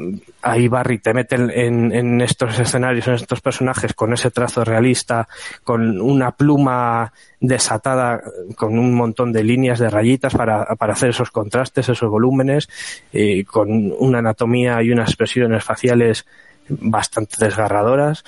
[0.40, 5.28] ahí Barry te mete en, estos escenarios, en estos personajes, con ese trazo realista,
[5.64, 8.22] con una pluma desatada,
[8.56, 12.70] con un montón de líneas, de rayitas para, para hacer esos contrastes, esos volúmenes,
[13.12, 16.24] y con una anatomía y unas expresiones faciales
[16.68, 18.24] bastante desgarradoras.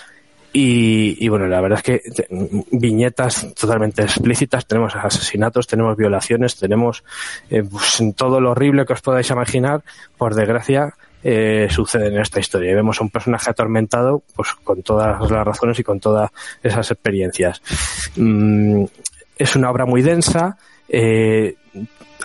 [0.54, 2.02] Y, y, bueno, la verdad es que
[2.72, 7.04] viñetas totalmente explícitas, tenemos asesinatos, tenemos violaciones, tenemos
[7.48, 9.82] eh, pues, todo lo horrible que os podáis imaginar,
[10.18, 12.72] por desgracia, eh, sucede en esta historia.
[12.72, 16.30] Y vemos a un personaje atormentado, pues con todas las razones y con todas
[16.62, 17.62] esas experiencias.
[18.16, 18.84] Mm,
[19.36, 20.56] es una obra muy densa.
[20.88, 21.56] Eh,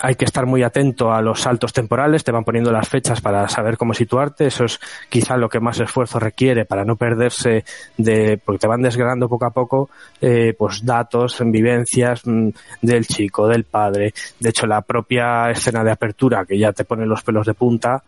[0.02, 3.48] hay que estar muy atento a los saltos temporales, te van poniendo las fechas para
[3.48, 7.64] saber cómo situarte, eso es quizá lo que más esfuerzo requiere para no perderse
[7.96, 12.48] de, porque te van desgranando poco a poco, eh, pues datos, vivencias mm,
[12.82, 17.06] del chico, del padre, de hecho la propia escena de apertura que ya te pone
[17.06, 18.02] los pelos de punta,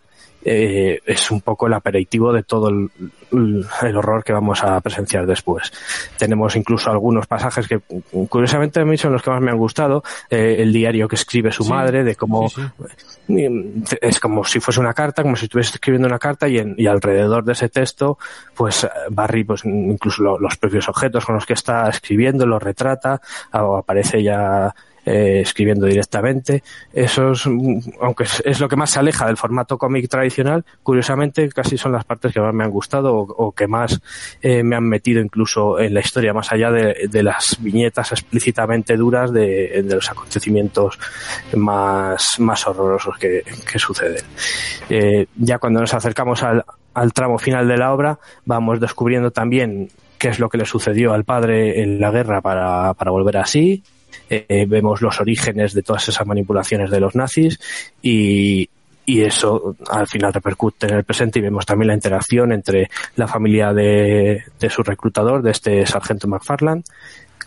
[0.45, 2.91] eh, es un poco el aperitivo de todo el,
[3.83, 5.73] el, horror que vamos a presenciar después.
[6.19, 7.81] Tenemos incluso algunos pasajes que,
[8.29, 10.03] curiosamente, a mí son los que más me han gustado.
[10.31, 12.63] Eh, el diario que escribe su Sí, madre, de cómo sí,
[13.29, 13.97] sí.
[14.01, 16.87] es como si fuese una carta, como si estuviese escribiendo una carta y, en- y
[16.87, 18.19] alrededor de ese texto,
[18.55, 23.21] pues Barry, pues incluso lo- los propios objetos con los que está escribiendo los retrata
[23.53, 24.75] o aparece ya
[25.07, 26.63] eh, escribiendo directamente.
[26.93, 31.49] Eso es, mm, aunque es, lo que más se aleja del formato cómic tradicional, curiosamente
[31.51, 34.01] casi son las partes que más me han gustado o, que más
[34.43, 39.31] eh, me han metido incluso en la historia, más allá de, las viñetas explícitamente duras
[39.31, 40.99] de, de los acontecimientos
[41.55, 44.25] más, más horrorosos que, que suceden.
[44.89, 46.65] Eh, ya cuando nos acercamos al,
[46.95, 51.13] al tramo final de la obra, vamos descubriendo también qué es lo que le sucedió
[51.13, 53.83] al padre en la guerra para, para volver así.
[54.29, 57.59] Eh, vemos los orígenes de todas esas manipulaciones de los nazis
[58.03, 58.69] y,
[59.07, 63.73] eso al final repercute en el presente y vemos también la interacción entre la familia
[63.73, 66.85] de, su reclutador, de este sargento McFarland,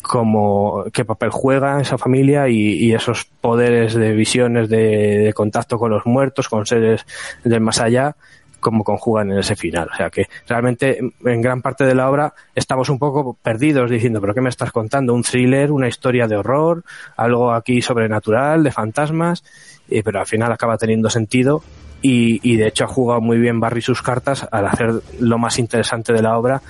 [0.02, 5.78] como qué papel juega esa familia y, y esos poderes de visiones de, de contacto
[5.78, 7.06] con los muertos, con seres
[7.46, 8.18] del más allá,
[8.64, 9.90] cómo conjugan en ese final.
[9.94, 14.20] O sea que realmente en gran parte de la obra estamos un poco perdidos diciendo,
[14.20, 15.14] pero ¿qué me estás contando?
[15.14, 15.72] ¿Un thriller?
[15.72, 16.84] ¿Una historia de horror?
[17.16, 19.44] ¿Algo aquí sobrenatural, de fantasmas?
[19.90, 21.62] Eh, pero al final acaba teniendo sentido
[22.02, 25.60] y, y de hecho ha jugado muy bien Barry sus cartas al hacer lo más
[25.60, 26.62] interesante de la obra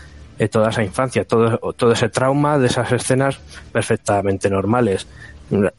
[0.49, 3.39] toda esa infancia, todo, todo ese trauma de esas escenas
[3.71, 5.07] perfectamente normales.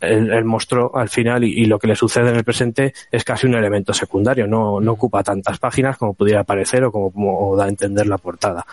[0.00, 3.54] El, monstruo al final y, lo que le sucede en el presente es casi un
[3.54, 8.06] elemento secundario, no, no ocupa tantas páginas como pudiera parecer o como, da a entender
[8.06, 8.66] la portada.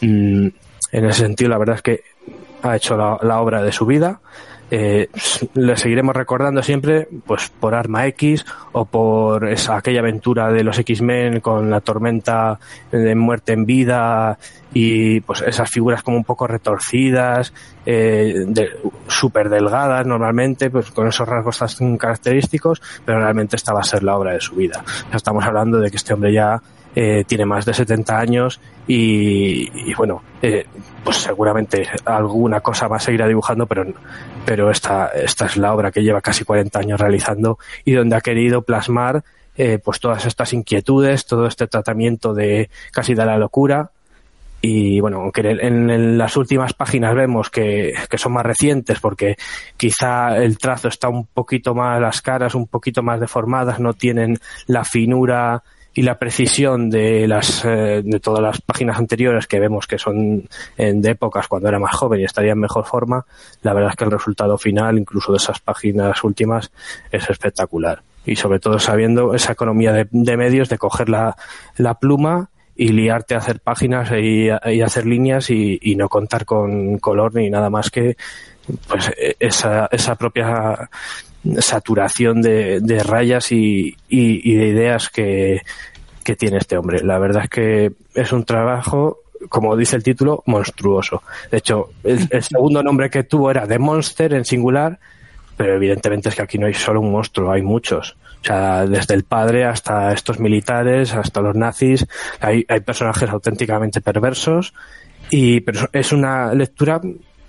[0.00, 0.48] Mm,
[0.92, 2.02] en ese sentido, la verdad es que
[2.62, 4.20] ha hecho la obra de su vida.
[4.76, 5.08] Eh,
[5.54, 10.76] le seguiremos recordando siempre pues por Arma X o por esa, aquella aventura de los
[10.76, 12.58] X-Men con la tormenta
[12.90, 14.36] de muerte en vida
[14.72, 17.54] y pues esas figuras como un poco retorcidas,
[17.86, 18.70] eh, de,
[19.06, 24.02] súper delgadas normalmente, pues con esos rasgos tan característicos, pero realmente esta va a ser
[24.02, 24.82] la obra de su vida.
[25.12, 26.60] Estamos hablando de que este hombre ya
[26.96, 30.64] eh, tiene más de 70 años y, bueno, eh,
[31.02, 33.84] pues seguramente alguna cosa más seguirá dibujando, pero,
[34.44, 38.20] pero esta, esta es la obra que lleva casi 40 años realizando y donde ha
[38.20, 39.24] querido plasmar
[39.56, 43.90] eh, pues todas estas inquietudes, todo este tratamiento de casi de la locura.
[44.60, 49.36] Y bueno, aunque en, en las últimas páginas vemos que, que, son más recientes porque
[49.76, 54.38] quizá el trazo está un poquito más, las caras un poquito más deformadas, no tienen
[54.66, 55.62] la finura
[55.94, 60.48] y la precisión de las eh, de todas las páginas anteriores que vemos que son
[60.76, 63.24] en, de épocas cuando era más joven y estaría en mejor forma,
[63.62, 66.72] la verdad es que el resultado final, incluso de esas páginas últimas,
[67.12, 68.02] es espectacular.
[68.26, 71.36] Y sobre todo sabiendo esa economía de, medios de coger la,
[71.76, 76.44] la pluma y liarte a hacer páginas y, y hacer líneas y, y, no contar
[76.44, 78.16] con color ni nada más que
[78.88, 80.88] pues esa, esa propia
[81.58, 85.62] saturación de, de rayas y, y, y, de ideas que,
[86.22, 87.02] que tiene este hombre.
[87.02, 89.18] La verdad es que es un trabajo,
[89.48, 91.22] como dice el título, monstruoso.
[91.50, 94.98] De hecho, el, el segundo nombre que tuvo era The Monster en singular,
[95.56, 98.16] pero evidentemente es que aquí no hay solo un monstruo, hay muchos.
[98.42, 102.06] O sea, desde el padre hasta estos militares, hasta los nazis,
[102.40, 104.74] hay, hay personajes auténticamente perversos,
[105.30, 107.00] y pero es una lectura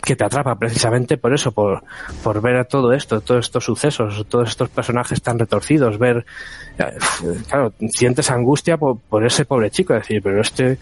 [0.05, 1.83] que te atrapa precisamente por eso, por,
[2.23, 6.25] por ver a todo esto, todos estos sucesos, todos estos personajes tan retorcidos, ver,
[7.49, 10.77] claro, sientes angustia por, ese pobre chico, decir, pero este,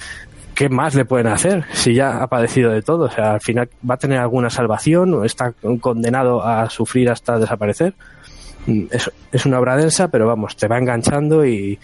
[0.53, 3.05] ¿qué más le pueden hacer si ya ha padecido de todo?
[3.05, 7.39] O sea, al final va a tener alguna salvación o está condenado a sufrir hasta
[7.39, 7.93] desaparecer.
[8.65, 11.79] mm, es, es una obra densa, pero vamos, te va enganchando y,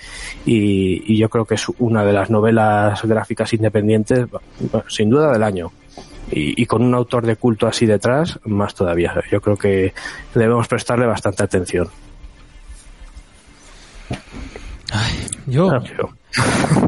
[0.45, 4.25] y, yo creo que es una de las novelas gráficas independientes,
[4.89, 5.71] sin duda, del año.
[6.31, 9.13] Y, y con un autor de culto así detrás, más todavía.
[9.31, 9.93] Yo creo que
[10.35, 11.87] debemos prestarle bastante atención.
[15.45, 16.09] Yo, Ah, yo-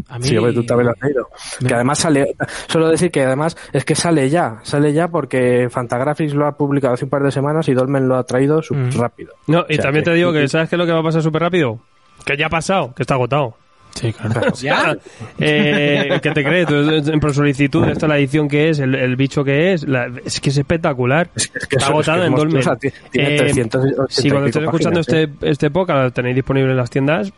[0.07, 1.29] a mí, Sí, hombre, tú también lo has leído.
[1.67, 2.35] Que además sale,
[2.67, 6.93] suelo decir que además es que sale ya, sale ya porque Fantagraphics lo ha publicado
[6.93, 8.99] hace un par de semanas y Dolmen lo ha traído súper Mm.
[8.99, 9.33] rápido.
[9.47, 10.99] No, y O sea, también que- te digo que, ¿sabes qué es lo que va
[10.99, 11.79] a pasar súper rápido?
[12.25, 13.55] Que ya ha pasado, que está agotado.
[13.93, 14.41] Sí, claro.
[14.61, 14.97] ¿Ya?
[15.39, 16.67] Eh, ¿Qué te crees?
[16.67, 20.09] Tú, En por solicitud, esta la edición que es, el, el bicho que es, la-
[20.25, 21.29] es que es espectacular.
[21.35, 22.63] Es que- es que está eso- es que en Dolmen.
[23.11, 26.89] tiene Eh, 380 si cuando estés escuchando este, este podcast, lo tenéis disponible en las
[26.89, 27.31] tiendas,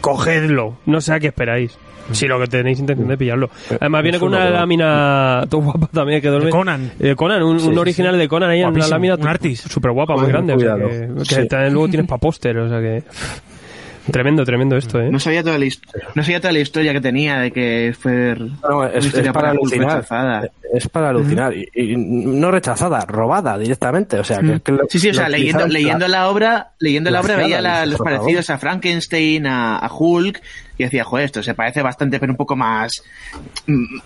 [0.00, 0.78] cogedlo.
[0.86, 1.76] No sé a qué esperáis.
[2.12, 3.50] Si lo que tenéis intención de pillarlo.
[3.78, 6.46] Además, viene con un una lámina todo guapa también que duerme.
[6.46, 6.90] De Conan.
[6.98, 9.68] Eh, Conan, un, Sí, un sí, original de Conan ahí en una lámina un artist.
[9.70, 10.54] súper guapa, muy grande.
[10.54, 11.46] o sea, que, que Sí.
[11.48, 13.04] también luego tienes para póster, o sea que.
[14.10, 15.10] Tremendo, tremendo esto, ¿eh?
[15.10, 15.66] No sabía toda la,
[16.14, 19.32] no sabía toda la historia que tenía de que fue No, es, una historia es
[19.34, 19.96] para alucinar.
[19.96, 20.48] rechazada.
[20.72, 21.54] Es para alucinar.
[21.54, 24.18] Y, y no rechazada, robada directamente.
[24.18, 27.18] O sea, que, que lo- Sí, sí, o sea, leyendo, leyendo la obra, leyendo la
[27.18, 28.14] la obra veía la- los favor.
[28.18, 30.40] parecidos a Frankenstein, a, a Hulk,
[30.78, 33.02] y decía, joder, esto se parece bastante, pero un poco más,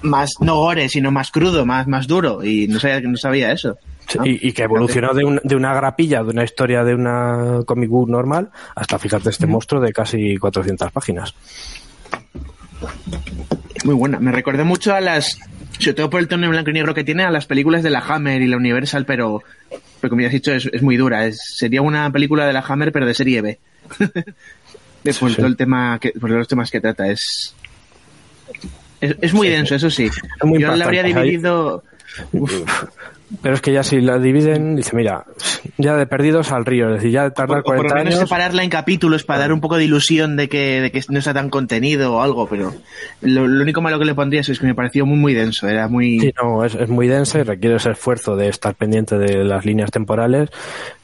[0.02, 3.76] más no gore, sino más crudo, más, más duro, y no sabía, no sabía eso.
[4.08, 4.26] Sí, ¿no?
[4.26, 7.88] Y, y que evolucionó de, un- de una grapilla, de una historia de una comic
[7.90, 11.34] book normal, hasta fíjate este monstruo de casi 400 páginas.
[13.84, 14.18] Muy buena.
[14.18, 15.38] Me recordó mucho a las,
[15.78, 17.90] sobre todo por el tono en blanco y negro que tiene, a las películas de
[17.90, 19.42] la Hammer y la Universal, pero,
[20.00, 21.26] pero como ya has dicho, es, es muy dura.
[21.26, 23.58] Es, sería una película de la Hammer, pero de serie B.
[25.04, 25.36] de por sí.
[25.36, 27.08] todo el tema que, por los temas que trata.
[27.08, 27.54] Es,
[29.00, 30.10] es, es muy Sí, denso, eso sí.
[30.58, 31.82] Yo la habría dividido.
[33.42, 35.24] Pero es que ya si la dividen, dice, mira,
[35.78, 38.14] ya de perdidos al río, es decir, ya de tardar o por lo 40 menos
[38.14, 38.28] años.
[38.28, 41.34] separarla en capítulos para dar un poco de ilusión de que, de que no está
[41.34, 42.74] tan contenido o algo, pero
[43.22, 45.68] lo, lo único malo que le pondría es que me pareció muy, muy denso.
[45.68, 46.20] Era muy.
[46.20, 49.64] Sí, no, es, es muy densa y requiere ese esfuerzo de estar pendiente de las
[49.64, 50.50] líneas temporales,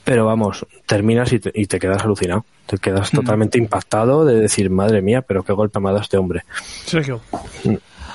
[0.05, 2.45] pero vamos, terminas y te, y te quedas alucinado.
[2.67, 6.17] Te quedas totalmente impactado de decir, madre mía, pero qué golpe me ha dado este
[6.17, 6.45] hombre.
[6.85, 7.21] Sergio.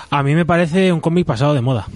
[0.10, 1.88] A mí me parece un cómic pasado de moda.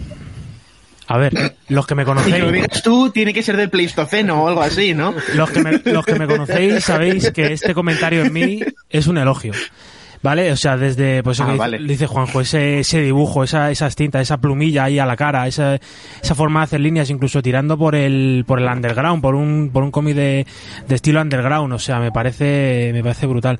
[1.09, 3.71] A ver, los que me Y que lo conocéis, digas tú, tiene que ser del
[3.71, 5.15] Pleistoceno o algo así, ¿no?
[5.33, 9.17] los que me, los que me conocéis sabéis que este comentario en mí es un
[9.17, 9.53] elogio.
[10.21, 10.51] ¿Vale?
[10.51, 11.77] O sea, desde, pues, Ah, que vale.
[11.77, 15.47] dice, dice Juanjo, ese, ese dibujo, esa, esas tintas, esa plumilla ahí a la cara,
[15.47, 15.79] esa,
[16.21, 19.81] esa forma de hacer líneas, incluso tirando por el, por el underground, por un, por
[19.83, 20.45] un cómic de,
[20.89, 23.59] de estilo underground, o sea, me parece, me parece brutal.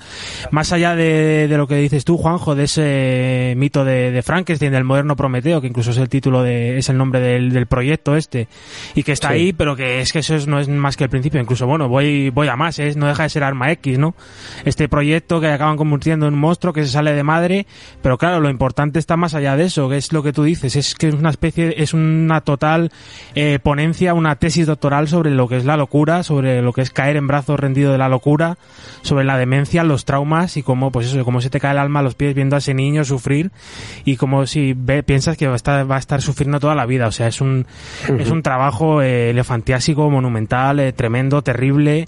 [0.52, 4.74] Más allá de, de lo que dices tú, Juanjo, de ese mito de, de Frankenstein,
[4.74, 8.18] del moderno Prometeo, que incluso es el título de, es el nombre del, del proyecto
[8.18, 8.50] este,
[8.96, 9.34] y que está Sí.
[9.36, 11.88] ahí, pero que es que eso es- no es más que el principio, incluso bueno,
[11.88, 14.14] voy, voy a más, es, no deja de ser Arma X, ¿no?
[14.66, 17.66] Este proyecto que acaban convirtiendo en un monstruo que se sale de madre,
[18.02, 20.76] pero claro, lo importante está más allá de eso, que es lo que tú dices,
[20.76, 22.92] es que es una especie, es una total
[23.36, 26.90] eh, ponencia, una tesis doctoral sobre lo que es la locura, sobre lo que es
[26.92, 28.58] caer en brazos rendido de la locura,
[29.02, 32.00] sobre la demencia, los traumas y cómo, pues eso, cómo se te cae el alma
[32.00, 33.52] a los pies viendo a ese niño sufrir
[34.06, 36.86] y como si ve- piensas que va a estar, va a estar sufriendo toda la
[36.86, 37.66] vida, o sea, es un,
[38.20, 42.08] es un trabajo eh, elefantiásico, monumental, eh, tremendo, terrible.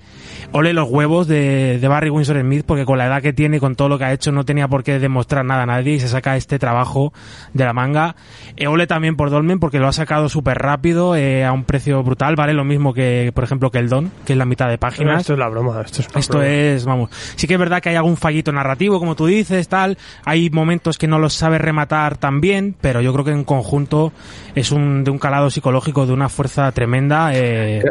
[0.54, 3.60] Ole los huevos de, de Barry Windsor Smith porque con la edad que tiene, y
[3.60, 6.00] con todo lo que ha hecho, no tenía por qué demostrar nada a nadie y
[6.00, 7.14] se saca este trabajo
[7.54, 8.16] de la manga.
[8.58, 12.02] Eh, ole también por Dolmen porque lo ha sacado súper rápido eh, a un precio
[12.04, 14.78] brutal, vale lo mismo que, por ejemplo, que el Don, que es la mitad de
[14.78, 15.22] páginas.
[15.22, 15.82] Esto es la broma.
[15.86, 16.48] Esto es, Esto broma.
[16.54, 19.98] es, vamos, sí que es verdad que hay algún fallito narrativo, como tú dices, tal,
[20.26, 24.12] hay momentos que no los sabe rematar tan bien, pero yo creo que en conjunto
[24.56, 27.32] es un, de un calado psicológico, de una fuerza tremenda.
[27.34, 27.84] Eh,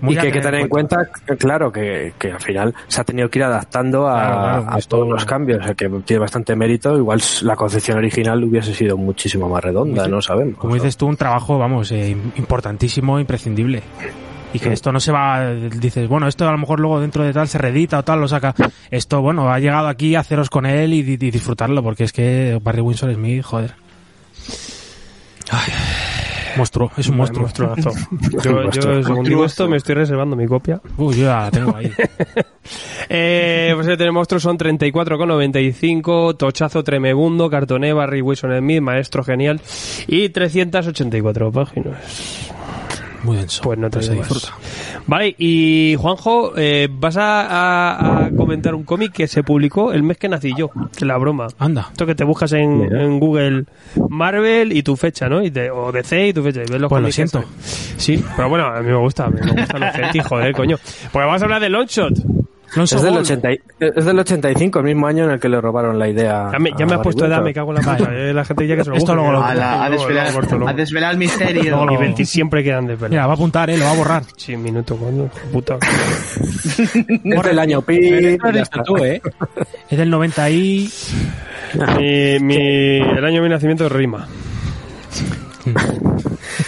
[0.00, 0.96] muy y que hay que tener en cuenta,
[1.38, 4.78] claro, que, que al final se ha tenido que ir adaptando a, Claro, claro, a
[4.78, 6.96] esto- todos los cambios, o sea, que tiene bastante mérito.
[6.96, 10.58] Igual la concepción original hubiese sido muchísimo más redonda, no sabemos.
[10.58, 13.82] Como dices tú, un trabajo, vamos, eh, importantísimo, imprescindible.
[14.54, 17.32] Y que esto no se va, dices, bueno, esto a lo mejor luego dentro de
[17.32, 18.54] tal se redita o tal, lo saca.
[18.90, 22.12] Esto, bueno, ha llegado aquí a haceros con él y, di- y disfrutarlo, porque es
[22.12, 23.74] que Barry Windsor Smith, joder.
[25.50, 25.72] Ay,
[26.56, 27.42] monstruo, es un monstruo.
[27.42, 27.90] Monstruazo.
[28.42, 30.80] Yo, yo, según digo esto, me estoy reservando mi copia.
[30.96, 31.92] Uy, yo ya la tengo ahí.
[33.08, 39.60] Eh, pues el monstruos son 34,95, tochazo tremebundo, cartoné, Barry Wilson Smith, maestro genial,
[40.08, 42.52] y 384 páginas.
[43.26, 43.60] Muy denso.
[43.62, 44.28] Pues no te se digo más.
[44.32, 44.56] disfruta.
[45.06, 50.02] Vale, y Juanjo, eh, vas a, a- a comentar un cómic que se publicó el
[50.02, 51.48] mes que nací yo, que la broma.
[51.58, 51.88] Anda.
[51.90, 53.64] Esto que te buscas en, en Google
[54.08, 55.42] Marvel y tu fecha, ¿no?
[55.42, 56.60] Y te- o DC y tu fecha.
[56.66, 57.44] Y ves los Pues lo cómics siento.
[57.96, 60.76] Sí, pero bueno, a mí me gusta, a mí me gusta los Celtic, joder, coño.
[61.12, 62.12] Porque vamos a hablar de Longshot.
[62.74, 63.22] Es del, Ball.
[63.22, 66.50] 80 y- es del 85, el mismo año en el que le robaron la idea.
[66.52, 68.10] Ya me, ya me has puesto edad, me cago en la puta.
[68.16, 69.54] Eh, La gente ya que se lo Esto luego lo- A,
[69.90, 71.84] desvelar, el misterio.
[71.86, 73.76] Lo- Y 20 siempre quedan de Mira, va a apuntar, ¿eh?
[73.78, 74.22] Lo va a borrar.
[74.36, 75.78] Sí, minuto, coño, puta.
[77.24, 77.94] Es del año pi.
[77.96, 78.38] ¿eh?
[79.90, 80.90] Es del 90 y...
[81.98, 82.56] mi, mi-
[83.00, 84.26] el año de mi nacimiento rima.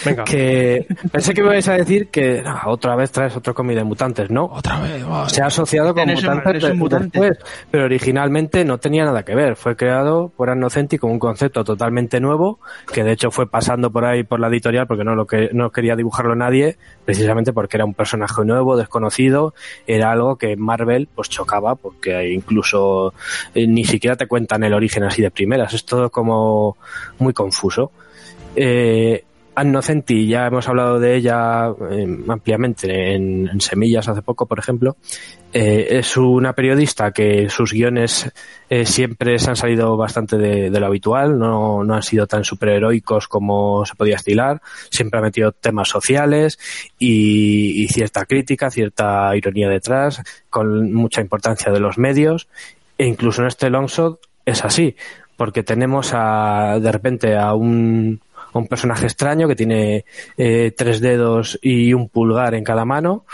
[0.05, 0.25] Venga.
[0.25, 3.85] Que pensé que me ibais a decir que ah, otra vez traes otro cómic de
[3.85, 4.45] mutantes, ¿no?
[4.45, 5.05] Otra vez.
[5.29, 7.19] Se ha asociado con mutantes un de- mutante.
[7.21, 7.39] después,
[7.71, 9.57] pero originalmente no tenía nada que ver.
[9.57, 12.61] Fue creado por Annocenti con un concepto totalmente nuevo,
[12.93, 15.71] que de hecho fue pasando por ahí por la editorial porque no lo que no
[15.71, 19.55] quería dibujarlo nadie, precisamente porque era un personaje nuevo, desconocido,
[19.87, 23.15] era algo que Marvel pues chocaba porque incluso
[23.55, 26.77] eh, ni siquiera te cuentan el origen así de primeras, es todo como
[27.19, 27.91] muy confuso.
[28.57, 29.25] Eh,
[29.59, 34.97] Annocenti, ya hemos hablado de ella eh, ampliamente en, en Semillas hace poco, por ejemplo.
[35.53, 38.31] Eh, es una periodista que sus guiones
[38.71, 42.45] eh, siempre se han salido bastante de, de lo habitual, no, no han sido tan
[42.45, 46.57] superheroicos como se podía estilar, siempre ha metido temas sociales
[46.97, 52.47] y, y cierta crítica, cierta ironía detrás, con mucha importancia de los medios,
[52.97, 54.95] e incluso en este longshot es así,
[55.37, 58.21] porque tenemos a, de repente a un,
[58.53, 60.05] un personaje extraño que tiene
[60.37, 63.25] eh, tres dedos y un pulgar en cada mano.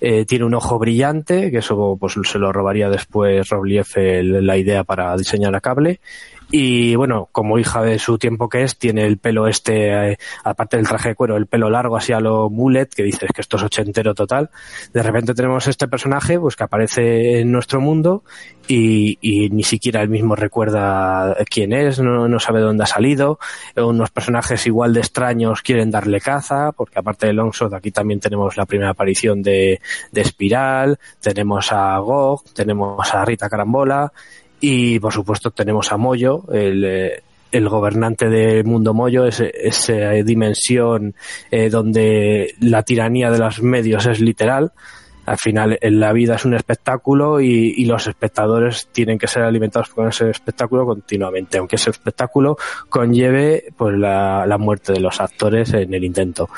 [0.00, 4.58] eh, tiene un ojo brillante, que eso pues se lo robaría después Rob Liefeld la
[4.58, 6.00] idea para diseñar a cable.
[6.50, 10.76] Y bueno, como hija de su tiempo que es, tiene el pelo este, eh, aparte
[10.76, 13.56] del traje de cuero, el pelo largo así a lo mullet, que dices que esto
[13.56, 14.50] es ochentero total.
[14.92, 18.22] De repente tenemos este personaje pues que aparece en nuestro mundo
[18.68, 23.38] y, y ni siquiera él mismo recuerda quién es, no, no sabe dónde ha salido.
[23.76, 28.56] Unos personajes igual de extraños quieren darle caza, porque aparte de Longshot aquí también tenemos
[28.56, 29.80] la primera aparición de,
[30.12, 34.12] de Espiral, tenemos a Gog, tenemos a Rita Carambola
[34.60, 37.22] y por supuesto tenemos a Moyo, el, eh,
[37.52, 41.14] el gobernante del mundo Moyo, ese- esa dimensión
[41.50, 44.72] eh, donde la tiranía de los medios es literal.
[45.26, 49.42] Al final, en la vida es un espectáculo y, y los espectadores tienen que ser
[49.42, 52.58] alimentados con ese espectáculo continuamente, aunque ese espectáculo
[52.90, 56.50] conlleve pues la, la muerte de los actores en el intento.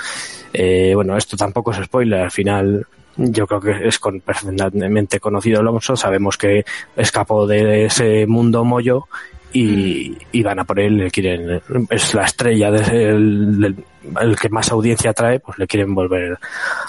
[0.53, 2.87] Eh, bueno, esto tampoco es spoiler, al final
[3.17, 6.65] yo creo que es con, perfectamente conocido Alonso, sabemos que
[6.97, 9.07] escapó de ese mundo mollo
[9.53, 13.77] y, y van a por él, le quieren, es la estrella del,
[14.21, 16.39] el que más audiencia trae, pues le quieren volver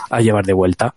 [0.09, 0.93] a llevar de vuelta.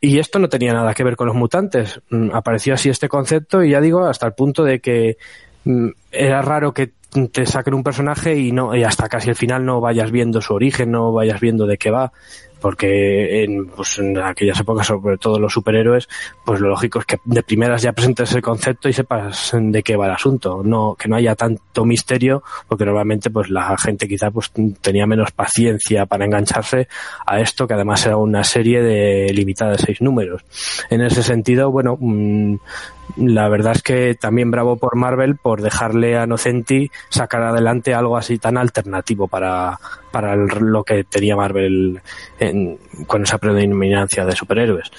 [0.00, 2.00] Y esto no tenía nada que ver con los mutantes.
[2.10, 5.18] Mm, Apareció así este concepto y ya digo, hasta el punto de que
[5.64, 6.92] mm, era raro que
[7.32, 10.54] te saquen un personaje y no y hasta casi el final no vayas viendo su
[10.54, 12.12] origen, no vayas viendo de qué va,
[12.60, 16.08] porque en, pues, en aquellas épocas, sobre todo los superhéroes,
[16.44, 19.96] pues lo lógico es que de primeras ya presentes el concepto y sepas de qué
[19.96, 24.30] va el asunto, no que no haya tanto misterio, porque normalmente pues la gente quizá
[24.30, 26.88] pues tenía menos paciencia para engancharse
[27.26, 30.42] a esto, que además era una serie de limitada de seis números.
[30.90, 32.56] En ese sentido, bueno, mm,
[33.16, 38.16] la verdad es que también bravo por Marvel por dejarle a Nocenti sacar adelante algo
[38.16, 39.78] así tan alternativo para,
[40.10, 42.00] para lo que tenía Marvel
[42.38, 44.90] en- con esa predominancia de superhéroes.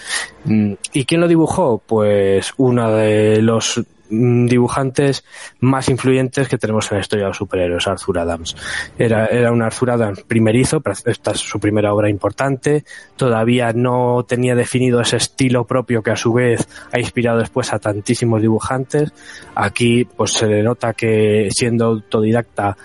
[0.46, 1.82] Mm, ¿Y quién lo dibujó?
[1.86, 3.82] Pues uno de los
[4.12, 5.24] dibujantes
[5.60, 8.56] más influyentes que tenemos en la historia de los superhéroes, Arthur Adams.
[8.98, 12.84] Era, era un Arthur Adams primerizo, esta es su primera obra importante,
[13.16, 17.80] todavía no tenía definido ese estilo propio que a su vez ha inspirado después a
[17.80, 19.14] tantísimos dibujantes.
[19.56, 22.78] Aquí pues se le nota que siendo autodidacta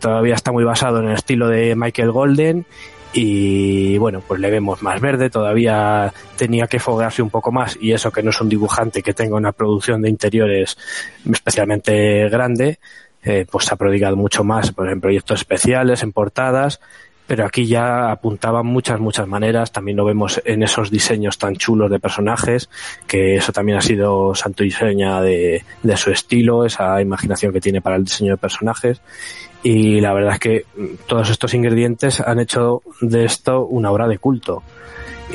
[0.00, 2.66] todavía está muy basado en el estilo de Michael Golden
[3.12, 7.92] y bueno, pues le vemos más verde, todavía tenía que foguearse un poco más y
[7.92, 10.78] eso que no es un dibujante que tenga una producción de interiores
[11.30, 12.78] especialmente grande,
[13.22, 16.80] eh, pues se ha prodigado mucho más pues, en proyectos especiales, en portadas,
[17.26, 21.90] pero aquí ya apuntaban muchas, muchas maneras, también lo vemos en esos diseños tan chulos
[21.90, 22.68] de personajes,
[23.06, 27.80] que eso también ha sido santo y de, de su estilo, esa imaginación que tiene
[27.80, 29.00] para el diseño de personajes,
[29.62, 30.64] y la verdad es que
[31.06, 34.62] todos estos ingredientes han hecho de esto una obra de culto.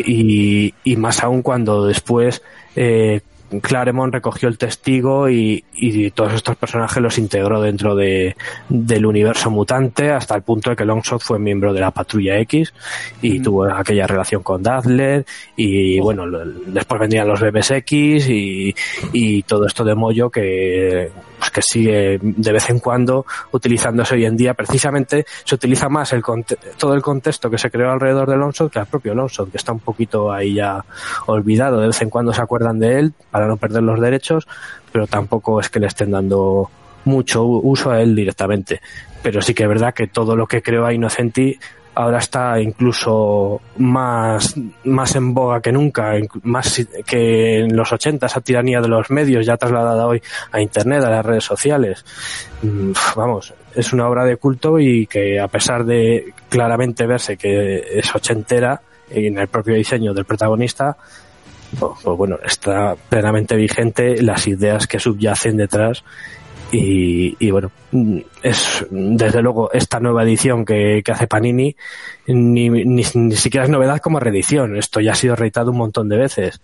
[0.05, 2.41] Y, y más aún cuando después
[2.75, 3.21] eh,
[3.61, 8.35] Claremont recogió el testigo y, y todos estos personajes los integró dentro de,
[8.67, 12.73] del universo mutante hasta el punto de que Longshot fue miembro de la Patrulla X
[13.21, 15.25] y tuvo aquella relación con Dazzler
[15.55, 18.75] y bueno, lo- después vendrían los bebés X y,
[19.13, 24.25] y todo esto de Moyo que, pues que sigue de vez en cuando utilizándose hoy
[24.25, 24.53] en día.
[24.53, 26.23] Precisamente se utiliza más el
[26.77, 29.71] todo el contexto que se creó alrededor de Longshot que al propio Longshot, que está
[29.71, 30.83] un poquito ahí ya
[31.27, 31.79] olvidado.
[31.79, 34.47] De vez en cuando se acuerdan de él para no perder los derechos,
[34.91, 36.69] pero tampoco es que le estén dando
[37.05, 38.81] mucho uso a él directamente.
[39.21, 41.57] Pero sí que es verdad que todo lo que creó a Innocenti
[41.95, 46.13] ahora está incluso más, más en boga que nunca,
[46.43, 51.03] más que en los 80, esa tiranía de los medios ya trasladada hoy a Internet,
[51.03, 52.05] a las redes sociales.
[52.61, 57.99] Mm, vamos, es una obra de culto y que a pesar de claramente verse que
[57.99, 60.97] es ochentera en el propio diseño del protagonista,
[61.79, 66.03] pues, pues bueno, está plenamente vigente las ideas que subyacen detrás
[66.71, 67.71] y, bueno,
[68.41, 71.75] es desde luego esta nueva edición que, hace Panini
[72.27, 74.75] ni, ni, siquiera es novedad como reedición.
[74.75, 76.61] Esto ya ha sido reeditado un montón de veces.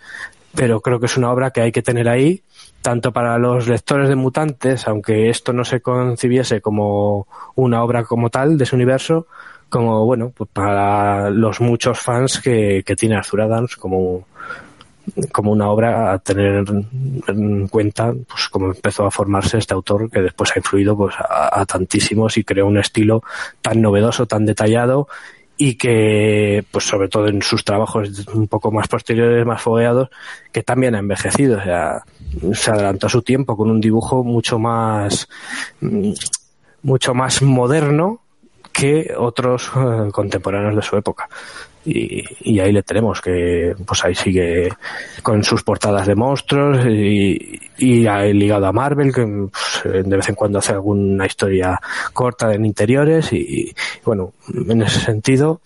[0.53, 2.41] Pero creo que es una obra que hay que tener ahí,
[2.81, 8.29] tanto para los lectores de mutantes, aunque esto no se concibiese como una obra como
[8.29, 9.27] tal de ese universo,
[9.69, 14.25] como bueno, pues para los muchos fans que, que tiene Arthur Adams como,
[15.31, 16.63] como una obra a tener
[17.27, 21.65] en cuenta pues cómo empezó a formarse este autor que después ha influido pues a,
[21.65, 23.23] tantísimos y creó un estilo
[23.61, 25.07] tan novedoso tan detallado
[25.57, 30.09] y que pues sobre todo en sus trabajos un poco más posteriores más fogueados
[30.51, 31.57] que también ha envejecido.
[31.57, 32.03] O sea
[32.53, 35.27] se adelantó a su tiempo con un dibujo mucho más
[36.83, 38.21] mucho más moderno
[38.71, 41.27] que otros eh, contemporáneos de su época
[41.83, 44.69] y, ahí le tenemos que pues ahí sigue
[45.23, 48.03] con sus portadas de monstruos y, y
[48.33, 51.79] ligado a Marvel que pues, de vez en cuando hace alguna historia
[52.13, 53.73] corta en interiores y,
[54.05, 55.61] bueno en ese sentido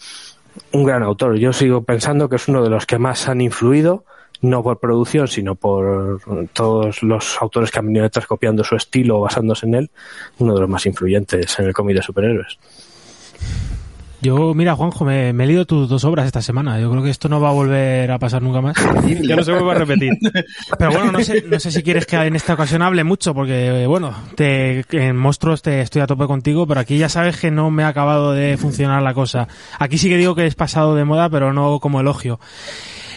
[0.72, 1.38] un gran autor.
[1.38, 4.06] Yo sigo pensando que es uno de los que más han influido
[4.42, 6.22] no por producción sino por
[6.54, 9.92] todos los autores que han venido detrás copiando su estilo o basándose en él
[10.40, 12.60] uno de los más influyentes en el cómic de superhéroes
[14.22, 16.80] yo, mira, Juanjo, me, he leído tus dos obras esta semana.
[16.80, 18.76] Yo creo que esto no va a volver a pasar nunca más.
[19.06, 20.14] que no se vuelva a repetir.
[20.78, 23.86] Pero bueno, no sé, no sé si quieres que en esta ocasión hable mucho, porque,
[23.88, 27.72] bueno, te, en Monstruos te estoy a tope contigo, pero aquí ya sabes que no
[27.72, 29.48] me ha acabado de funcionar la cosa.
[29.80, 32.40] Aquí sí que digo que es pasado de moda, pero no como elogio.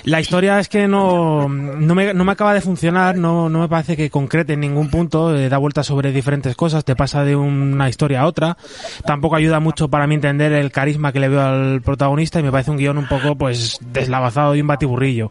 [0.05, 3.69] La historia es que no, no, me, no me acaba de funcionar, no, no me
[3.69, 7.37] parece que concrete en ningún punto, eh, da vueltas sobre diferentes cosas, te pasa de
[7.37, 8.57] una historia a otra.
[9.05, 12.53] Tampoco ayuda mucho para mí entender el carisma que le veo al protagonista y me
[12.53, 15.31] parece un guion un poco pues deslavazado y un batiburrillo.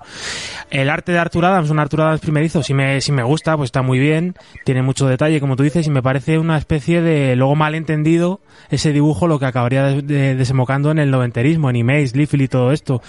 [0.70, 3.68] El arte de Arthur Adams, un Arthur Adams primerizo, si me, si me gusta, pues
[3.68, 4.36] está muy bien,
[4.66, 8.92] tiene mucho detalle, como tú dices, y me parece una especie de, luego malentendido, ese
[8.92, 13.02] dibujo lo que acabaría desembocando en el noventerismo, en emails, Liefeld y todo esto.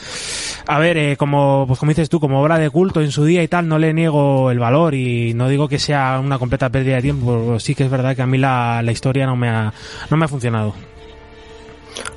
[0.67, 3.43] A ver, eh, como pues como dices tú, como obra de culto en su día
[3.43, 6.97] y tal, no le niego el valor y no digo que sea una completa pérdida
[6.97, 9.73] de tiempo, sí que es verdad que a mí la, la historia no me ha,
[10.11, 10.75] no me ha funcionado.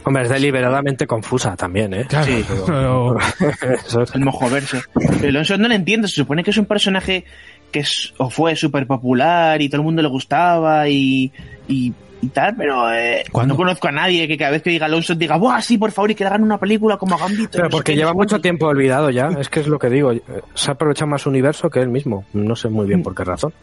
[0.04, 2.08] Hombre, es deliberadamente confusa también, ¿eh?
[2.24, 3.18] sí, pero...
[4.14, 4.78] El mojo verso.
[4.94, 7.26] Pero Alonso no lo entiendo, se supone que es un personaje
[7.72, 11.32] que es, o fue súper popular y todo el mundo le gustaba y,
[11.68, 15.16] y y tal, pero eh, no conozco a nadie que cada vez que diga Alonso
[15.16, 16.12] diga, ¡buah, sí, por favor!
[16.12, 17.50] y que le hagan una película como a Gambito.
[17.54, 20.14] Pero porque lleva mucho tiempo olvidado ya, es que es lo que digo.
[20.54, 22.26] Se ha aprovechado más universo que él mismo.
[22.34, 23.04] No sé muy bien mm.
[23.04, 23.54] por qué razón.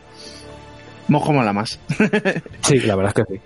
[1.09, 1.79] Mojo mola más.
[2.61, 3.41] sí, la verdad es que sí.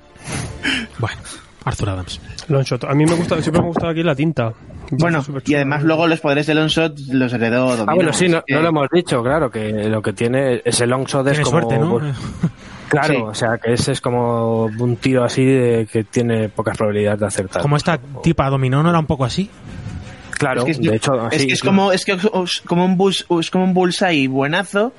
[0.99, 1.17] Bueno,
[1.65, 2.21] Arthur Adams.
[2.49, 2.85] Longshot.
[2.85, 4.53] A mí me gusta, siempre me ha gustado aquí la tinta.
[4.91, 8.69] Bueno, y además luego los poderes de Longshot los heredó Ah, bueno, sí, no, lo
[8.69, 11.61] hemos dicho, claro, que lo que tiene ese Longshot es como...
[11.61, 11.99] Suerte, ¿no?
[12.93, 17.21] Claro, o sea, que ese es como un tiro así de que tiene pocas probabilidades
[17.21, 17.63] de acertar.
[17.63, 19.49] Como esta tipa dominó, ¿no era un poco así?
[20.33, 23.51] Claro, es de hecho, es, que es como es que es como un bus, es
[23.51, 24.93] como un bullseye buenazo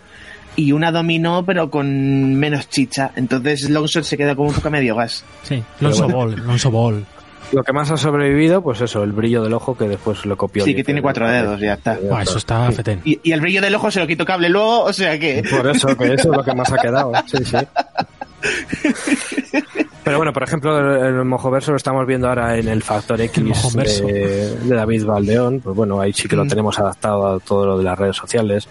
[0.55, 3.11] y una dominó pero con menos chicha.
[3.15, 5.23] Entonces Longshot se queda como un poco medio gas.
[5.43, 7.05] Sí, Lonso Ball, Lonso Ball.
[7.53, 10.65] Lo que más ha sobrevivido, pues eso, el brillo del ojo que después lo copió.
[10.65, 11.97] Sí, que tiene cuatro dedos, ya está.
[12.21, 13.01] eso está fetén.
[13.05, 15.43] Y, el brillo del ojo se lo quito cable luego, o sea que...
[15.49, 17.11] Por eso, que eso es lo que más ha quedado.
[17.27, 17.57] Sí, sí.
[20.03, 24.75] Pero bueno, por ejemplo, el, Mojoverso lo estamos viendo ahora en el Factor X de,
[24.75, 25.61] David Valdeón.
[25.61, 26.49] Pues bueno, ahí sí que lo mm.
[26.49, 28.67] tenemos adaptado a todo lo de las redes sociales.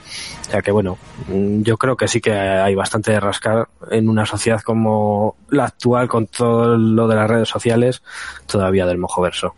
[0.52, 0.98] Ya que bueno,
[1.28, 5.64] mm, yo creo que sí que hay bastante de rascar en una sociedad como la
[5.64, 8.02] actual con todo lo de las redes sociales,
[8.46, 9.54] todavía del Mojoverso.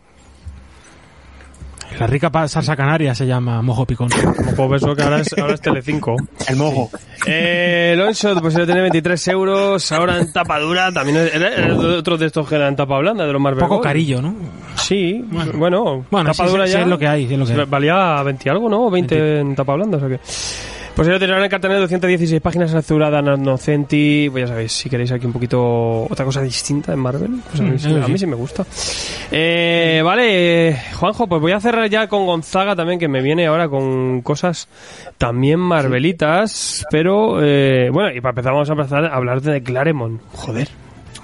[1.98, 4.08] La rica salsa canaria se llama mojo picón.
[4.56, 6.16] Mojo eso que ahora es, ahora es Telecinco.
[6.48, 6.90] El mojo.
[7.26, 9.92] Eh, Longshot, pues tiene 23 euros.
[9.92, 10.92] Ahora en tapa dura.
[10.92, 14.20] También es, otro de estos que era en tapa blanda, de los más poco carillo,
[14.20, 14.34] ¿no?
[14.74, 16.80] Sí, bueno, bueno, tapa dura ya.
[16.80, 17.32] es lo que hay.
[17.32, 18.90] Es lo que Valía 20 algo, ¿no?
[18.90, 20.20] 20, 20, en tapa blanda, o sea que.
[20.94, 24.28] Pues ello tendrán el cartel de 216 páginas azulada Nocenti.
[24.30, 27.64] Pues ya sabéis, si queréis aquí un poquito otra cosa distinta en Marvel, pues a
[27.64, 28.26] mí, Mm, sí, a mí sí.
[28.26, 28.64] me gusta.
[29.32, 33.68] Eh, vale, Juanjo, pues voy a cerrar ya con Gonzaga también, que me viene ahora
[33.68, 34.68] con cosas
[35.18, 36.84] también marvelitas.
[36.92, 40.20] Pero, eh, bueno, y para empezar, vamos a empezar a hablar de Claremont.
[40.32, 40.68] Joder.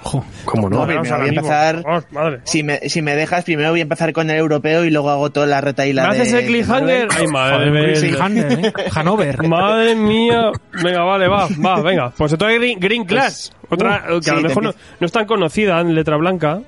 [0.03, 0.25] Jo.
[0.45, 0.79] ¿Cómo no?
[0.79, 2.39] No, primero voy a empezar- madre.
[2.43, 5.29] Si me, si me dejas, primero voy a empezar con el europeo y luego hago
[5.29, 7.07] toda la retaíla ¿Me haces de- el de cliffhanger?
[7.17, 7.95] Ay, madre mía.
[7.95, 8.73] sí, Hanner, ¿eh?
[8.95, 9.47] Hanover.
[9.47, 10.51] Madre mía.
[10.83, 12.09] Venga, vale, va, va, venga.
[12.17, 13.51] Pues entonces Green, Green Class.
[13.69, 16.61] Otra uh, que a lo sí, mejor no, no es tan conocida en letra blanca,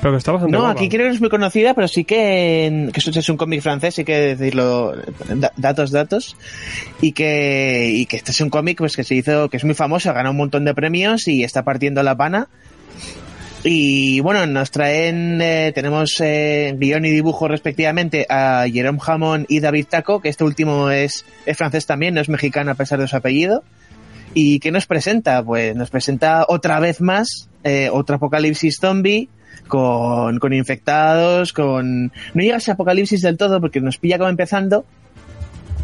[0.00, 0.78] pero que está bastante No, guapa.
[0.78, 3.36] aquí creo que no es muy conocida, pero sí que, en- que esto es un
[3.36, 4.92] cómic francés, hay que decirlo,
[5.28, 6.36] da- datos, datos,
[7.00, 9.74] y que, y que este es un cómic pues que se hizo, que es muy
[9.74, 12.48] famoso, ha ganado un montón de premios y está partiendo la pana.
[13.64, 19.60] Y bueno, nos traen, eh, tenemos eh, guion y dibujo respectivamente a Jerome Hammond y
[19.60, 23.06] David Taco, que este último es, es francés también, no es mexicano a pesar de
[23.06, 23.62] su apellido.
[24.34, 25.44] ¿Y qué nos presenta?
[25.44, 29.28] Pues nos presenta otra vez más eh, otro apocalipsis zombie
[29.68, 32.06] con, con infectados, con...
[32.34, 34.84] No llega a ese apocalipsis del todo porque nos pilla como empezando.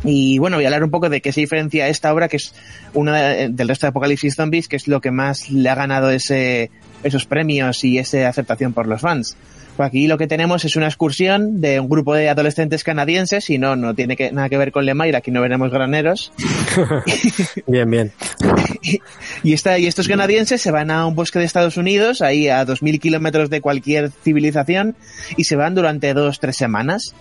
[0.05, 2.55] Y bueno, voy a hablar un poco de qué se diferencia esta obra, que es
[2.95, 6.11] una de- del resto de Apocalipsis Zombies, que es lo que más le ha ganado
[6.11, 6.70] ese,
[7.03, 9.37] esos premios y esa aceptación por los fans.
[9.77, 13.59] Pues aquí lo que tenemos es una excursión de un grupo de adolescentes canadienses, y
[13.59, 16.33] no, no tiene que, nada que ver con Lemire, aquí no veremos graneros,
[17.66, 18.12] Bien, bien.
[19.43, 22.65] Y, esta, y estos canadienses se van a un bosque de Estados Unidos, ahí a
[22.66, 24.97] 2.000 kilómetros de cualquier civilización,
[25.37, 27.15] y se van durante dos, tres semanas.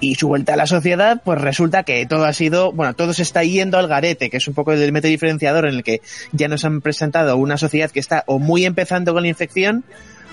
[0.00, 3.22] Y su vuelta a la sociedad, pues resulta que todo ha sido, bueno, todo se
[3.22, 6.02] está yendo al garete, que es un poco el elemento diferenciador en el que
[6.32, 9.84] ya nos han presentado una sociedad que está o muy empezando con la infección,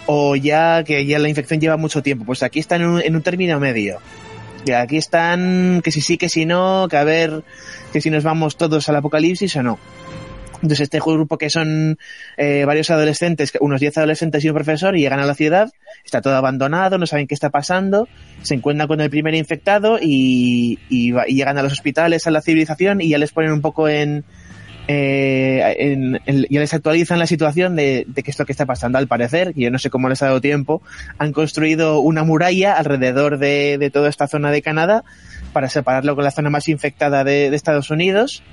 [0.06, 2.26] o ya que ya la infección lleva mucho tiempo.
[2.26, 4.00] Pues aquí están en un, en un término medio.
[4.66, 7.44] Y aquí están que si sí, que si no, que a ver,
[7.94, 9.80] que si nos vamos todos al apocalipsis o no.
[10.56, 11.98] Entonces este grupo que son
[12.38, 15.72] eh, varios adolescentes, unos 10 adolescentes y un profesor, y llegan a la ciudad,
[16.04, 18.08] está todo abandonado, no saben qué está pasando,
[18.42, 22.42] se encuentran con el primer infectado y, y y llegan a los hospitales, a la
[22.42, 24.24] civilización y ya les ponen un poco en...
[24.88, 28.66] eh, en- en- ya les actualizan la situación de, de qué es lo que está
[28.66, 28.98] pasando.
[28.98, 30.82] Al parecer, que yo no sé cómo les ha dado tiempo,
[31.18, 35.04] han construido una muralla alrededor de, de toda esta zona de Canadá
[35.54, 38.44] para separarlo con la zona más infectada de, de Estados Unidos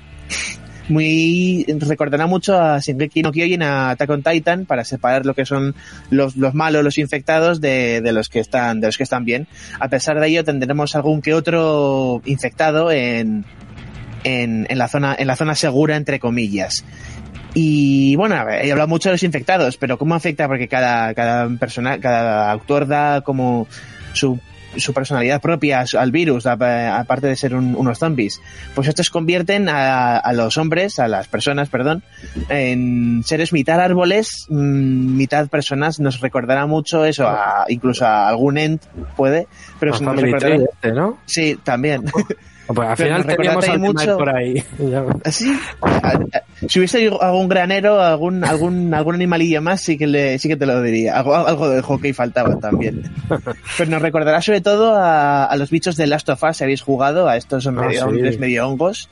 [0.89, 5.45] muy recordará mucho a Shingeki no Kyojin a Attack on Titan para separar lo que
[5.45, 5.75] son
[6.09, 9.47] los, los malos, los infectados de, de los que están de los que están bien.
[9.79, 13.45] A pesar de ello tendremos algún que otro infectado en,
[14.23, 16.83] en, en la zona en la zona segura entre comillas.
[17.55, 20.47] Y bueno, he hablado mucho de los infectados, pero ¿cómo afecta?
[20.47, 23.67] Porque cada, cada persona, cada autor da como
[24.13, 24.39] su,
[24.77, 28.41] su personalidad propia al virus, aparte de ser un- unos zombies.
[28.75, 32.03] Pues estos convierten a, a los hombres, a las personas, perdón,
[32.49, 35.99] en seres mitad árboles, mm, mitad personas.
[35.99, 38.83] Nos recordará mucho eso, a, incluso a algún Ent
[39.15, 39.47] puede,
[39.79, 41.17] pero nos recordará- este, ¿no?
[41.25, 42.03] Sí, también.
[42.67, 44.63] Pues al final teníamos al mucho- por ahí.
[44.79, 45.03] Ya.
[45.25, 45.51] Así,
[46.69, 50.65] si hubiese algún granero, algún, algún, algún animalillo más, sí que le, sí que te
[50.65, 51.17] lo diría.
[51.17, 53.11] Algo, algo de hockey faltaba también.
[53.77, 56.81] Pero nos recordará sobre todo a, a los bichos de Last of Us, si habéis
[56.81, 57.97] jugado, a estos medio sí.
[57.97, 59.09] hombres, medio hongos.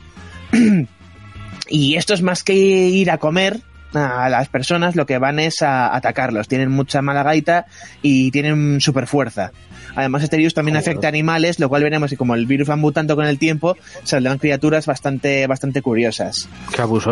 [1.69, 3.59] y estos más que ir a comer
[3.93, 6.47] a las personas, lo que van es a atacarlos.
[6.47, 7.65] Tienen mucha mala gaita
[8.01, 9.51] y tienen super fuerza.
[9.95, 12.75] Además, este virus también afecta a animales, lo cual veremos que como el virus va
[12.75, 16.47] mutando con el tiempo, saldrán criaturas bastante, bastante curiosas.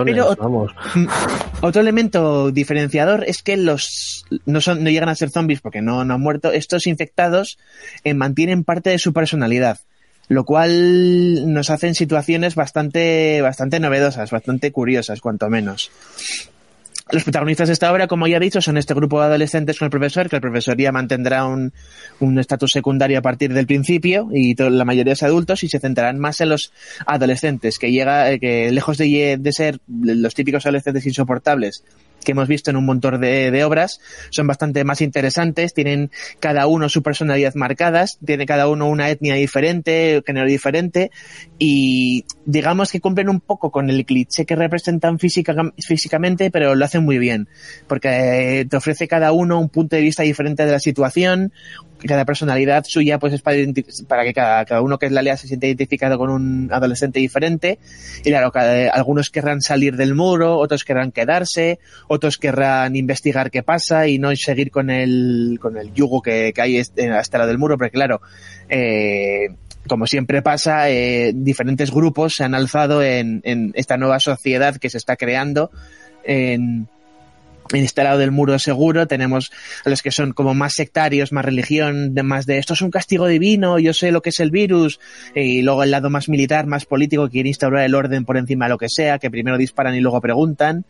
[0.05, 0.71] Pero- vamos.
[0.95, 1.05] Mm,
[1.61, 6.05] Otro elemento diferenciador es que los no son no llegan a ser zombies porque no,
[6.05, 6.51] no han muerto.
[6.51, 7.57] Estos infectados
[8.03, 9.79] eh, mantienen parte de su personalidad,
[10.27, 15.91] lo cual nos hacen situaciones bastante bastante novedosas, bastante curiosas, cuanto menos.
[17.11, 19.87] Los protagonistas de esta obra, como ya he dicho, son este grupo de adolescentes con
[19.87, 21.71] el profesor, que el profesor ya mantendrá un
[22.37, 26.39] estatus secundario a partir del principio y la mayoría es adultos y se centrarán más
[26.41, 26.71] en los
[27.07, 31.83] adolescentes, que llega, eh, que lejos de ser los típicos adolescentes insoportables
[32.23, 36.67] que hemos visto en un montón de, de obras, son bastante más interesantes, tienen cada
[36.67, 41.11] uno su personalidad marcadas, tiene cada uno una etnia diferente, género diferente,
[41.57, 46.85] y digamos que cumplen un poco con el cliché que representan física, físicamente, pero lo
[46.85, 47.47] hacen muy bien,
[47.87, 51.53] porque eh, te ofrece cada uno un punto de vista diferente de la situación,
[52.07, 53.57] cada personalidad suya pues es para,
[54.07, 57.79] para que cada, cada uno que la lea se sienta identificado con un adolescente diferente.
[58.23, 58.51] Y claro,
[58.93, 64.35] algunos querrán salir del muro, otros querrán quedarse, otros querrán investigar qué pasa y no
[64.35, 68.21] seguir con el, con el yugo que, que hay hasta la del muro, porque claro,
[68.69, 69.49] eh,
[69.87, 74.89] como siempre pasa, eh, diferentes grupos se han alzado en, en esta nueva sociedad que
[74.89, 75.71] se está creando
[76.23, 76.87] en,
[77.71, 79.51] en este lado del muro seguro tenemos
[79.85, 83.27] a los que son como más sectarios, más religión, más de esto es un castigo
[83.27, 84.99] divino, yo sé lo que es el virus,
[85.35, 88.65] y luego el lado más militar, más político, que quiere instaurar el orden por encima
[88.65, 90.85] de lo que sea, que primero disparan y luego preguntan.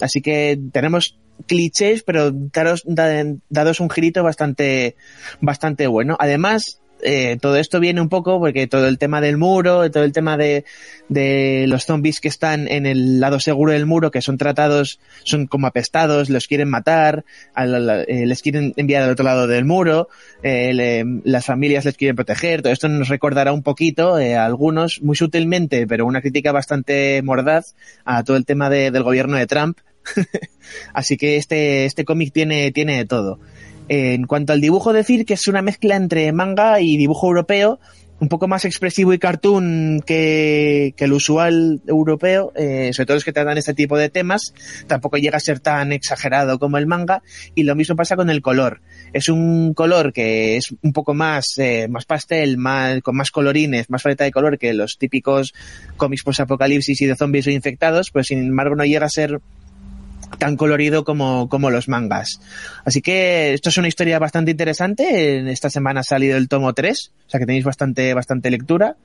[0.00, 4.96] Así que tenemos clichés, pero daros, da- dados un girito bastante,
[5.40, 6.16] bastante bueno.
[6.20, 10.12] Además, eh, todo esto viene un poco porque todo el tema del muro, todo el
[10.12, 10.64] tema de,
[11.08, 15.46] de los zombies que están en el lado seguro del muro, que son tratados, son
[15.46, 17.24] como apestados, los quieren matar,
[17.54, 20.08] al- al- eh, les quieren enviar al otro lado del muro,
[20.42, 24.44] eh, le- las familias les quieren proteger, todo esto nos recordará un poquito eh, a
[24.46, 27.74] algunos, muy sutilmente, pero una crítica bastante mordaz
[28.04, 29.78] a todo el tema de- del gobierno de Trump.
[30.94, 33.38] Así que este, este cómic tiene, tiene de todo.
[33.94, 37.78] En cuanto al dibujo, decir que es una mezcla entre manga y dibujo europeo,
[38.20, 43.34] un poco más expresivo y cartoon que, el usual europeo, eh, sobre todo los que
[43.34, 44.54] tratan este tipo de temas,
[44.86, 47.22] tampoco llega a ser tan exagerado como el manga,
[47.54, 48.80] y lo mismo pasa con el color.
[49.12, 53.90] Es un color que es un poco más, eh, más pastel, más, con más colorines,
[53.90, 55.52] más paleta de color que los típicos
[55.98, 59.38] cómics post-apocalipsis y de zombies o infectados, pero sin embargo no llega a ser
[60.38, 62.40] tan colorido como, como los mangas.
[62.84, 65.50] Así que esto es una historia bastante interesante.
[65.50, 68.96] Esta semana ha salido el tomo 3, o sea que tenéis bastante, bastante lectura.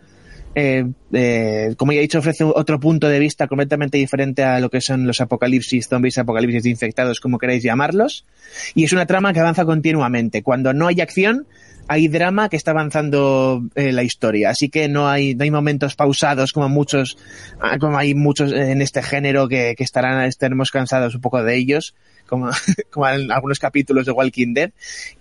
[0.60, 4.72] Eh, eh, como ya he dicho, ofrece otro punto de vista completamente diferente a lo
[4.72, 8.26] que son los apocalipsis, zombies, apocalipsis infectados, como queráis llamarlos.
[8.74, 10.42] Y es una trama que avanza continuamente.
[10.42, 11.46] Cuando no hay acción,
[11.88, 14.50] hay drama que está avanzando eh, la historia.
[14.50, 17.18] Así que no hay, no hay momentos pausados como muchos,
[17.60, 21.56] ah, como hay muchos en este género que, que estarán, estaremos cansados un poco de
[21.56, 21.96] ellos.
[22.26, 22.50] Como,
[22.92, 24.72] como en algunos capítulos de Walking Dead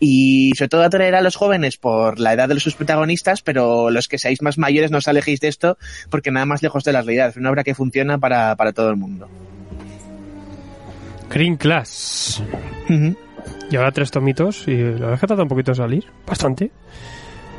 [0.00, 4.08] y sobre todo atraer a los jóvenes por la edad de sus protagonistas pero los
[4.08, 5.78] que seáis más mayores no os alejéis de esto
[6.10, 8.90] porque nada más lejos de la realidad es una obra que funciona para, para todo
[8.90, 9.28] el mundo
[11.30, 12.42] Green Class.
[13.70, 16.04] Lleva tres tomitos y la verdad es que tarda un poquito en salir.
[16.26, 16.70] Bastante.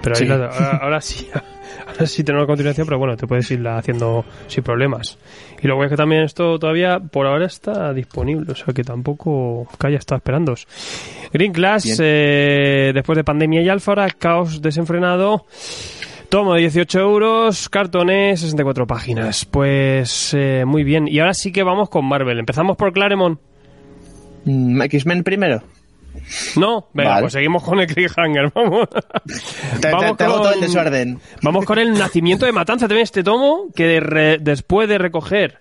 [0.01, 0.27] Pero ahí Sí.
[0.27, 1.27] la- ahora, ahora sí.
[1.85, 5.17] Ahora sí tenemos la continuación, pero bueno, te puedes irla haciendo sin problemas.
[5.61, 9.67] Y luego es que también esto todavía por ahora está disponible, o sea que tampoco
[9.79, 10.55] que haya estado esperando.
[11.33, 15.45] Green Class, eh, después de pandemia y alfa, ahora caos desenfrenado.
[16.29, 19.45] Tomo de 18 euros, cartones, 64 páginas.
[19.45, 21.07] Pues eh, muy bien.
[21.07, 22.39] Y ahora sí que vamos con Marvel.
[22.39, 23.39] Empezamos por Claremont.
[24.45, 25.61] Mm, X-Men primero
[26.55, 27.21] No, venga, Vale.
[27.23, 28.51] pues seguimos con el cliffhanger.
[28.55, 28.87] Vamos.
[29.81, 32.87] te, Vamos te hago todo el con- desorden Vamos con el nacimiento de Matanza.
[32.87, 35.59] También este tomo que de re- después de recoger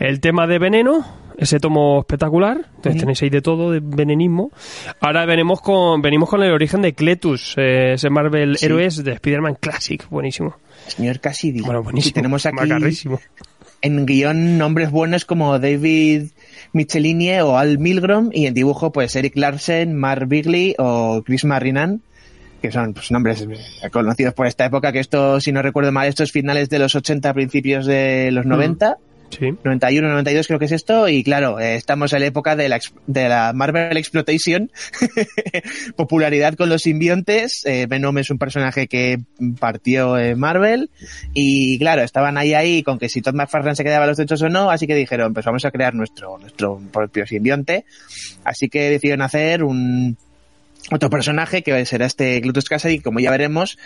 [0.00, 1.04] el tema de veneno,
[1.36, 4.50] ese tomo espectacular, entonces tenéis ahí de todo, de venenismo.
[5.00, 8.66] Ahora venimos con, venimos con el origen de Cletus, eh, ese Marvel Sí.
[8.66, 10.08] Héroes de Spider-Man Classic.
[10.10, 10.56] Buenísimo.
[10.86, 12.10] señor Cassidy Bueno, buenísimo.
[12.10, 13.20] y tenemos aquí Macarrísimo.
[13.82, 16.28] en guion nombres buenos como David
[16.74, 22.02] Michelini o Al Milgrom y en dibujo pues Eric Larsen, Mark Bigley o Chris Marinan
[22.60, 23.46] que son pues, nombres
[23.92, 26.94] conocidos por esta época que esto si no recuerdo mal esto es finales de los
[26.94, 28.98] 80 principios de los 90
[29.38, 29.54] Sí.
[29.64, 32.80] 91, 92 creo que es esto, y claro, eh, estamos en la época de la,
[33.06, 34.70] de la Marvel Exploitation,
[35.96, 39.18] popularidad con los simbiontes, eh, Venom es un personaje que
[39.58, 40.90] partió en Marvel,
[41.32, 44.48] y claro, estaban ahí ahí con que si Todd McFarlane se quedaba los derechos o
[44.48, 47.84] no, así que dijeron, pues vamos a crear nuestro, nuestro propio simbionte,
[48.44, 50.16] así que decidieron hacer un,
[50.90, 53.78] otro personaje que será este Glutus Cassidy, como ya veremos,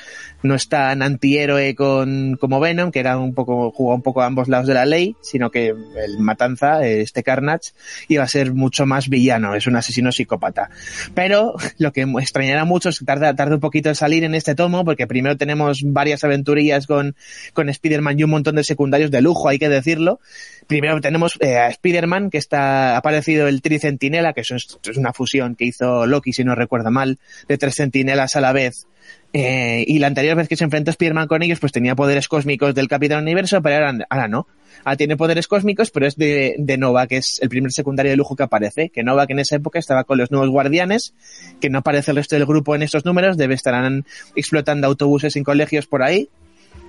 [0.42, 4.26] no es tan antihéroe con, como Venom, que era un poco, jugó un poco a
[4.26, 7.70] ambos lados de la ley, sino que el Matanza, este Carnage,
[8.08, 10.70] iba a ser mucho más villano, es un asesino psicópata.
[11.14, 14.56] Pero lo que extrañará mucho es que tarda, tarda un poquito en salir en este
[14.56, 17.14] tomo, porque primero tenemos varias aventurillas con,
[17.52, 20.18] con Spider-Man y un montón de secundarios de lujo, hay que decirlo.
[20.66, 25.12] Primero tenemos eh, a Spider-Man, que está, ha aparecido el Tricentinela, que es, es una
[25.12, 28.86] fusión que hizo Loki, si no recuerdo mal, de tres centinelas a la vez.
[29.32, 32.74] Eh, y la anterior vez que se enfrentó Spider-Man con ellos, pues tenía poderes cósmicos
[32.74, 34.46] del Capitán Universo, pero ahora, ahora no.
[34.84, 38.16] Ahora tiene poderes cósmicos, pero es de, de Nova, que es el primer secundario de
[38.16, 38.90] lujo que aparece.
[38.90, 41.14] Que Nova, que en esa época estaba con los nuevos guardianes,
[41.60, 44.04] que no aparece el resto del grupo en estos números, debe estarán
[44.34, 46.28] explotando autobuses en colegios por ahí,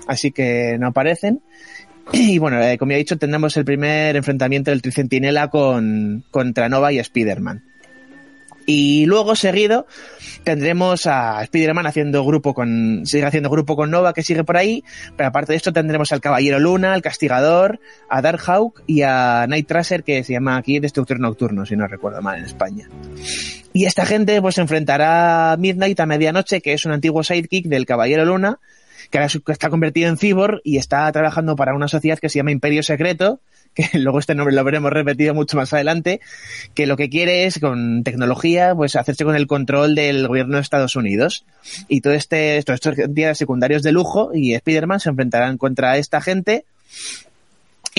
[0.07, 1.41] así que no aparecen.
[2.11, 6.69] Y bueno, eh, como ya he dicho, tendremos el primer enfrentamiento del Tricentinela con, contra
[6.69, 7.68] Nova y Spider-Man.
[8.71, 9.87] Y luego, seguido,
[10.43, 14.83] tendremos a Spider-Man haciendo grupo con, sigue haciendo grupo con Nova, que sigue por ahí,
[15.17, 17.79] pero aparte de esto tendremos al Caballero Luna, al Castigador,
[18.09, 22.21] a Darkhawk y a Night Tracer, que se llama aquí Destructor Nocturno, si no recuerdo
[22.21, 22.87] mal en España.
[23.73, 27.65] Y esta gente pues se enfrentará a Midnight a medianoche, que es un antiguo sidekick
[27.65, 28.59] del Caballero Luna,
[29.09, 32.51] que ahora está convertido en cyborg y está trabajando para una sociedad que se llama
[32.51, 33.41] Imperio Secreto,
[33.79, 36.19] que luego este nombre lo veremos repetido mucho más adelante,
[36.73, 40.61] que lo que quiere es con tecnología pues hacerse con el control del gobierno de
[40.61, 41.45] Estados Unidos.
[41.87, 46.21] Y todo este, todos estos días secundarios de lujo y Spider-Man se enfrentarán contra esta
[46.21, 46.65] gente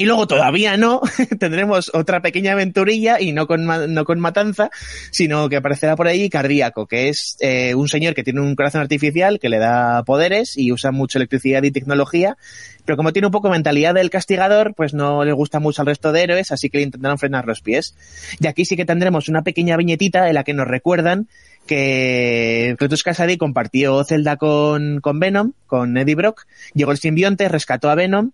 [0.00, 1.02] y luego todavía no,
[1.38, 4.70] tendremos otra pequeña aventurilla y no con, no con matanza,
[5.10, 8.80] sino que aparecerá por ahí Cardíaco, que es eh, un señor que tiene un corazón
[8.80, 12.38] artificial que le da poderes y usa mucho electricidad y tecnología,
[12.86, 16.12] pero como tiene un poco mentalidad del castigador, pues no le gusta mucho al resto
[16.12, 17.94] de héroes, así que le intentarán frenar los pies.
[18.40, 21.28] Y aquí sí que tendremos una pequeña viñetita en la que nos recuerdan
[21.66, 27.90] que Cletus Cassidy compartió Zelda con, con Venom, con Eddie Brock, llegó el simbionte, rescató
[27.90, 28.30] a Venom,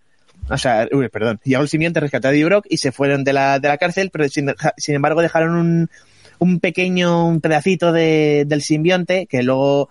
[0.49, 3.33] o sea, uy, perdón, llegó el simiente, rescató a Eddie Brock y se fueron de
[3.33, 4.55] la, de la cárcel, pero sin,
[4.89, 5.91] embargo dejaron un,
[6.39, 9.89] un pequeño un pedacito de, del simbionte que luego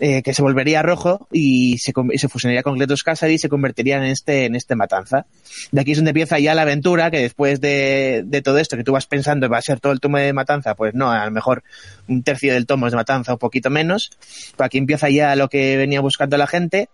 [0.00, 1.92] eh, que se volvería rojo y se,
[2.28, 5.26] fusionaría con Cletus Cassidy y se convertiría en este, en este matanza.
[5.72, 8.84] De aquí es donde empieza ya la aventura, que después de, de todo esto que
[8.84, 11.32] tú vas pensando va a ser todo el tomo de matanza, pues no, a lo
[11.32, 11.64] mejor
[12.06, 14.10] un tercio del tomo es de matanza, un poquito menos.
[14.56, 16.88] Pero aquí empieza ya lo que venía buscando la gente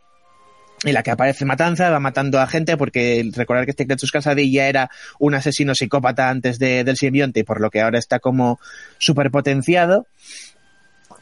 [0.85, 4.13] en la que aparece Matanza, va matando a gente, porque recordar que este Cletus
[4.51, 8.61] ya era un asesino psicópata antes de, del simbionte, por lo que ahora está como
[8.99, 10.07] superpotenciado.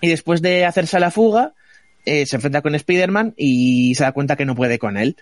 [0.01, 1.53] Y después de hacerse a la fuga,
[2.05, 5.17] eh, se enfrenta con Spider-Man y se da cuenta que no puede con él.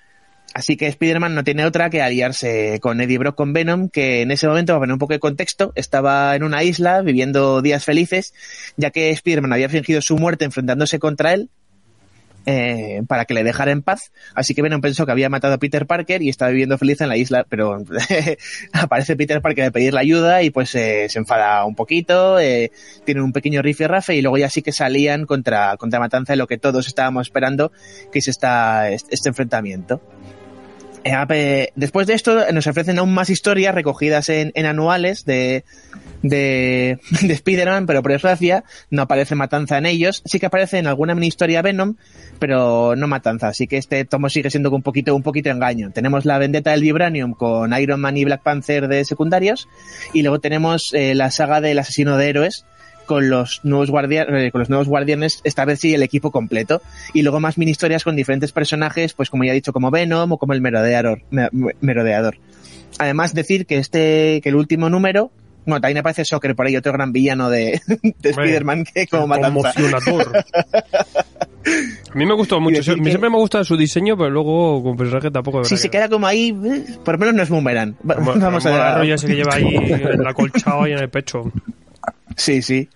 [0.52, 4.32] Así que Spider-Man no tiene otra que aliarse con Eddie Brock con Venom, que en
[4.32, 8.34] ese momento, para poner un poco de contexto, estaba en una isla viviendo días felices,
[8.76, 11.50] ya que Spider-Man había fingido su muerte enfrentándose contra él,
[12.46, 14.12] eh, para que le dejara en paz.
[14.34, 17.08] Así que Venom pensó que había matado a Peter Parker y estaba viviendo feliz en
[17.08, 17.82] la isla, pero
[18.72, 22.70] aparece Peter Parker a pedirle ayuda y pues eh, se enfada un poquito, eh,
[23.04, 26.32] tiene un pequeño riff y rafe y luego ya sí que salían contra, contra Matanza
[26.32, 27.72] de lo que todos estábamos esperando,
[28.12, 30.00] que es esta, este enfrentamiento.
[31.04, 35.64] Eh, después de esto nos ofrecen aún más historias recogidas en, en anuales de,
[36.22, 40.22] de, de Spider-Man, pero por desgracia no aparece Matanza en ellos.
[40.24, 41.96] Sí que aparece en alguna mini historia Venom,
[42.38, 43.48] pero no Matanza.
[43.48, 45.90] Así que este tomo sigue siendo un poquito, un poquito engaño.
[45.92, 49.68] Tenemos la vendetta del Vibranium con Iron Man y Black Panther de secundarios,
[50.12, 52.64] y luego tenemos eh, la saga del asesino de héroes,
[53.10, 56.80] con los nuevos guardianes, eh, con los nuevos guardianes, esta vez sí el equipo completo.
[57.12, 60.30] Y luego más mini historias con diferentes personajes, pues como ya he dicho, como Venom
[60.30, 61.22] o como el Merodeador.
[61.80, 62.38] Merodeador.
[62.98, 65.32] Además, decir que este, que el último número,
[65.70, 67.80] bueno, también aparece Soccer por ahí, otro gran villano de,
[68.18, 69.72] de Spider-Man que como matanza.
[72.12, 72.92] A mí me gustó mucho.
[72.92, 73.10] A mí que...
[73.10, 75.64] siempre me gusta su diseño, pero luego como personaje tampoco.
[75.64, 76.48] Sí, se queda como ahí.
[76.64, 77.94] Eh, por lo menos no es Boomerang.
[78.02, 78.98] Vamos, Vamos a ver.
[78.98, 81.52] rollo ese que lleva ahí el acolchado ahí en el pecho.
[82.36, 82.88] Sí, sí.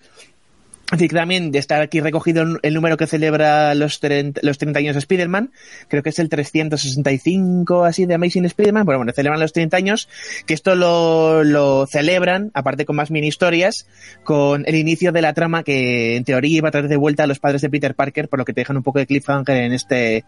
[0.95, 4.95] Así que también estar aquí recogido el número que celebra los 30, los 30 años
[4.95, 5.51] de Spider-Man,
[5.89, 10.09] creo que es el 365 así de Amazing Spider-Man, bueno, bueno, celebran los 30 años,
[10.47, 13.89] que esto lo, lo celebran, aparte con más mini historias,
[14.23, 17.27] con el inicio de la trama que en teoría iba a traer de vuelta a
[17.27, 19.73] los padres de Peter Parker, por lo que te dejan un poco de cliffhanger en
[19.73, 20.25] este,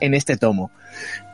[0.00, 0.70] en este tomo.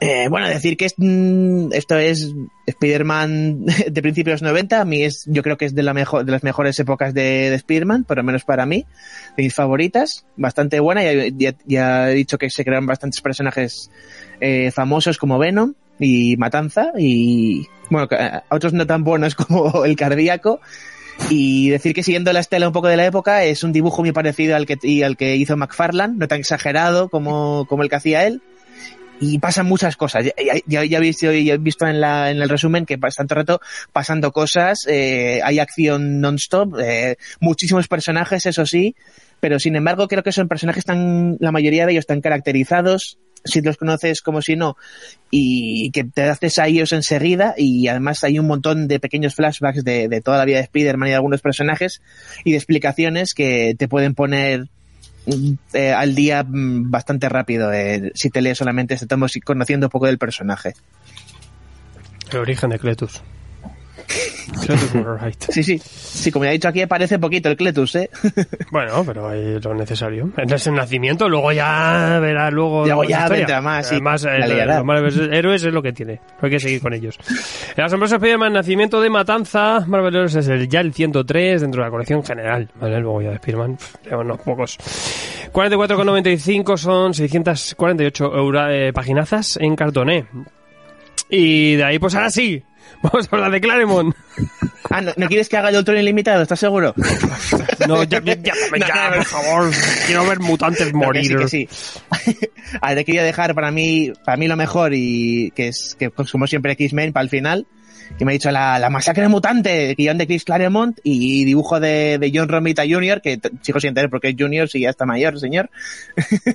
[0.01, 2.33] Eh, bueno, decir que mm, esto es
[2.67, 7.15] Spider-Man de principios 90, a mí es, yo creo que es de, las mejores épocas
[7.15, 8.87] de, de Spider-Man, por lo menos para mí,
[9.37, 13.91] de mis favoritas, bastante buena, ya, ya, he dicho que se crearon bastantes personajes
[14.41, 18.09] eh, famosos como Venom y Matanza, y bueno,
[18.51, 20.61] otros no tan buenos como el cardíaco,
[21.31, 24.11] y decir que siguiendo la estela un poco de la época es un dibujo muy
[24.11, 27.97] parecido al que, y al que hizo McFarlane, no tan exagerado como, como el que
[27.97, 28.43] hacía él,
[29.25, 30.25] y pasan muchas cosas.
[30.25, 30.33] Ya,
[30.67, 33.61] ya, ya, visto, ya visto en, la, en el resumen que bastante rato
[33.93, 38.95] pasando cosas, eh, hay acción non-stop, eh, muchísimos personajes, eso sí,
[39.41, 43.61] pero sin embargo creo que son personajes tan, la mayoría de ellos están caracterizados, si
[43.61, 44.77] los conoces como si no,
[45.31, 49.85] y que te haces a ellos enseguida, y además hay un montón de pequeños flashbacks
[49.85, 52.03] de, de toda la vida de Spider-Man y de algunos personajes,
[52.45, 54.71] y de explicaciones que te pueden poner
[55.73, 60.07] eh, al día bastante rápido eh, si te lees solamente este tomo conociendo un poco
[60.07, 60.75] del personaje.
[62.31, 63.23] El origen de Cletus.
[65.49, 65.79] Sí, sí.
[65.79, 68.11] Sí, como ya he dicho aquí, parece poquito el Cletus, ¿eh?
[68.71, 70.31] bueno, pero hay lo necesario.
[70.37, 72.85] Es el nacimiento, luego ya verás luego.
[72.85, 73.95] Luego ya vendrá más, sí.
[73.95, 74.51] Además, el,
[75.33, 76.21] héroes es lo que tiene.
[76.41, 77.19] Hay que seguir con ellos.
[77.77, 81.87] El asombroso Spider-Man, Nacimiento de Matanza, Marvel Heroes es el, ya el 103 dentro de
[81.87, 82.69] la colección general.
[82.81, 83.01] ¿vale?
[83.01, 83.79] Luego ya de Spider-Man,
[84.13, 84.79] unos pocos.
[85.53, 90.27] 44,95 son 648 euro, eh, paginazas en cartoné.
[91.29, 92.63] Y de ahí, pues ahora sí,
[93.05, 94.15] Vamos a hablar de Claremont.
[94.91, 96.43] Ah, ¿no, ¿no quieres que haga el Ultron ilimitado?
[96.43, 96.95] ¿Estás seguro?
[97.89, 99.71] No, ya, ya, ya, ya por favor.
[100.07, 101.33] Quiero ver mutantes morir.
[101.35, 101.75] No, que sí, que
[102.31, 102.39] sí.
[103.05, 106.73] querido dejar para mí, para mí lo mejor y que es que pues, como siempre
[106.73, 107.67] X-Men para el final.
[108.19, 112.19] Y me ha dicho la, la masacre mutante, guion de Chris Claremont y dibujo de,
[112.19, 115.39] de John Romita Jr., que sigo sin entender porque es Junior si ya está mayor,
[115.41, 115.71] señor.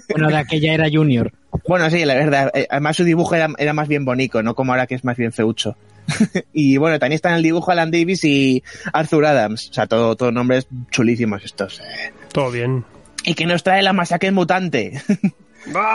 [0.10, 1.32] Bueno, de aquella era Junior.
[1.68, 2.52] Bueno, sí, la verdad.
[2.54, 5.18] eh, Además su dibujo era, era más bien bonito, no como ahora que es más
[5.18, 5.76] bien feucho.
[6.54, 8.64] y bueno, también está en el dibujo Alan Davis y
[8.94, 9.70] Arthur Adams.
[9.70, 11.80] O sea, todo, todo nombres chulísimos estos.
[11.80, 12.12] eh.
[12.32, 12.86] Todo bien.
[13.26, 15.02] ¿Y que nos trae la masacre mutante?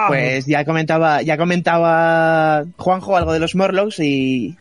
[0.09, 4.57] Pues ya comentaba, ya comentaba Juanjo algo de los Morlocks y,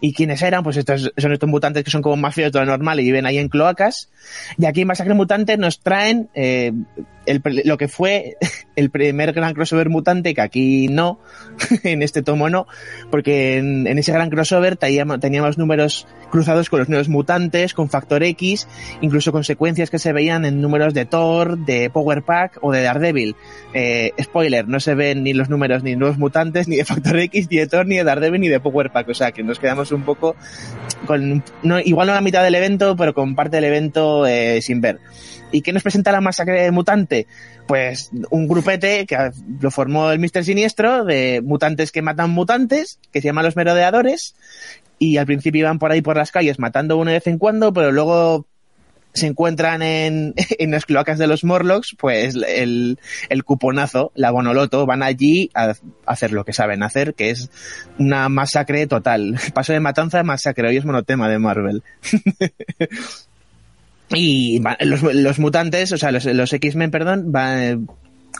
[0.00, 3.00] y quiénes eran, pues estos son estos mutantes que son como feos de lo normal
[3.00, 4.08] y viven ahí en cloacas.
[4.58, 6.72] Y aquí en Masacre Mutante nos traen eh,
[7.26, 8.36] el lo que fue
[8.76, 11.20] el primer gran crossover mutante, que aquí no,
[11.84, 12.66] en este tomo no,
[13.10, 17.90] porque en, en ese gran crossover teníamos, teníamos números cruzados con los nuevos mutantes, con
[17.90, 18.68] Factor X,
[19.00, 23.36] incluso consecuencias que se veían en números de Thor, de Power Pack o de Daredevil.
[23.74, 27.48] Eh, spoiler, no se ven ni los números ni nuevos mutantes, ni de Factor X,
[27.50, 29.08] ni de Thor, ni de Daredevil, ni de Power Pack.
[29.08, 30.36] O sea que nos quedamos un poco
[31.06, 34.80] con, no, igual no la mitad del evento, pero con parte del evento eh, sin
[34.80, 34.98] ver.
[35.52, 37.26] ¿Y qué nos presenta la masacre mutante?
[37.66, 39.30] Pues un grupete que
[39.60, 44.34] lo formó el Mister Siniestro de mutantes que matan mutantes, que se llaman los merodeadores,
[44.98, 47.72] y al principio iban por ahí por las calles matando uno de vez en cuando,
[47.72, 48.46] pero luego
[49.12, 54.86] se encuentran en, en las cloacas de los Morlocks, pues el, el cuponazo, la bonoloto,
[54.86, 55.74] van allí a,
[56.06, 57.50] hacer lo que saben hacer, que es
[57.98, 59.38] una masacre total.
[59.54, 61.82] Paso de matanza a masacre, hoy es monotema de Marvel.
[64.10, 67.88] y los, los mutantes, o sea, los, los X-Men, perdón, van,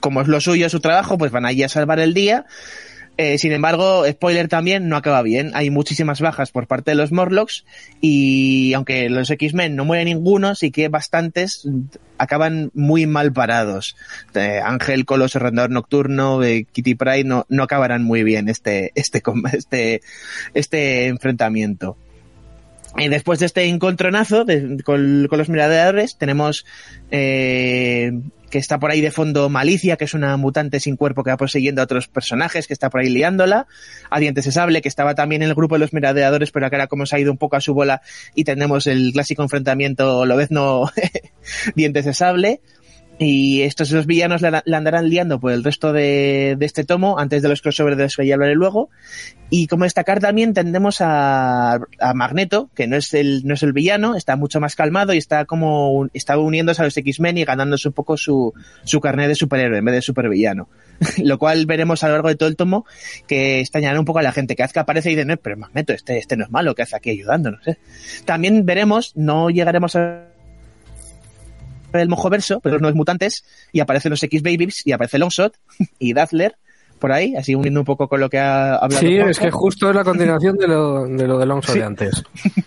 [0.01, 2.47] como es lo suyo, su trabajo, pues van allí a salvar el día.
[3.17, 5.51] Eh, sin embargo, spoiler también, no acaba bien.
[5.55, 7.65] Hay muchísimas bajas por parte de los Morlocks
[8.01, 11.69] y aunque los X-Men no muere ninguno, sí que bastantes
[12.17, 13.95] acaban muy mal parados.
[14.35, 19.23] Eh, Ángel, Coloso, Rendador Nocturno, eh, Kitty Pryde no, no acabarán muy bien este, este,
[19.53, 20.01] este,
[20.55, 21.99] este enfrentamiento.
[22.97, 24.45] Y después de este encontronazo
[24.85, 26.67] con los miradores, tenemos
[27.11, 28.13] eh,
[28.51, 31.37] que está por ahí de fondo Malicia, que es una mutante sin cuerpo que va
[31.37, 33.67] persiguiendo a otros personajes, que está por ahí liándola.
[34.11, 36.89] A Dientes de que estaba también en el grupo de los miradeadores, pero que ahora
[36.89, 38.03] como se ha ido un poco a su bola
[38.35, 40.91] y tenemos el clásico enfrentamiento Lobezno
[41.75, 42.61] Dientes de Sable.
[43.23, 47.43] Y estos dos villanos la, andarán liando por el resto de, de este tomo, antes
[47.43, 48.89] de los crossovers de los que ya hablaré luego.
[49.51, 53.75] Y como destacar también tendemos a, a Magneto, que no es el, no es el
[53.75, 57.45] villano, está mucho más calmado y está como, un- está uniéndose a los X-Men y
[57.45, 60.71] ganándose un poco su, su carnet de superhéroe en vez de supervillano.
[61.23, 62.87] Lo cual veremos a lo largo de todo el tomo
[63.27, 65.59] que extrañará un poco a la gente que hace que aparece y dice, no, pero
[65.59, 67.77] Magneto, este, este no es malo, que hace aquí ayudándonos, eh?".
[68.25, 70.30] También veremos, no llegaremos a
[71.93, 75.55] el mojoverso, pero los nuevos mutantes, y aparecen los X-Babies, y aparece Longshot
[75.99, 76.57] y Dazzler,
[76.99, 79.01] por ahí, así uniendo un poco con lo que ha hablado.
[79.01, 79.31] Sí, Juanjo.
[79.31, 81.79] es que justo es la continuación de lo de, lo de Longshot Sí.
[81.81, 82.23] de antes.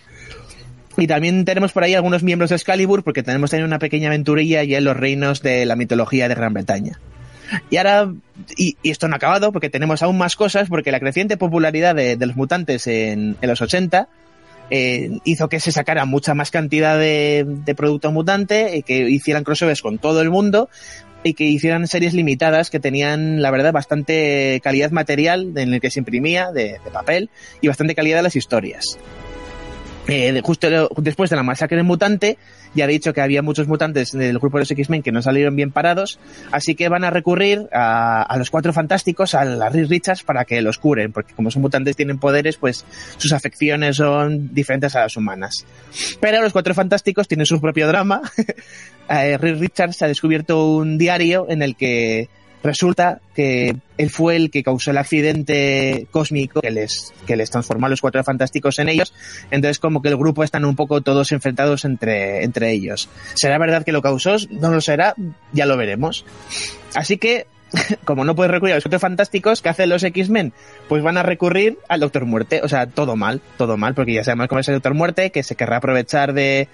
[0.96, 4.62] Y también tenemos por ahí algunos miembros de Excalibur, porque tenemos también una pequeña aventurilla
[4.62, 7.00] ya en los reinos de la mitología de Gran Bretaña.
[7.68, 8.12] Y ahora,
[8.56, 11.96] y, y esto no ha acabado, porque tenemos aún más cosas, porque la creciente popularidad
[11.96, 14.06] de, de los mutantes en, en los 80
[14.70, 19.44] eh, hizo que se sacara mucha más cantidad de, de producto mutante, y que hicieran
[19.44, 20.68] crossovers con todo el mundo,
[21.22, 25.90] y que hicieran series limitadas que tenían, la verdad, bastante calidad material en el que
[25.90, 27.30] se imprimía, de, de papel,
[27.60, 28.98] y bastante calidad de las historias.
[30.06, 30.68] Eh, justo
[30.98, 32.36] después de la masacre mutante,
[32.74, 35.56] ya he dicho que había muchos mutantes del grupo de los X-Men que no salieron
[35.56, 36.18] bien parados,
[36.52, 40.60] así que van a recurrir a, los cuatro fantásticos, a la Reed Richards, para que
[40.60, 42.84] los curen, porque como son mutantes tienen poderes, pues
[43.16, 45.64] sus afecciones son diferentes a las humanas.
[46.20, 48.20] Pero los cuatro fantásticos tienen su propio drama.
[49.08, 52.28] eh, Richards ha descubierto un diario en el que
[52.64, 57.86] resulta que él fue el que causó el accidente cósmico que les, que les transformó
[57.86, 59.12] a los cuatro fantásticos en ellos.
[59.50, 63.08] Entonces como que el grupo están un poco todos enfrentados entre, entre ellos.
[63.34, 64.36] ¿Será verdad que lo causó?
[64.50, 65.14] No lo será,
[65.52, 66.24] ya lo veremos.
[66.94, 67.46] Así que,
[68.04, 70.54] como no puedes recurrir a los cuatro fantásticos, ¿qué hacen los X-Men?
[70.88, 72.62] Pues van a recurrir al Doctor Muerte.
[72.64, 75.42] O sea, todo mal, todo mal, porque ya sabemos cómo es el Doctor Muerte, que
[75.42, 76.68] se querrá aprovechar de,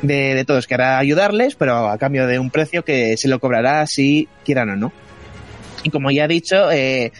[0.00, 3.86] de, de todos, querrá ayudarles, pero a cambio de un precio que se lo cobrará
[3.86, 5.03] si quieran o no.
[5.84, 7.12] Y como ya he dicho eh,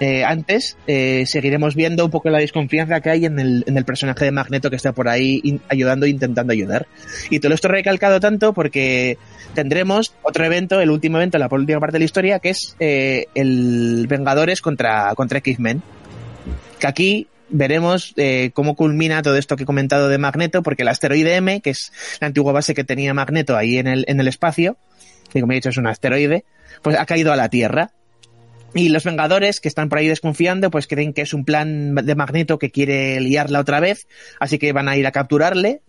[0.00, 4.30] eh, antes, eh, seguiremos viendo un poco la desconfianza que hay en el, personaje de
[4.30, 6.86] Magneto que está por ahí ayudando e intentando ayudar.
[7.28, 9.18] Y todo esto recalcado tanto porque
[9.54, 13.26] tendremos otro evento, el último evento, la última parte de la historia, que es eh,
[13.34, 15.82] el Vengadores contra, contra X-Men.
[16.78, 20.88] Que aquí veremos eh, cómo culmina todo esto que he comentado de Magneto, porque el
[20.88, 24.28] asteroide M, que es la antigua base que tenía Magneto ahí en el, en el
[24.28, 24.78] espacio,
[25.30, 26.44] que como he dicho es un asteroide,
[26.80, 27.90] pues ha caído a la Tierra.
[28.74, 32.14] Y los Vengadores, que están por ahí desconfiando, pues creen que es un plan de
[32.14, 34.06] Magneto que quiere liarla otra vez,
[34.38, 35.80] así que van a ir a capturarle,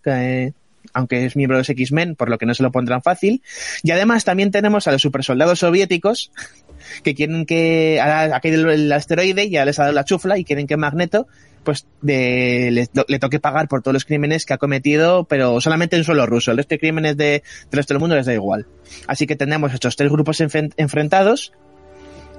[0.94, 3.44] aunque es miembro de los X-Men, por lo que no se lo pondrán fácil.
[3.84, 6.32] Y además también tenemos a los supersoldados soviéticos,
[7.03, 10.44] que quieren que ha ha caído el asteroide, ya les ha dado la chufla y
[10.44, 11.28] quieren que Magneto
[11.64, 16.03] pues de, le, toque pagar por todos los crímenes que ha cometido, pero solamente en
[16.03, 16.52] suelo ruso.
[16.52, 18.66] El resto de crímenes de, del resto del mundo les da igual.
[19.08, 21.53] Así que tenemos estos tres grupos enfrentados.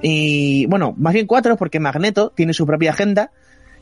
[0.02, 3.30] Y bueno, más bien cuatro, porque Magneto tiene su propia agenda,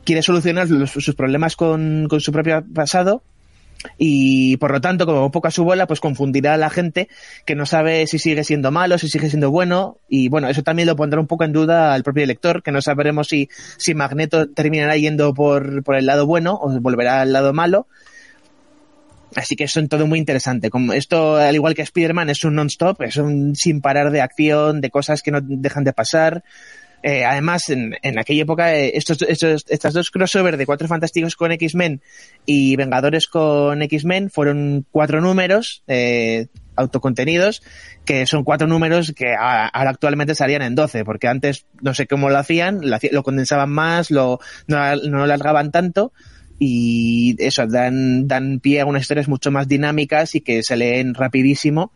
[0.05, 3.23] quiere solucionar sus problemas con, con su propio pasado.
[3.97, 7.09] Y por lo tanto, como poco a su bola, pues confundirá a la gente
[7.47, 9.97] que no sabe si sigue siendo malo, si sigue siendo bueno.
[10.07, 12.83] Y bueno, eso también lo pondrá un poco en duda al propio lector, que no
[12.83, 13.49] sabremos si,
[13.79, 17.87] si Magneto terminará yendo por, por el lado bueno o volverá al lado malo.
[19.37, 20.71] Así que es todo muy interesante.
[20.71, 24.81] Como esto, al igual que Spider-Man, es un non-stop, es un sin parar de acción,
[24.81, 26.43] de cosas que no dejan de pasar.
[27.03, 31.51] Eh, además, en, aquella época, eh, estos, estos, estas dos crossover de Cuatro Fantásticos con
[31.53, 32.03] X-Men
[32.45, 37.63] y Vengadores con X-Men fueron cuatro números eh, autocontenidos,
[38.05, 42.29] que son cuatro números que ahora actualmente salían en 12, porque antes no sé cómo
[42.29, 46.13] lo hacían, lo, lo condensaban más, lo, no, no lo alargaban tanto,
[46.63, 51.15] y eso, dan, dan pie a unas historias mucho más dinámicas y que se leen
[51.15, 51.91] rapidísimo.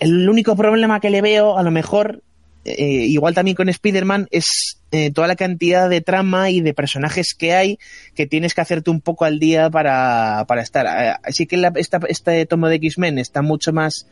[0.00, 2.22] El único problema que le veo, a lo mejor,
[2.64, 7.34] eh, igual también con Spider-Man, es eh, toda la cantidad de trama y de personajes
[7.38, 7.78] que hay
[8.14, 10.84] que tienes que hacerte un poco al día para, para estar.
[10.86, 14.06] Eh, Así que la- esta- este tomo de X-Men está mucho más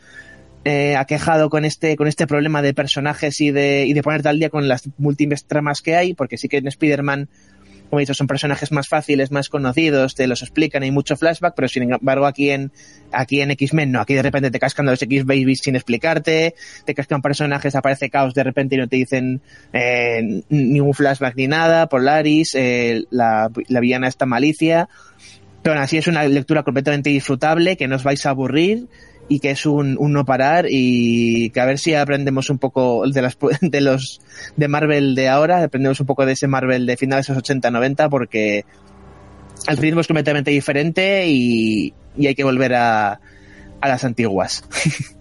[0.65, 4.39] eh, aquejado con este, con este problema de personajes y de, y de ponerte al
[4.39, 7.29] día con las múltiples tramas que hay, porque sí que en Spider-Man
[7.95, 11.55] como he dicho, son personajes más fáciles, más conocidos, te los explican, hay mucho flashback,
[11.55, 12.73] pero sin embargo aquí en,
[13.13, 17.23] aquí en X-Men no, aquí de repente te cascan los X-Babies sin explicarte, te cascan
[17.23, 19.43] personajes, aparece Caos de repente y no te dicen
[19.73, 24.89] eh, ningún flashback ni nada, Polaris, eh, la, la villana está malicia,
[25.63, 28.89] pero así es una lectura completamente disfrutable, que no os vais a aburrir
[29.29, 33.09] y que es un, un no parar y que a ver si aprendemos un poco
[33.09, 34.21] de las de los
[34.57, 37.71] de Marvel de ahora, aprendemos un poco de ese Marvel de finales de los 80,
[37.71, 38.65] 90 porque
[39.69, 43.21] el ritmo es completamente diferente y, y hay que volver a,
[43.81, 44.65] a las antiguas.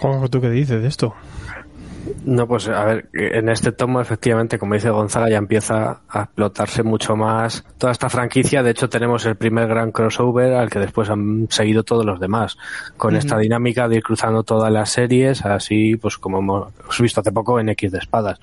[0.00, 1.14] Juanjo, ¿tú qué dices de esto?
[2.24, 6.82] No, pues a ver, en este tomo efectivamente, como dice Gonzaga, ya empieza a explotarse
[6.82, 8.62] mucho más toda esta franquicia.
[8.62, 12.56] De hecho, tenemos el primer gran crossover al que después han seguido todos los demás,
[12.96, 17.32] con esta dinámica de ir cruzando todas las series, así pues como hemos visto hace
[17.32, 18.38] poco en X de Espadas.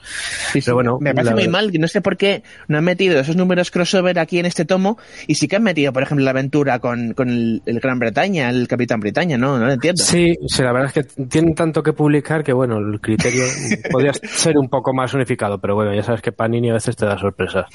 [0.54, 3.36] Pero bueno, me parece la muy mal, no sé por qué no han metido esos
[3.36, 6.80] números crossover aquí en este tomo y sí que han metido, por ejemplo, la aventura
[6.80, 10.04] con, con el, el Gran Bretaña, el Capitán Bretaña, no, no lo entiendo.
[10.04, 13.44] Sí, sí, la verdad es que tienen tanto que publicar que bueno, el criterio
[13.92, 17.06] podría ser un poco más unificado, pero bueno, ya sabes que Panini a veces te
[17.06, 17.66] da sorpresas.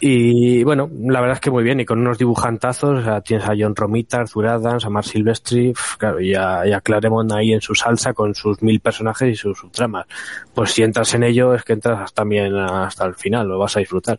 [0.00, 3.46] Y bueno, la verdad es que muy bien, y con unos dibujantazos, o sea, tienes
[3.48, 7.52] a John Romita, Arthur Adams, a Mark Silvestri, claro, y a, y a Claremont ahí
[7.52, 10.06] en su salsa con sus mil personajes y sus subtramas.
[10.54, 13.80] Pues si entras en ello es que entras también hasta el final, lo vas a
[13.80, 14.18] disfrutar.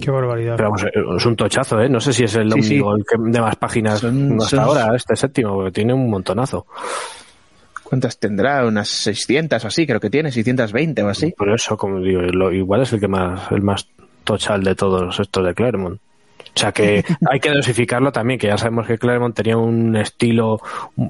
[0.00, 0.56] Qué barbaridad.
[0.56, 0.84] Pero vamos,
[1.18, 1.88] es un tochazo, ¿eh?
[1.88, 2.74] No sé si es el Sí, sí.
[2.80, 6.10] ómnigo el que de más páginas Son- hasta son- ahora, este séptimo, porque tiene un
[6.10, 6.66] montonazo.
[7.90, 8.64] ¿Cuántas tendrá?
[8.64, 11.34] Unas 600 o así, creo que tiene, 620 o así.
[11.36, 13.86] Por eso, como digo, lo- igual es el que más, el más
[14.24, 16.00] tochal de todos estos de Claremont.
[16.54, 20.60] O sea que hay que dosificarlo también, que ya sabemos que Claremont tenía un estilo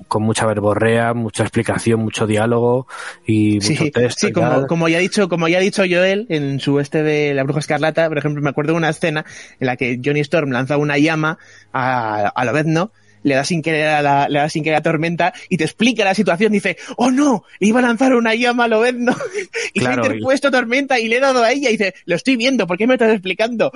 [0.08, 2.86] con mucha verborrea, mucha explicación, mucho diálogo
[3.26, 4.26] y mucho Sí, texto.
[4.28, 7.42] sí como ya ha dicho, como ya ha dicho Joel en su este de la
[7.44, 9.24] bruja escarlata, por ejemplo, me acuerdo de una escena
[9.60, 11.38] en la que Johnny Storm lanza una llama
[11.72, 12.90] a, a Lobezno,
[13.22, 16.04] le da sin querer a la, le da sin querer a Tormenta y te explica
[16.04, 19.14] la situación, dice, oh no, le iba a lanzar una llama a Lobezno
[19.74, 22.16] y Claro, se ha interpuesto Tormenta y le he dado a ella y dice, lo
[22.16, 23.72] estoy viendo, ¿por qué me estás explicando?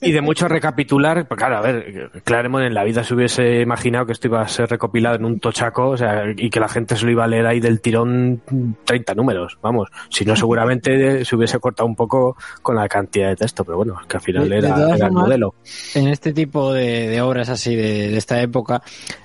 [0.00, 4.06] Y de mucho recapitular, pues claro, a ver, Claremont en la vida se hubiese imaginado
[4.06, 6.96] que esto iba a ser recopilado en un tochaco, o sea, y que la gente
[6.96, 8.42] se lo iba a leer ahí del tirón
[8.84, 9.88] 30 números, vamos.
[10.10, 13.96] Si no, seguramente se hubiese cortado un poco con la cantidad de texto, pero bueno,
[14.08, 15.54] que al final De- de era, era el modelo.
[15.94, 18.75] en este tipo de, de obras así de, de esta época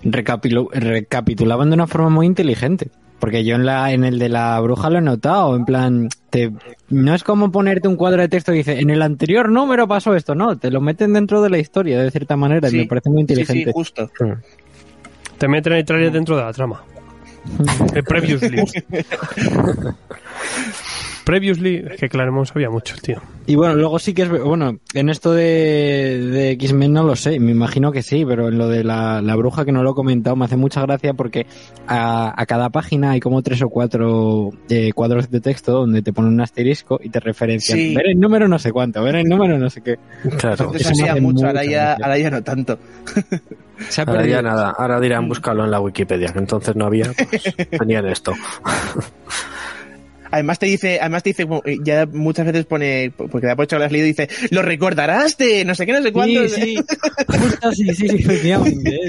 [0.03, 2.89] recapitulaban de una forma muy inteligente.
[3.19, 6.51] Porque yo en la en el de la bruja lo he notado, en plan, te,
[6.89, 10.15] no es como ponerte un cuadro de texto que dice, en el anterior número pasó
[10.15, 13.11] esto, no, te lo meten dentro de la historia de cierta manera y me parece
[13.11, 13.71] muy Sí, sí, inteligente.
[13.73, 14.09] justo.
[15.37, 16.81] Te meten el trailer dentro de la trama.
[17.93, 18.63] El previously.
[21.31, 23.21] Previously, es que Claremont sabía mucho, tío.
[23.47, 27.39] Y bueno, luego sí que es, bueno, en esto de, de X-Men no lo sé,
[27.39, 29.93] me imagino que sí, pero en lo de la, la bruja que no lo he
[29.93, 31.45] comentado me hace mucha gracia porque
[31.87, 36.11] a, a cada página hay como tres o cuatro eh, cuadros de texto donde te
[36.11, 37.77] ponen un asterisco y te referencian.
[37.77, 37.95] Sí.
[37.95, 39.95] Ver el número no sé cuánto, ver el número no sé qué.
[40.37, 40.65] Claro.
[40.65, 42.77] Antes Eso se me hacía hace mucho, ahora ya, ahora ya no tanto.
[43.87, 47.05] Se ha Ahora ya nada, ahora dirán buscarlo en la Wikipedia, que entonces no había,
[47.13, 48.33] pues, tenían esto.
[50.31, 53.79] Además te dice, además te dice, eh, ya muchas veces pone, porque por hecho que
[53.79, 56.47] lo has leído, dice, lo recordarás de no sé qué, no sé cuánto.
[56.47, 56.75] Sí, sí,
[57.27, 58.99] justo sí, sí, efectivamente.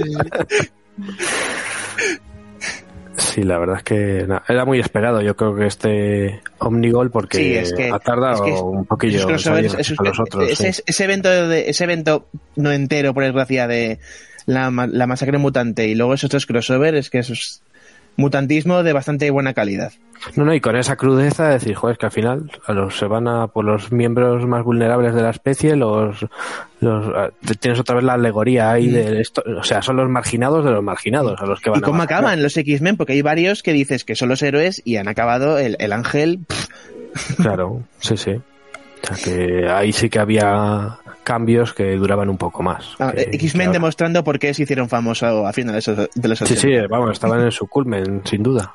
[3.16, 5.20] Sí, la verdad es que na, era muy esperado.
[5.20, 9.18] Yo creo que este Omnigol, porque Sí, es que- ha tardado es que un poquillo
[9.18, 10.48] Esos en salir esos- a los otros.
[10.50, 10.82] ese, sí.
[10.86, 12.26] ese evento de, ese evento
[12.56, 13.98] no entero, por desgracia, de
[14.46, 17.62] la, ma- la masacre mutante y luego esos tres crossovers, es que eso es
[18.16, 19.92] mutantismo de bastante buena calidad.
[20.36, 22.96] No, no, y con esa crudeza de decir, joder, es que al final a los,
[22.96, 26.24] se van a por los miembros más vulnerables de la especie, los,
[26.80, 30.08] los a- te- tienes otra vez la alegoría ahí de esto, o sea, son los
[30.08, 31.82] marginados de los marginados a los que van Mm.
[31.82, 32.96] ¿Y cómo acaban los X-Men?
[32.96, 36.38] Porque hay varios que dices que son los héroes y han acabado el, el ángel.
[36.46, 38.30] pff, Claro, sí, sí.
[38.30, 42.94] O sea que ahí sí que había cambios que duraban un poco más.
[42.98, 43.72] ah, que- eh, que X-Men ahora.
[43.78, 46.60] demostrando por qué se hicieron famosos a finales de los Sí, 80.
[46.60, 48.72] sí, vamos, estaban en su culmen, sin duda.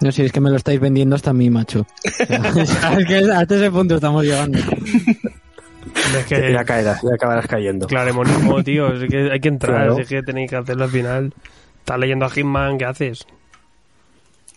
[0.00, 1.80] No sé, es que me lo estáis vendiendo hasta a mí, macho.
[1.80, 4.58] O sea, es que hasta ese punto estamos llegando.
[4.58, 7.86] Es que Ya caerás, ya acabarás cayendo.
[7.86, 9.98] Claremonismo, tío, es que hay que entrar, Claro.
[9.98, 11.34] es que tenéis que hacerlo al final.
[11.78, 13.26] Estás leyendo a Hitman, ¿qué haces?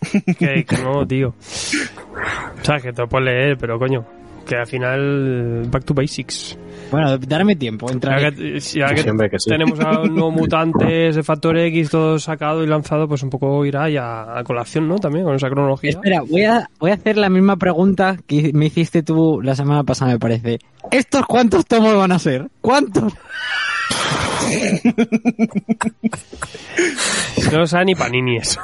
[0.38, 1.28] que, que no, tío.
[2.60, 4.04] O sea, que te lo puedes leer, pero coño,
[4.46, 6.56] que al final, back to basics.
[6.90, 8.34] Bueno, darme tiempo, Ya entrar.
[8.34, 9.50] que, ya que siempre que sí.
[9.50, 13.64] tenemos a los nuevos mutantes de Factor X, todo sacado y lanzado, pues un poco
[13.66, 14.98] irá ya a colación, ¿no?
[14.98, 15.90] También con esa cronología.
[15.90, 19.82] Espera, voy a, voy a hacer la misma pregunta que me hiciste tú la semana
[19.84, 20.58] pasada, me parece.
[20.90, 22.46] ¿Estos cuántos tomos van a ser?
[22.60, 23.12] ¿Cuántos?
[27.52, 28.60] No lo sabe ni Panini eso.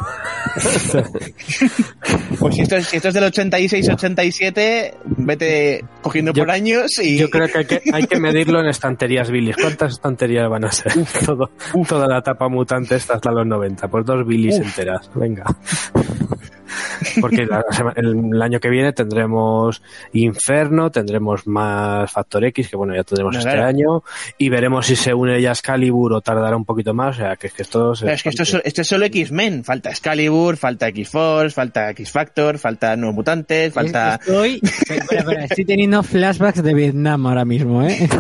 [2.39, 7.19] Pues si esto, es- si esto es del 86-87, vete cogiendo Yo- por años y...
[7.19, 9.57] Yo creo que hay, que hay que medirlo en estanterías, Billys.
[9.57, 10.93] ¿Cuántas estanterías van a ser?
[11.25, 11.51] Todo,
[11.89, 13.89] toda la etapa mutante esta hasta los 90.
[13.89, 15.09] Pues dos Billys enteras.
[15.15, 15.45] Venga.
[17.21, 17.65] Porque la
[17.97, 19.83] el, el año que viene tendremos
[20.13, 23.67] Inferno, tendremos más Factor X, que bueno, ya tendremos No, este claro.
[23.67, 24.03] año,
[24.39, 27.17] y veremos si se une ya Excalibur o tardará un poquito más.
[27.17, 29.05] O sea, que es que esto se- Pero es que esto es, esto es solo
[29.07, 29.65] X-Men.
[29.65, 34.17] Falta Excalibur, falta X-Force, falta X-Factor, falta Nuevos Mutantes, falta...
[34.21, 38.09] Estoy, espera, espera, estoy teniendo flashbacks de Vietnam ahora mismo, ¿eh?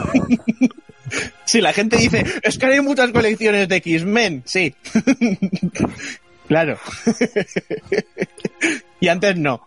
[1.44, 4.42] Sí, la gente dice, es que hay muchas colecciones de X-Men.
[4.46, 4.74] Sí.
[6.52, 6.78] Claro.
[9.00, 9.66] y antes no.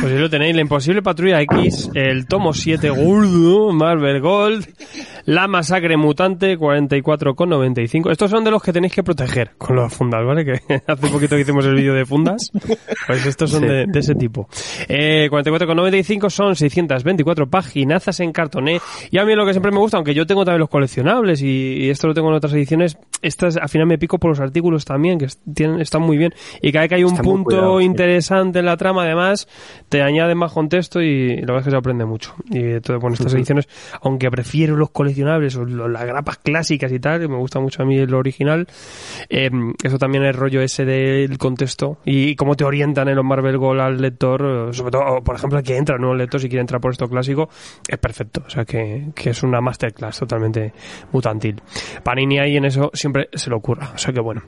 [0.00, 4.66] Pues si lo tenéis, la imposible patrulla X, el tomo 7 gordo, Marvel Gold,
[5.24, 8.10] la masacre mutante 44,95.
[8.10, 10.44] Estos son de los que tenéis que proteger con las fundas, ¿vale?
[10.44, 10.52] Que
[10.86, 12.50] hace poquito que hicimos el vídeo de fundas.
[13.06, 13.66] Pues estos son Sí.
[13.66, 14.48] de, de ese tipo.
[14.88, 18.80] Eh, 44,95 son 624 paginazas en cartoné.
[19.10, 21.46] Y a mí lo que siempre me gusta, aunque yo tengo también los coleccionables y,
[21.78, 24.84] y esto lo tengo en otras ediciones, estas al final me pico por los artículos
[24.84, 26.32] también, que tienen, están muy bien.
[26.62, 27.84] Y cada vez que hay un punto sí.
[27.84, 29.48] interesante en la trama, además,
[29.88, 32.34] te añade más contexto y la verdad es que se aprende mucho.
[32.50, 33.68] Y entonces, bueno, estas ediciones,
[34.02, 37.86] aunque prefiero los coleccionables o las grapas clásicas y tal, que me gusta mucho a
[37.86, 38.66] mí el original,
[39.28, 39.50] eh,
[39.82, 43.80] eso también es rollo ese del contexto y cómo te orientan en los Marvel Gold
[43.80, 46.80] al lector, eh, sobre todo, por ejemplo, el que entra, nuevo lector, si quiere entrar
[46.80, 47.48] por esto clásico,
[47.88, 48.42] es perfecto.
[48.46, 50.72] O sea, que, que es una masterclass totalmente
[51.12, 51.60] mutantil.
[52.02, 53.90] Panini ahí en eso siempre se lo ocurra.
[53.94, 54.42] O sea que bueno.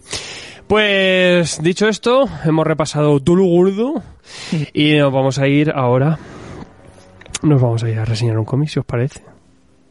[0.70, 4.04] Pues dicho esto, hemos repasado lo gordo
[4.72, 6.16] y nos vamos a ir ahora.
[7.42, 9.20] Nos vamos a ir a reseñar un cómic, si os parece.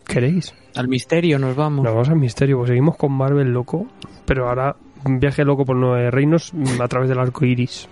[0.06, 0.56] ¿Queréis?
[0.78, 1.84] Al misterio nos vamos.
[1.84, 3.88] Nos vamos al misterio, pues seguimos con Marvel loco,
[4.24, 7.90] pero ahora un viaje loco por nueve reinos a través del arco iris.